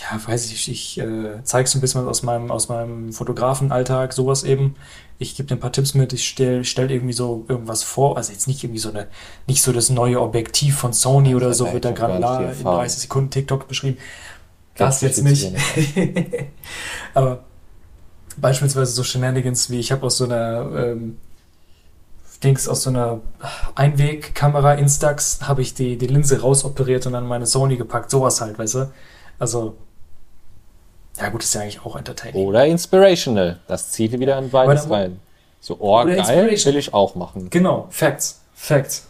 ja, 0.00 0.26
weiß 0.26 0.50
ich, 0.52 0.70
ich 0.70 0.98
äh, 0.98 1.42
zeige 1.42 1.68
so 1.68 1.78
ein 1.78 1.80
bisschen 1.80 2.02
was 2.02 2.08
aus 2.08 2.22
meinem, 2.22 2.50
aus 2.50 2.68
meinem 2.68 3.12
Fotografenalltag, 3.12 4.12
sowas 4.12 4.44
eben. 4.44 4.76
Ich 5.20 5.36
gebe 5.36 5.46
dir 5.46 5.54
ein 5.54 5.60
paar 5.60 5.70
Tipps 5.70 5.94
mit, 5.94 6.12
ich 6.14 6.26
stelle 6.26 6.64
stell 6.64 6.90
irgendwie 6.90 7.12
so 7.12 7.44
irgendwas 7.46 7.82
vor, 7.82 8.16
also 8.16 8.32
jetzt 8.32 8.48
nicht 8.48 8.64
irgendwie 8.64 8.80
so 8.80 8.88
eine, 8.88 9.06
nicht 9.46 9.62
so 9.62 9.70
das 9.70 9.90
neue 9.90 10.20
Objektiv 10.20 10.76
von 10.76 10.94
Sony 10.94 11.34
oder 11.34 11.52
so, 11.54 11.70
wird 11.72 11.84
da 11.84 11.92
gerade 11.92 12.14
in 12.14 12.64
30 12.64 13.02
Sekunden 13.02 13.30
TikTok 13.30 13.68
beschrieben. 13.68 13.98
Das, 14.74 15.00
das 15.00 15.18
jetzt 15.18 15.22
nicht. 15.22 15.52
Aber 17.14 17.44
beispielsweise 18.38 18.92
so 18.92 19.04
Shenanigans 19.04 19.68
wie 19.68 19.78
ich 19.78 19.92
habe 19.92 20.06
aus 20.06 20.16
so 20.16 20.24
einer 20.24 20.70
ähm, 20.74 21.18
Dings 22.42 22.66
aus 22.66 22.84
so 22.84 22.90
einer 22.90 23.20
Einwegkamera 23.74 24.74
Instax 24.74 25.40
habe 25.42 25.60
ich 25.60 25.74
die, 25.74 25.98
die 25.98 26.06
Linse 26.06 26.40
rausoperiert 26.40 27.06
und 27.06 27.12
dann 27.12 27.26
meine 27.26 27.44
Sony 27.44 27.76
gepackt, 27.76 28.10
sowas 28.10 28.40
halt, 28.40 28.58
weißt 28.58 28.74
du? 28.74 28.92
Also 29.38 29.76
ja, 31.18 31.28
gut, 31.28 31.42
ist 31.42 31.54
ja 31.54 31.62
eigentlich 31.62 31.84
auch 31.84 31.96
entertaining. 31.96 32.46
Oder 32.46 32.66
inspirational. 32.66 33.60
Das 33.66 33.90
zieht 33.90 34.12
wieder 34.18 34.38
in 34.38 34.50
beides 34.50 34.82
dann, 34.82 34.92
rein. 34.92 35.20
So, 35.60 35.76
oh, 35.78 36.04
geil, 36.04 36.50
will 36.64 36.76
ich 36.76 36.94
auch 36.94 37.14
machen. 37.14 37.50
Genau, 37.50 37.86
Facts. 37.90 38.40
Facts. 38.54 39.06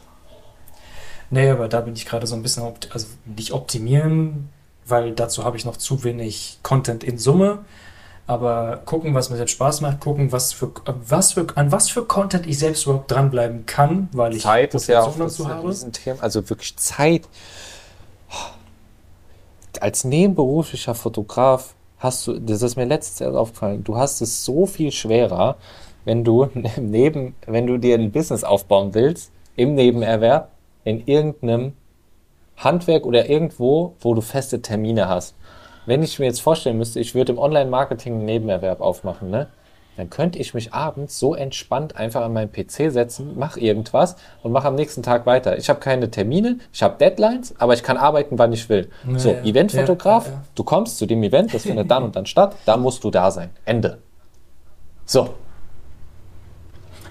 Nee, 1.30 1.48
aber 1.48 1.68
da 1.68 1.80
bin 1.80 1.94
ich 1.94 2.06
gerade 2.06 2.26
so 2.26 2.34
ein 2.34 2.42
bisschen, 2.42 2.64
also 2.90 3.06
nicht 3.24 3.52
optimieren, 3.52 4.48
weil 4.86 5.12
dazu 5.12 5.44
habe 5.44 5.56
ich 5.56 5.64
noch 5.64 5.76
zu 5.76 6.02
wenig 6.02 6.58
Content 6.62 7.04
in 7.04 7.18
Summe. 7.18 7.64
Aber 8.26 8.82
gucken, 8.84 9.14
was 9.14 9.30
mir 9.30 9.36
selbst 9.36 9.52
Spaß 9.52 9.80
macht, 9.80 10.00
gucken, 10.00 10.30
was 10.30 10.52
für, 10.52 10.70
was 10.86 11.32
für, 11.32 11.46
an 11.56 11.72
was 11.72 11.90
für 11.90 12.04
Content 12.04 12.46
ich 12.46 12.58
selbst 12.58 12.84
überhaupt 12.84 13.10
dranbleiben 13.10 13.66
kann, 13.66 14.08
weil 14.12 14.36
ich 14.36 14.42
Zeit 14.42 14.72
ist 14.74 14.86
ja 14.86 15.02
auch 15.02 15.16
dazu 15.16 15.48
habe. 15.48 15.74
Thema, 15.92 16.22
also 16.22 16.48
wirklich 16.48 16.76
Zeit. 16.76 17.22
Als 19.80 20.04
nebenberuflicher 20.04 20.94
Fotograf 20.94 21.74
hast 22.00 22.26
du, 22.26 22.40
das 22.40 22.62
ist 22.62 22.76
mir 22.76 22.86
letztes 22.86 23.20
Jahr 23.20 23.34
aufgefallen, 23.34 23.84
du 23.84 23.96
hast 23.96 24.20
es 24.20 24.44
so 24.44 24.66
viel 24.66 24.90
schwerer, 24.90 25.56
wenn 26.04 26.24
du 26.24 26.48
neben, 26.80 27.36
wenn 27.46 27.66
du 27.66 27.78
dir 27.78 27.96
ein 27.96 28.10
Business 28.10 28.42
aufbauen 28.42 28.94
willst, 28.94 29.30
im 29.54 29.74
Nebenerwerb, 29.74 30.50
in 30.84 31.06
irgendeinem 31.06 31.74
Handwerk 32.56 33.06
oder 33.06 33.28
irgendwo, 33.28 33.94
wo 34.00 34.14
du 34.14 34.22
feste 34.22 34.62
Termine 34.62 35.08
hast. 35.08 35.34
Wenn 35.86 36.02
ich 36.02 36.18
mir 36.18 36.26
jetzt 36.26 36.40
vorstellen 36.40 36.78
müsste, 36.78 37.00
ich 37.00 37.14
würde 37.14 37.32
im 37.32 37.38
Online-Marketing 37.38 38.14
einen 38.14 38.24
Nebenerwerb 38.24 38.80
aufmachen, 38.80 39.30
ne? 39.30 39.48
Dann 39.96 40.08
könnte 40.08 40.38
ich 40.38 40.54
mich 40.54 40.72
abends 40.72 41.18
so 41.18 41.34
entspannt 41.34 41.96
einfach 41.96 42.22
an 42.22 42.32
meinen 42.32 42.50
PC 42.50 42.90
setzen, 42.90 43.38
mache 43.38 43.60
irgendwas 43.60 44.16
und 44.42 44.52
mache 44.52 44.68
am 44.68 44.74
nächsten 44.74 45.02
Tag 45.02 45.26
weiter. 45.26 45.58
Ich 45.58 45.68
habe 45.68 45.80
keine 45.80 46.10
Termine, 46.10 46.58
ich 46.72 46.82
habe 46.82 46.96
Deadlines, 46.98 47.54
aber 47.58 47.74
ich 47.74 47.82
kann 47.82 47.96
arbeiten, 47.96 48.38
wann 48.38 48.52
ich 48.52 48.68
will. 48.68 48.88
Ja, 49.06 49.18
so, 49.18 49.30
Eventfotograf, 49.30 50.26
ja, 50.26 50.32
ja, 50.32 50.42
du 50.54 50.64
kommst 50.64 50.98
zu 50.98 51.06
dem 51.06 51.22
Event, 51.22 51.52
das 51.52 51.62
findet 51.62 51.90
dann 51.90 52.04
und 52.04 52.16
dann 52.16 52.26
statt, 52.26 52.56
da 52.64 52.76
musst 52.76 53.04
du 53.04 53.10
da 53.10 53.30
sein. 53.30 53.50
Ende. 53.64 53.98
So. 55.04 55.34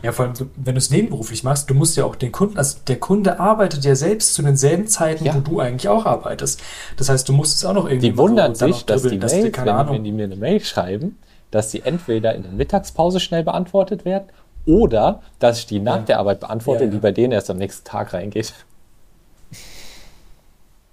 Ja, 0.02 0.14
vor 0.14 0.26
allem, 0.26 0.34
wenn 0.56 0.76
du 0.76 0.80
es 0.80 0.90
nebenberuflich 0.90 1.44
machst, 1.44 1.70
du 1.70 1.74
musst 1.74 1.98
ja 1.98 2.06
auch 2.06 2.16
den 2.16 2.32
Kunden, 2.32 2.58
also 2.58 2.78
der 2.88 3.00
Kunde 3.00 3.40
arbeitet 3.40 3.84
ja 3.84 3.96
selbst 3.96 4.34
zu 4.34 4.42
denselben 4.42 4.88
Zeiten, 4.88 5.26
wo 5.26 5.42
du 5.42 5.60
eigentlich 5.60 5.90
auch 5.90 6.06
arbeitest. 6.06 6.62
Das 6.96 7.10
heißt, 7.10 7.28
du 7.28 7.34
musst 7.34 7.58
es 7.58 7.66
auch 7.66 7.74
noch 7.74 7.86
irgendwie. 7.86 8.12
Die 8.12 8.18
wundern 8.18 8.56
sich, 8.56 8.86
dass 8.86 9.04
die, 9.04 9.18
Mail, 9.18 9.52
die, 9.52 9.58
wenn, 9.58 9.90
wenn 9.90 10.04
die 10.06 10.12
mir 10.14 10.24
eine 10.24 10.38
Mail 10.38 10.62
schreiben, 10.62 11.18
dass 11.52 11.72
sie 11.72 11.82
entweder 11.82 12.36
in 12.36 12.44
der 12.44 12.52
Mittagspause 12.52 13.20
schnell 13.20 13.44
beantwortet 13.44 14.06
werden 14.06 14.28
oder 14.66 15.22
dass 15.40 15.60
ich 15.60 15.66
die 15.66 15.80
nach 15.80 15.98
ja. 15.98 16.02
der 16.04 16.20
Arbeit 16.20 16.40
beantworte, 16.40 16.84
ja, 16.84 16.90
ja. 16.90 16.92
die 16.92 17.00
bei 17.00 17.12
denen 17.12 17.34
erst 17.34 17.50
am 17.50 17.58
nächsten 17.58 17.86
Tag 17.86 18.14
reingeht. 18.14 18.54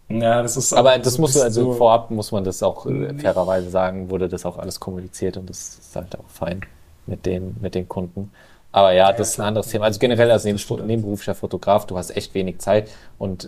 Ja, 0.09 0.41
das 0.41 0.57
ist 0.57 0.73
aber 0.73 0.97
das 0.99 1.15
so 1.15 1.21
muss 1.21 1.37
also 1.37 1.65
so 1.65 1.73
vorab 1.73 2.11
muss 2.13 2.31
man 2.31 2.45
das 2.45 2.63
auch 2.63 2.87
äh, 2.87 3.13
fairerweise 3.15 3.71
sagen, 3.71 4.09
wurde 4.09 4.29
das 4.29 4.47
auch 4.47 4.57
alles 4.57 4.79
kommuniziert 4.79 5.37
und 5.37 5.51
das 5.51 5.79
ist 5.79 5.97
halt 5.97 6.17
auch 6.17 6.29
fein 6.29 6.61
mit 7.07 7.27
den 7.27 7.57
mit 7.61 7.75
den 7.75 7.89
Kunden. 7.89 8.31
Aber 8.71 8.93
ja, 8.93 9.13
das 9.13 9.31
ist 9.31 9.41
ein 9.41 9.47
anderes 9.47 9.69
Thema. 9.69 9.87
Also 9.87 9.99
generell 9.99 10.31
als 10.31 10.45
nebenberuflicher 10.45 11.35
Fotograf, 11.35 11.87
du 11.87 11.97
hast 11.97 12.17
echt 12.17 12.35
wenig 12.35 12.59
Zeit 12.59 12.91
und 13.19 13.47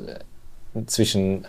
äh, 0.75 0.85
zwischen 0.87 1.47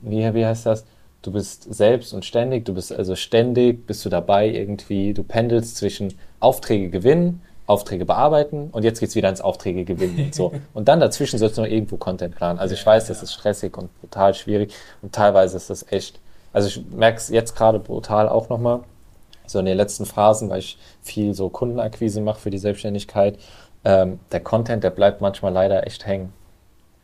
wie, 0.00 0.32
wie 0.34 0.46
heißt 0.46 0.66
das? 0.66 0.84
Du 1.26 1.32
bist 1.32 1.74
selbst 1.74 2.14
und 2.14 2.24
ständig, 2.24 2.64
du 2.64 2.74
bist 2.74 2.92
also 2.92 3.16
ständig, 3.16 3.86
bist 3.86 4.04
du 4.04 4.08
dabei 4.08 4.48
irgendwie, 4.48 5.12
du 5.12 5.24
pendelst 5.24 5.76
zwischen 5.76 6.14
Aufträge 6.38 6.88
gewinnen, 6.88 7.42
Aufträge 7.66 8.04
bearbeiten 8.04 8.68
und 8.70 8.84
jetzt 8.84 9.00
geht's 9.00 9.16
wieder 9.16 9.28
ins 9.28 9.40
Aufträge 9.40 9.84
gewinnen 9.84 10.26
und 10.26 10.34
so. 10.34 10.52
Und 10.72 10.86
dann 10.86 11.00
dazwischen 11.00 11.38
sollst 11.40 11.58
du 11.58 11.62
noch 11.62 11.68
irgendwo 11.68 11.96
Content 11.96 12.36
planen. 12.36 12.60
Also 12.60 12.74
ich 12.74 12.86
weiß, 12.86 13.08
das 13.08 13.24
ist 13.24 13.32
stressig 13.32 13.76
und 13.76 13.90
brutal 14.00 14.34
schwierig 14.34 14.72
und 15.02 15.12
teilweise 15.12 15.56
ist 15.56 15.68
das 15.68 15.90
echt, 15.90 16.20
also 16.52 16.68
ich 16.68 16.86
merke 16.92 17.18
es 17.18 17.28
jetzt 17.28 17.56
gerade 17.56 17.80
brutal 17.80 18.28
auch 18.28 18.48
nochmal, 18.48 18.80
so 19.46 19.58
in 19.58 19.64
den 19.64 19.76
letzten 19.76 20.06
Phasen, 20.06 20.48
weil 20.48 20.60
ich 20.60 20.78
viel 21.02 21.34
so 21.34 21.48
Kundenakquise 21.48 22.20
mache 22.20 22.40
für 22.40 22.50
die 22.50 22.58
Selbstständigkeit. 22.58 23.38
Ähm, 23.84 24.20
der 24.30 24.40
Content, 24.40 24.84
der 24.84 24.90
bleibt 24.90 25.20
manchmal 25.20 25.52
leider 25.52 25.86
echt 25.86 26.06
hängen. 26.06 26.32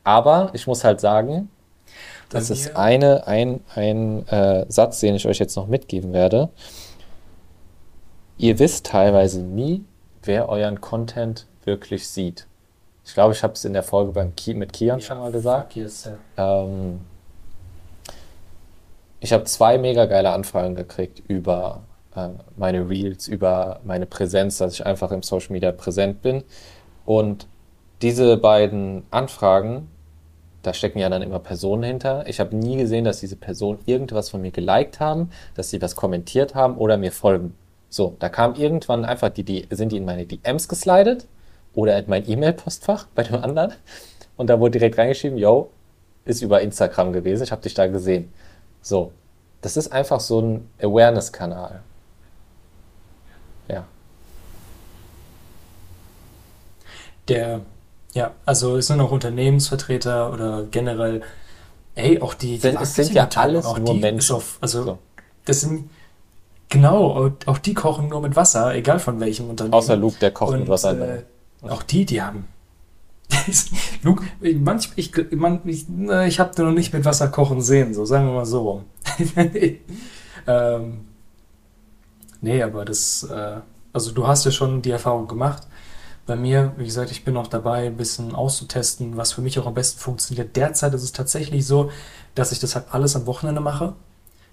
Aber 0.04 0.50
ich 0.52 0.66
muss 0.66 0.84
halt 0.84 1.00
sagen, 1.00 1.48
das 2.32 2.50
ist 2.50 2.76
eine, 2.76 3.26
ein, 3.26 3.60
ein 3.74 4.26
äh, 4.28 4.66
Satz, 4.68 5.00
den 5.00 5.14
ich 5.14 5.26
euch 5.26 5.38
jetzt 5.38 5.56
noch 5.56 5.66
mitgeben 5.66 6.12
werde. 6.12 6.48
Ihr 8.38 8.58
wisst 8.58 8.86
teilweise 8.86 9.42
nie, 9.42 9.84
wer 10.22 10.48
euren 10.48 10.80
Content 10.80 11.46
wirklich 11.64 12.08
sieht. 12.08 12.46
Ich 13.04 13.14
glaube, 13.14 13.34
ich 13.34 13.42
habe 13.42 13.54
es 13.54 13.64
in 13.64 13.72
der 13.72 13.82
Folge 13.82 14.12
beim 14.12 14.34
Ki 14.36 14.54
mit 14.54 14.72
Kian 14.72 15.00
schon 15.00 15.18
mal 15.18 15.32
gesagt. 15.32 15.74
Yes, 15.74 16.08
ja. 16.36 16.64
Ähm, 16.64 17.00
ich 19.20 19.32
habe 19.32 19.44
zwei 19.44 19.78
mega 19.78 20.06
geile 20.06 20.30
Anfragen 20.30 20.74
gekriegt 20.74 21.22
über 21.28 21.82
äh, 22.14 22.28
meine 22.56 22.88
Reels, 22.88 23.28
über 23.28 23.80
meine 23.84 24.06
Präsenz, 24.06 24.58
dass 24.58 24.74
ich 24.74 24.86
einfach 24.86 25.12
im 25.12 25.22
Social 25.22 25.52
Media 25.52 25.72
präsent 25.72 26.22
bin. 26.22 26.44
Und 27.04 27.46
diese 28.02 28.36
beiden 28.36 29.04
Anfragen, 29.10 29.88
da 30.62 30.72
stecken 30.72 30.98
ja 30.98 31.08
dann 31.08 31.22
immer 31.22 31.38
Personen 31.38 31.82
hinter. 31.82 32.26
Ich 32.28 32.40
habe 32.40 32.54
nie 32.56 32.76
gesehen, 32.76 33.04
dass 33.04 33.20
diese 33.20 33.36
Personen 33.36 33.80
irgendwas 33.86 34.30
von 34.30 34.40
mir 34.40 34.52
geliked 34.52 35.00
haben, 35.00 35.30
dass 35.54 35.70
sie 35.70 35.82
was 35.82 35.96
kommentiert 35.96 36.54
haben 36.54 36.76
oder 36.76 36.96
mir 36.96 37.12
folgen. 37.12 37.54
So, 37.88 38.16
da 38.20 38.28
kam 38.28 38.54
irgendwann 38.54 39.04
einfach 39.04 39.28
die, 39.28 39.44
die 39.44 39.66
sind 39.70 39.92
die 39.92 39.98
in 39.98 40.04
meine 40.04 40.24
DMs 40.24 40.68
geslidet 40.68 41.26
oder 41.74 41.98
in 41.98 42.04
mein 42.08 42.28
E-Mail-Postfach 42.28 43.06
bei 43.14 43.22
dem 43.24 43.36
anderen. 43.36 43.72
Und 44.36 44.48
da 44.48 44.60
wurde 44.60 44.78
direkt 44.78 44.98
reingeschrieben, 44.98 45.36
yo, 45.36 45.70
ist 46.24 46.42
über 46.42 46.60
Instagram 46.60 47.12
gewesen, 47.12 47.42
ich 47.42 47.52
habe 47.52 47.62
dich 47.62 47.74
da 47.74 47.86
gesehen. 47.88 48.32
So, 48.80 49.12
das 49.60 49.76
ist 49.76 49.92
einfach 49.92 50.20
so 50.20 50.40
ein 50.40 50.68
Awareness-Kanal. 50.80 51.82
Ja. 53.68 53.84
Der, 57.28 57.60
ja, 58.14 58.32
also 58.44 58.76
es 58.76 58.86
sind 58.88 59.00
auch 59.00 59.10
Unternehmensvertreter 59.10 60.32
oder 60.32 60.64
generell, 60.70 61.22
ey, 61.94 62.20
auch 62.20 62.34
die, 62.34 62.58
die 62.58 62.66
Es 62.68 62.94
sind 62.94 63.12
ja 63.12 63.28
alles 63.36 63.64
auch 63.64 63.78
nur 63.78 63.94
die 63.94 64.00
Menschen. 64.00 64.36
Auf, 64.36 64.58
also 64.60 64.84
So. 64.84 64.98
das 65.44 65.60
sind 65.62 65.88
genau, 66.68 67.30
auch 67.46 67.58
die 67.58 67.74
kochen 67.74 68.08
nur 68.08 68.20
mit 68.20 68.36
Wasser, 68.36 68.74
egal 68.74 68.98
von 68.98 69.18
welchem 69.20 69.48
Unternehmen. 69.50 69.74
Außer 69.74 69.96
Luke, 69.96 70.16
der 70.20 70.30
kocht 70.30 70.52
mit 70.52 70.62
Und, 70.62 70.68
Wasser. 70.68 71.18
Äh, 71.18 71.22
auch 71.62 71.82
die, 71.82 72.04
die 72.04 72.20
haben. 72.22 72.48
Luke, 74.02 74.24
ich- 74.40 74.58
manchmal, 74.58 74.98
ich, 74.98 75.12
man, 75.32 75.60
ich, 75.64 75.86
ich 76.26 76.40
habe 76.40 76.62
noch 76.64 76.72
nicht 76.72 76.92
mit 76.92 77.04
Wasser 77.04 77.28
kochen 77.28 77.62
sehen, 77.62 77.94
so 77.94 78.04
sagen 78.04 78.26
wir 78.26 78.34
mal 78.34 78.46
so 78.46 78.60
rum. 78.60 78.84
ähm, 80.46 81.00
nee, 82.40 82.62
aber 82.62 82.84
das, 82.84 83.22
äh, 83.24 83.60
also 83.92 84.12
du 84.12 84.26
hast 84.26 84.44
ja 84.44 84.50
schon 84.50 84.82
die 84.82 84.90
Erfahrung 84.90 85.28
gemacht. 85.28 85.66
Bei 86.26 86.36
mir, 86.36 86.72
wie 86.76 86.84
gesagt, 86.84 87.10
ich 87.10 87.24
bin 87.24 87.34
noch 87.34 87.48
dabei, 87.48 87.86
ein 87.86 87.96
bisschen 87.96 88.34
auszutesten, 88.34 89.16
was 89.16 89.32
für 89.32 89.40
mich 89.40 89.58
auch 89.58 89.66
am 89.66 89.74
besten 89.74 89.98
funktioniert. 89.98 90.54
Derzeit 90.54 90.94
ist 90.94 91.02
es 91.02 91.12
tatsächlich 91.12 91.66
so, 91.66 91.90
dass 92.34 92.52
ich 92.52 92.60
das 92.60 92.76
halt 92.76 92.86
alles 92.92 93.16
am 93.16 93.26
Wochenende 93.26 93.60
mache. 93.60 93.94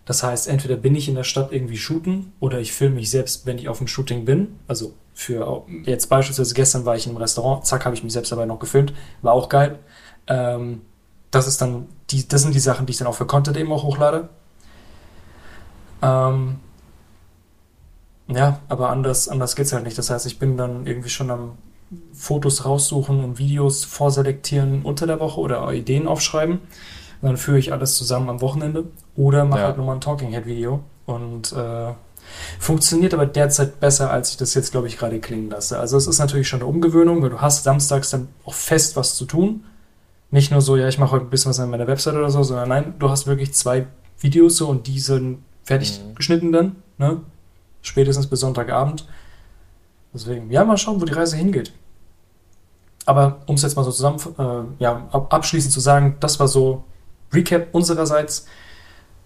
Das 0.05 0.23
heißt, 0.23 0.47
entweder 0.47 0.75
bin 0.75 0.95
ich 0.95 1.07
in 1.07 1.13
der 1.13 1.23
Stadt 1.23 1.51
irgendwie 1.51 1.77
shooten 1.77 2.33
oder 2.39 2.59
ich 2.59 2.73
filme 2.73 2.95
mich 2.95 3.11
selbst, 3.11 3.45
wenn 3.45 3.59
ich 3.59 3.69
auf 3.69 3.77
dem 3.77 3.87
Shooting 3.87 4.25
bin. 4.25 4.59
Also 4.67 4.93
für 5.13 5.63
jetzt 5.83 6.07
beispielsweise 6.07 6.55
gestern 6.55 6.85
war 6.85 6.95
ich 6.95 7.07
einem 7.07 7.17
Restaurant, 7.17 7.65
zack, 7.67 7.85
habe 7.85 7.93
ich 7.95 8.03
mich 8.03 8.13
selbst 8.13 8.31
dabei 8.31 8.45
noch 8.45 8.57
gefilmt, 8.57 8.93
war 9.21 9.33
auch 9.33 9.49
geil. 9.49 9.77
Ähm, 10.25 10.81
das 11.29 11.47
ist 11.47 11.61
dann 11.61 11.87
die, 12.09 12.27
das 12.27 12.41
sind 12.41 12.55
die 12.55 12.59
Sachen, 12.59 12.87
die 12.87 12.91
ich 12.91 12.97
dann 12.97 13.07
auch 13.07 13.13
für 13.13 13.27
Content 13.27 13.55
eben 13.57 13.71
auch 13.71 13.83
hochlade. 13.83 14.29
Ähm, 16.01 16.59
ja, 18.29 18.59
aber 18.69 18.89
anders, 18.89 19.27
anders 19.29 19.55
geht's 19.55 19.73
halt 19.73 19.83
nicht. 19.83 19.97
Das 19.97 20.09
heißt, 20.09 20.25
ich 20.25 20.39
bin 20.39 20.57
dann 20.57 20.85
irgendwie 20.85 21.09
schon 21.09 21.31
am 21.31 21.53
Fotos 22.13 22.65
raussuchen 22.65 23.23
und 23.23 23.39
Videos 23.39 23.83
vorselektieren 23.85 24.81
unter 24.83 25.07
der 25.07 25.19
Woche 25.19 25.39
oder 25.39 25.71
Ideen 25.73 26.07
aufschreiben. 26.07 26.55
Und 27.21 27.27
dann 27.27 27.37
führe 27.37 27.57
ich 27.59 27.73
alles 27.73 27.95
zusammen 27.95 28.29
am 28.29 28.41
Wochenende 28.41 28.85
oder 29.15 29.43
mache 29.45 29.59
Ja. 29.61 29.65
halt 29.67 29.77
nochmal 29.77 29.95
ein 29.95 30.01
Talking 30.01 30.29
Head 30.29 30.45
Video 30.45 30.81
und 31.05 31.51
äh, 31.51 31.93
funktioniert 32.59 33.13
aber 33.13 33.25
derzeit 33.25 33.79
besser, 33.79 34.11
als 34.11 34.31
ich 34.31 34.37
das 34.37 34.53
jetzt, 34.53 34.71
glaube 34.71 34.87
ich, 34.87 34.97
gerade 34.97 35.19
klingen 35.19 35.49
lasse. 35.49 35.79
Also 35.79 35.97
es 35.97 36.07
ist 36.07 36.19
natürlich 36.19 36.47
schon 36.47 36.59
eine 36.61 36.69
Umgewöhnung, 36.69 37.21
weil 37.21 37.29
du 37.31 37.41
hast 37.41 37.63
samstags 37.63 38.09
dann 38.11 38.29
auch 38.45 38.53
fest 38.53 38.95
was 38.95 39.15
zu 39.15 39.25
tun. 39.25 39.63
Nicht 40.31 40.51
nur 40.51 40.61
so, 40.61 40.77
ja, 40.77 40.87
ich 40.87 40.99
mache 40.99 41.11
heute 41.11 41.25
ein 41.25 41.29
bisschen 41.31 41.49
was 41.49 41.59
an 41.59 41.69
meiner 41.71 41.87
Website 41.87 42.13
oder 42.15 42.29
so, 42.29 42.43
sondern 42.43 42.69
nein, 42.69 42.93
du 42.99 43.09
hast 43.09 43.25
wirklich 43.25 43.53
zwei 43.53 43.87
Videos 44.19 44.57
so 44.57 44.67
und 44.69 44.85
die 44.87 44.99
sind 44.99 45.39
fertig 45.63 45.99
Mhm. 45.99 46.15
geschnitten 46.15 46.51
dann, 46.51 46.75
ne? 46.99 47.21
Spätestens 47.81 48.27
bis 48.27 48.39
Sonntagabend. 48.41 49.07
Deswegen, 50.13 50.51
ja, 50.51 50.63
mal 50.65 50.77
schauen, 50.77 50.99
wo 51.01 51.05
die 51.05 51.13
Reise 51.13 51.37
hingeht. 51.37 51.71
Aber 53.05 53.39
um 53.47 53.55
es 53.55 53.61
jetzt 53.61 53.75
mal 53.75 53.83
so 53.83 53.91
zusammen, 53.91 54.19
äh, 54.37 54.83
ja, 54.83 55.07
ab, 55.11 55.33
abschließend 55.33 55.71
zu 55.73 55.79
sagen, 55.79 56.17
das 56.19 56.39
war 56.39 56.47
so 56.47 56.83
Recap 57.33 57.67
unsererseits, 57.73 58.45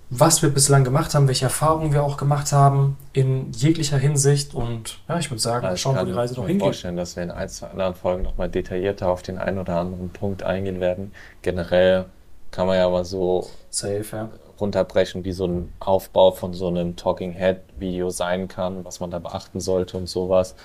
was 0.09 0.41
wir 0.41 0.49
bislang 0.49 0.83
gemacht 0.83 1.15
haben, 1.15 1.27
welche 1.27 1.45
Erfahrungen 1.45 1.91
wir 1.91 2.03
auch 2.03 2.17
gemacht 2.17 2.51
haben 2.51 2.97
in 3.13 3.51
jeglicher 3.51 3.97
Hinsicht 3.97 4.53
und 4.53 4.99
ja, 5.07 5.17
ich 5.17 5.31
würde 5.31 5.41
sagen, 5.41 5.65
Also 5.65 5.75
ich 5.75 5.81
schauen, 5.81 5.95
wo 5.95 5.99
kann 5.99 6.07
die 6.07 6.13
Reise 6.13 6.35
noch 6.35 6.43
mir 6.43 6.49
hingeht. 6.49 6.63
vorstellen, 6.65 6.97
dass 6.97 7.15
wir 7.15 7.23
in 7.23 7.31
ein, 7.31 7.49
zwei 7.49 7.67
anderen 7.67 7.95
Folgen 7.95 8.23
nochmal 8.23 8.49
detaillierter 8.49 9.09
auf 9.09 9.23
den 9.23 9.37
einen 9.39 9.57
oder 9.57 9.79
anderen 9.79 10.09
Punkt 10.09 10.43
eingehen 10.43 10.79
werden. 10.79 11.13
Generell 11.41 12.05
kann 12.53 12.67
man 12.67 12.77
ja 12.77 12.87
mal 12.87 13.03
so 13.03 13.49
Safe, 13.71 14.05
ja. 14.11 14.29
runterbrechen, 14.61 15.25
wie 15.25 15.31
so 15.31 15.47
ein 15.47 15.73
Aufbau 15.79 16.31
von 16.31 16.53
so 16.53 16.67
einem 16.67 16.95
Talking 16.95 17.33
Head 17.33 17.61
Video 17.77 18.11
sein 18.11 18.47
kann, 18.47 18.85
was 18.85 18.99
man 18.99 19.09
da 19.09 19.17
beachten 19.17 19.59
sollte 19.59 19.97
und 19.97 20.07
sowas. 20.07 20.55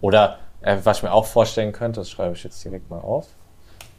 Oder 0.00 0.38
äh, 0.62 0.78
was 0.82 0.98
ich 0.98 1.02
mir 1.02 1.12
auch 1.12 1.26
vorstellen 1.26 1.72
könnte, 1.72 2.00
das 2.00 2.10
schreibe 2.10 2.34
ich 2.34 2.42
jetzt 2.42 2.64
direkt 2.64 2.88
mal 2.88 2.98
auf. 2.98 3.28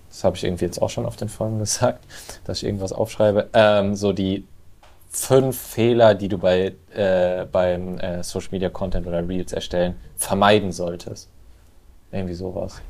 Das 0.10 0.24
habe 0.24 0.36
ich 0.36 0.44
irgendwie 0.44 0.66
jetzt 0.66 0.82
auch 0.82 0.90
schon 0.90 1.06
auf 1.06 1.18
den 1.18 1.30
Folgen 1.30 1.60
gesagt, 1.66 2.04
dass 2.46 2.58
ich 2.58 2.64
irgendwas 2.64 2.92
aufschreibe. 2.92 3.50
Ähm, 3.54 3.96
so 3.96 4.12
die 4.12 4.48
fünf 5.10 5.58
Fehler, 5.58 6.16
die 6.16 6.28
du 6.28 6.40
bei 6.40 6.74
äh, 6.96 7.46
beim 7.46 8.00
äh, 8.00 8.24
Social 8.24 8.50
Media 8.52 8.70
Content 8.70 9.06
oder 9.06 9.26
Reels 9.28 9.54
erstellen 9.54 9.96
vermeiden 10.18 10.72
solltest. 10.72 11.30
Irgendwie 12.12 12.34
sowas. 12.34 12.82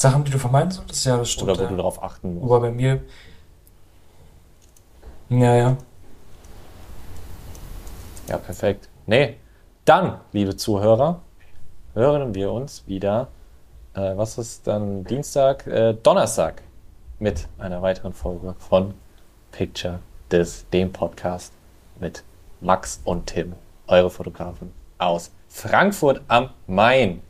Sachen, 0.00 0.24
die 0.24 0.30
du 0.30 0.38
vermeiden 0.38 0.70
solltest, 0.70 1.04
ja, 1.04 1.18
das 1.18 1.30
stimmt. 1.30 1.50
Oder 1.50 1.58
wo 1.58 1.62
ja. 1.64 1.68
du 1.68 1.76
darauf 1.76 2.02
achten 2.02 2.34
musst. 2.34 2.48
Wobei 2.48 2.58
bei 2.60 2.70
mir. 2.70 3.02
Ja, 5.28 5.54
ja. 5.54 5.76
Ja, 8.26 8.38
perfekt. 8.38 8.88
Nee, 9.04 9.36
dann, 9.84 10.20
liebe 10.32 10.56
Zuhörer, 10.56 11.20
hören 11.92 12.34
wir 12.34 12.50
uns 12.50 12.86
wieder, 12.86 13.28
äh, 13.92 14.16
was 14.16 14.38
ist 14.38 14.66
dann 14.66 15.04
Dienstag, 15.04 15.66
äh, 15.66 15.92
Donnerstag 15.92 16.62
mit 17.18 17.46
einer 17.58 17.82
weiteren 17.82 18.14
Folge 18.14 18.54
von 18.58 18.94
Picture 19.52 19.98
This, 20.30 20.64
dem 20.72 20.92
Podcast 20.92 21.52
mit 21.98 22.24
Max 22.62 23.02
und 23.04 23.26
Tim, 23.26 23.52
eure 23.86 24.08
Fotografen 24.08 24.72
aus 24.96 25.30
Frankfurt 25.48 26.22
am 26.28 26.48
Main. 26.66 27.20